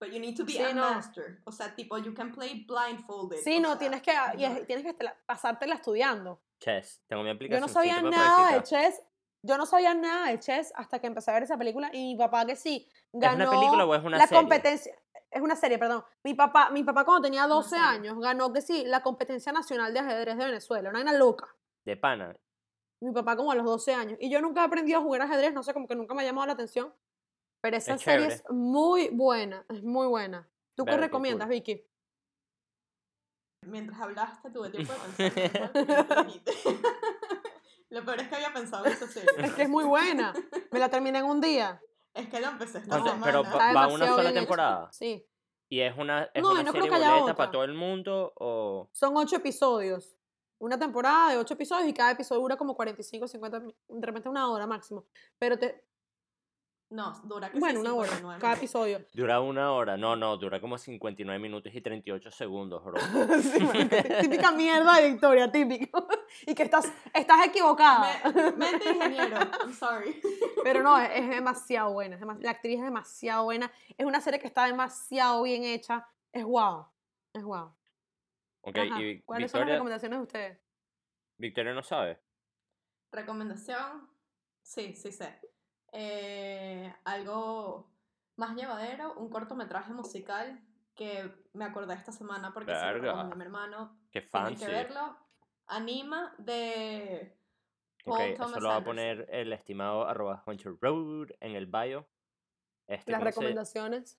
But 0.00 0.10
you 0.10 0.18
need 0.18 0.36
to 0.36 0.44
be 0.44 0.52
Sí, 0.52 0.58
a 0.62 0.72
no. 0.72 0.82
master. 0.82 1.40
O 1.44 1.52
sea, 1.52 1.76
tipo, 1.76 1.96
you 1.98 2.12
can 2.12 2.32
play 2.32 2.64
blindfolded. 2.66 3.36
Sí, 3.38 3.60
no, 3.60 3.70
sea, 3.70 3.78
tienes 3.78 4.02
que, 4.02 4.12
y 4.36 4.44
es- 4.44 4.60
no. 4.60 4.66
tienes 4.66 4.84
que 4.84 4.94
pasártela 5.26 5.76
estudiando. 5.76 6.42
Chess. 6.58 7.04
Tengo 7.06 7.22
mi 7.22 7.28
Yo 7.28 7.34
aplicación. 7.36 7.60
no 7.60 7.68
sabía 7.72 8.02
nada 8.02 8.52
de 8.52 8.62
chess. 8.64 9.00
Yo 9.42 9.56
no 9.56 9.66
sabía 9.66 9.94
nada 9.94 10.28
de 10.30 10.38
chess 10.40 10.72
hasta 10.74 10.98
que 10.98 11.06
empecé 11.06 11.30
a 11.30 11.34
ver 11.34 11.44
esa 11.44 11.56
película 11.56 11.90
y 11.92 12.12
mi 12.14 12.16
papá 12.16 12.44
que 12.44 12.56
sí 12.56 12.88
ganó 13.12 13.44
¿Es 13.44 13.48
una 13.48 13.58
película 13.58 13.84
o 13.86 13.94
es 13.94 14.02
una 14.04 14.18
la 14.18 14.26
serie? 14.26 14.40
competencia. 14.42 14.94
Es 15.30 15.42
una 15.42 15.56
serie, 15.56 15.78
perdón. 15.78 16.02
Mi 16.24 16.34
papá, 16.34 16.70
mi 16.70 16.82
papá 16.84 17.04
cuando 17.04 17.22
tenía 17.22 17.46
12 17.46 17.68
serie. 17.70 17.84
años 17.84 18.18
ganó 18.18 18.52
que 18.52 18.62
sí 18.62 18.84
la 18.86 19.02
competencia 19.02 19.52
nacional 19.52 19.92
de 19.92 20.00
ajedrez 20.00 20.36
de 20.38 20.44
Venezuela, 20.46 20.88
una 20.90 20.98
vaina 20.98 21.12
loca. 21.12 21.54
De 21.84 21.96
pana. 21.96 22.34
Mi 23.00 23.12
papá 23.12 23.36
como 23.36 23.52
a 23.52 23.54
los 23.54 23.64
12 23.66 23.94
años. 23.94 24.18
Y 24.20 24.30
yo 24.30 24.40
nunca 24.40 24.62
he 24.62 24.64
aprendido 24.64 24.98
a 24.98 25.02
jugar 25.02 25.22
ajedrez, 25.22 25.52
no 25.54 25.62
sé, 25.62 25.72
como 25.72 25.86
que 25.86 25.94
nunca 25.94 26.14
me 26.14 26.22
ha 26.22 26.24
llamado 26.24 26.46
la 26.46 26.54
atención. 26.54 26.92
Pero 27.60 27.76
esa 27.76 27.94
Es 27.94 28.00
serie 28.02 28.26
chévere. 28.28 28.34
es 28.34 28.44
muy 28.50 29.08
buena, 29.10 29.64
es 29.68 29.82
muy 29.84 30.06
buena. 30.08 30.48
¿Tú 30.74 30.84
qué 30.84 30.96
recomiendas, 30.96 31.46
cool. 31.46 31.54
Vicky? 31.56 31.84
Mientras 33.66 34.00
hablaste, 34.00 34.50
tuve 34.50 34.70
tiempo 34.70 34.92
de 35.18 35.30
pensar. 35.30 36.26
Lo 37.90 38.04
peor 38.04 38.20
es 38.20 38.28
que 38.28 38.34
había 38.36 38.52
pensado 38.52 38.84
en 38.86 38.92
esa 38.92 39.06
serie. 39.08 39.28
Es 39.38 39.52
que 39.54 39.62
es 39.62 39.68
muy 39.68 39.84
buena. 39.84 40.34
Me 40.70 40.78
la 40.78 40.88
terminé 40.90 41.18
en 41.20 41.24
un 41.24 41.40
día. 41.40 41.80
Es 42.14 42.28
que 42.28 42.40
lo 42.40 42.48
empecé 42.48 42.78
esta 42.78 42.88
¿Cuánto- 42.90 43.10
semana. 43.10 43.24
pero 43.24 43.42
Está 43.42 43.72
va 43.72 43.86
una 43.88 44.06
sola 44.08 44.32
temporada? 44.32 44.88
Sí. 44.92 45.24
¿Y 45.70 45.80
es 45.80 45.96
una, 45.96 46.24
es 46.34 46.42
No, 46.42 46.50
y 46.50 46.54
una 46.54 46.62
no 46.64 46.70
creo 46.72 46.84
serie 46.84 46.98
que 46.98 47.04
haya 47.04 47.14
boleta 47.14 47.36
para 47.36 47.50
todo 47.50 47.64
el 47.64 47.74
mundo 47.74 48.32
o...? 48.36 48.88
Son 48.92 49.16
ocho 49.16 49.36
episodios. 49.36 50.16
Una 50.60 50.78
temporada 50.78 51.30
de 51.30 51.38
ocho 51.38 51.54
episodios 51.54 51.88
y 51.88 51.94
cada 51.94 52.10
episodio 52.12 52.40
dura 52.40 52.56
como 52.56 52.74
45, 52.74 53.28
50, 53.28 53.60
mi- 53.60 53.76
de 53.88 54.06
repente 54.06 54.28
una 54.28 54.50
hora 54.50 54.66
máximo. 54.66 55.06
Pero 55.38 55.58
te, 55.58 55.84
No, 56.90 57.12
dura 57.24 57.50
que 57.50 57.58
bueno, 57.58 57.80
una 57.80 57.92
hora 57.92 58.08
59 58.08 58.40
cada 58.40 58.54
episodio. 58.54 59.04
Dura 59.12 59.40
una 59.40 59.72
hora. 59.72 59.98
No, 59.98 60.16
no, 60.16 60.38
dura 60.38 60.58
como 60.58 60.78
59 60.78 61.38
minutos 61.38 61.74
y 61.74 61.82
38 61.82 62.30
segundos, 62.30 62.82
bro. 62.82 62.98
Sí, 63.42 63.60
típica 64.22 64.52
mierda 64.52 64.96
de 64.96 65.10
Victoria, 65.10 65.50
típico. 65.52 66.08
Y 66.46 66.54
que 66.54 66.62
estás, 66.62 66.90
estás 67.12 67.46
equivocada. 67.46 68.10
Me- 68.34 68.52
Mente 68.52 68.90
ingeniero, 68.90 69.36
I'm 69.62 69.74
sorry. 69.74 70.18
Pero 70.64 70.82
no, 70.82 70.98
es, 70.98 71.10
es 71.14 71.28
demasiado 71.28 71.92
buena. 71.92 72.16
es 72.16 72.22
la 72.42 72.50
actriz 72.52 72.78
es 72.78 72.84
demasiado 72.84 73.44
buena. 73.44 73.70
Es 73.96 74.06
una 74.06 74.20
serie 74.22 74.38
que 74.40 74.46
está 74.46 74.64
demasiado 74.66 75.42
bien 75.42 75.64
hecha. 75.64 76.06
Es 76.32 76.44
guau. 76.44 76.86
Es 77.34 77.42
guau. 77.44 77.74
Ok, 78.62 78.76
Ajá. 78.78 79.02
y 79.02 79.20
¿Cuáles 79.22 79.50
son 79.50 79.60
las 79.60 79.70
recomendaciones 79.70 80.18
de 80.18 80.22
ustedes? 80.22 80.58
Victoria 81.38 81.72
no 81.74 81.82
sabe. 81.82 82.18
Recomendación, 83.12 84.08
sí, 84.62 84.94
sí 84.94 85.12
sé. 85.12 85.38
Eh, 85.92 86.94
algo 87.04 87.90
más 88.36 88.54
llevadero, 88.54 89.14
un 89.14 89.30
cortometraje 89.30 89.92
musical 89.92 90.60
que 90.94 91.32
me 91.52 91.64
acordé 91.64 91.94
esta 91.94 92.12
semana 92.12 92.52
porque 92.52 92.74
se 92.74 92.80
lo 92.92 93.24
mi 93.36 93.42
hermano. 93.42 93.98
Qué 94.10 94.20
fancy. 94.22 94.64
que 94.64 94.70
verlo. 94.70 95.16
Anima 95.66 96.34
de 96.38 97.36
Ok, 98.04 98.16
Paul 98.16 98.30
eso 98.30 98.42
Thomas 98.44 98.62
lo 98.62 98.68
va 98.68 98.74
a 98.74 98.76
Anderson. 98.78 98.96
poner 98.96 99.28
el 99.30 99.52
estimado 99.52 100.06
arroba 100.08 100.42
Road 100.80 101.28
en 101.40 101.56
el 101.56 101.66
bio. 101.66 102.08
Este, 102.86 103.12
Las 103.12 103.20
¿cómo 103.20 103.30
se- 103.32 103.40
recomendaciones. 103.40 104.18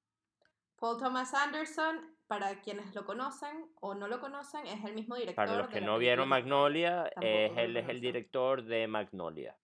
Paul 0.78 0.97
Thomas 0.99 1.34
Anderson, 1.34 2.15
para 2.28 2.61
quienes 2.61 2.93
lo 2.95 3.03
conocen 3.05 3.70
o 3.82 3.95
no 3.95 4.07
lo 4.07 4.20
conocen, 4.22 4.65
es 4.67 4.86
el 4.86 4.93
mismo 4.93 5.15
director. 5.15 5.45
Para 5.47 5.57
los 5.57 5.67
que 5.70 5.82
no 5.82 5.97
vieron 5.97 6.30
película- 6.30 6.39
Magnolia, 6.39 7.11
es, 7.20 7.57
él 7.57 7.76
es 7.76 7.89
el 7.89 7.99
director 7.99 8.63
de 8.63 8.88
Magnolia. 8.88 9.57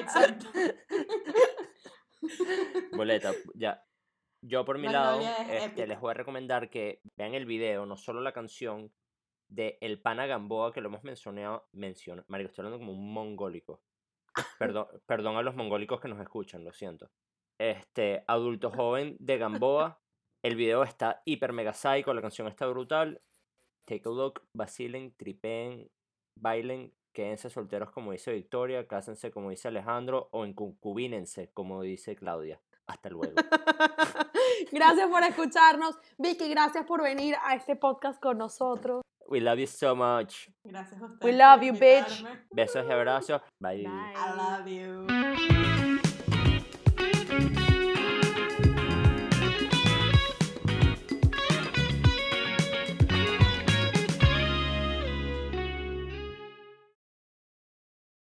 Exacto. 0.00 0.46
Boleta, 2.92 3.32
ya. 3.54 3.84
Yo 4.42 4.64
por 4.64 4.78
mi 4.78 4.88
lado, 4.88 5.20
es 5.20 5.64
este, 5.64 5.86
les 5.86 6.00
voy 6.00 6.12
a 6.12 6.14
recomendar 6.14 6.70
que 6.70 7.02
vean 7.16 7.34
el 7.34 7.44
video, 7.44 7.84
no 7.84 7.96
solo 7.96 8.20
la 8.22 8.32
canción 8.32 8.90
de 9.48 9.76
El 9.80 10.00
Pana 10.00 10.26
Gamboa, 10.26 10.72
que 10.72 10.80
lo 10.80 10.88
hemos 10.88 11.04
mencionado, 11.04 11.68
mencionado, 11.72 12.24
marico, 12.28 12.48
estoy 12.48 12.64
hablando 12.64 12.84
como 12.84 12.98
un 12.98 13.12
mongólico. 13.12 13.82
Perdón, 14.58 14.86
perdón 15.06 15.36
a 15.36 15.42
los 15.42 15.56
mongólicos 15.56 16.00
que 16.00 16.08
nos 16.08 16.20
escuchan, 16.20 16.64
lo 16.64 16.72
siento. 16.72 17.10
Este, 17.58 18.24
adulto 18.26 18.70
joven 18.70 19.16
de 19.18 19.36
Gamboa, 19.36 20.00
el 20.42 20.56
video 20.56 20.82
está 20.84 21.20
hiper 21.26 21.52
mega 21.52 21.74
psycho, 21.74 22.14
la 22.14 22.22
canción 22.22 22.48
está 22.48 22.66
brutal. 22.66 23.20
Take 23.84 24.08
a 24.08 24.10
look, 24.10 24.42
vacilen, 24.54 25.14
tripeen, 25.16 25.90
bailen, 26.36 26.94
quédense 27.12 27.50
solteros 27.50 27.90
como 27.90 28.12
dice 28.12 28.32
Victoria, 28.32 28.86
cásense 28.86 29.30
como 29.30 29.50
dice 29.50 29.68
Alejandro 29.68 30.28
o 30.32 30.44
encuncubínense 30.44 31.50
como 31.52 31.82
dice 31.82 32.16
Claudia. 32.16 32.60
Hasta 32.86 33.08
luego. 33.08 33.34
gracias 34.72 35.08
por 35.08 35.22
escucharnos. 35.22 35.96
Vicky, 36.18 36.48
gracias 36.48 36.84
por 36.86 37.02
venir 37.02 37.36
a 37.44 37.54
este 37.54 37.76
podcast 37.76 38.20
con 38.20 38.38
nosotros. 38.38 39.02
We 39.28 39.40
love 39.40 39.60
you 39.60 39.66
so 39.68 39.94
much. 39.94 40.48
Gracias 40.64 41.00
a 41.00 41.04
ustedes. 41.04 41.22
We 41.22 41.32
love 41.32 41.62
you, 41.62 41.72
bitch. 41.72 42.24
Besos 42.50 42.84
y 42.84 42.90
abrazos. 42.90 43.40
Bye. 43.60 43.84
Bye. 43.84 44.14
I 44.16 44.36
love 44.36 44.66
you. 44.66 45.59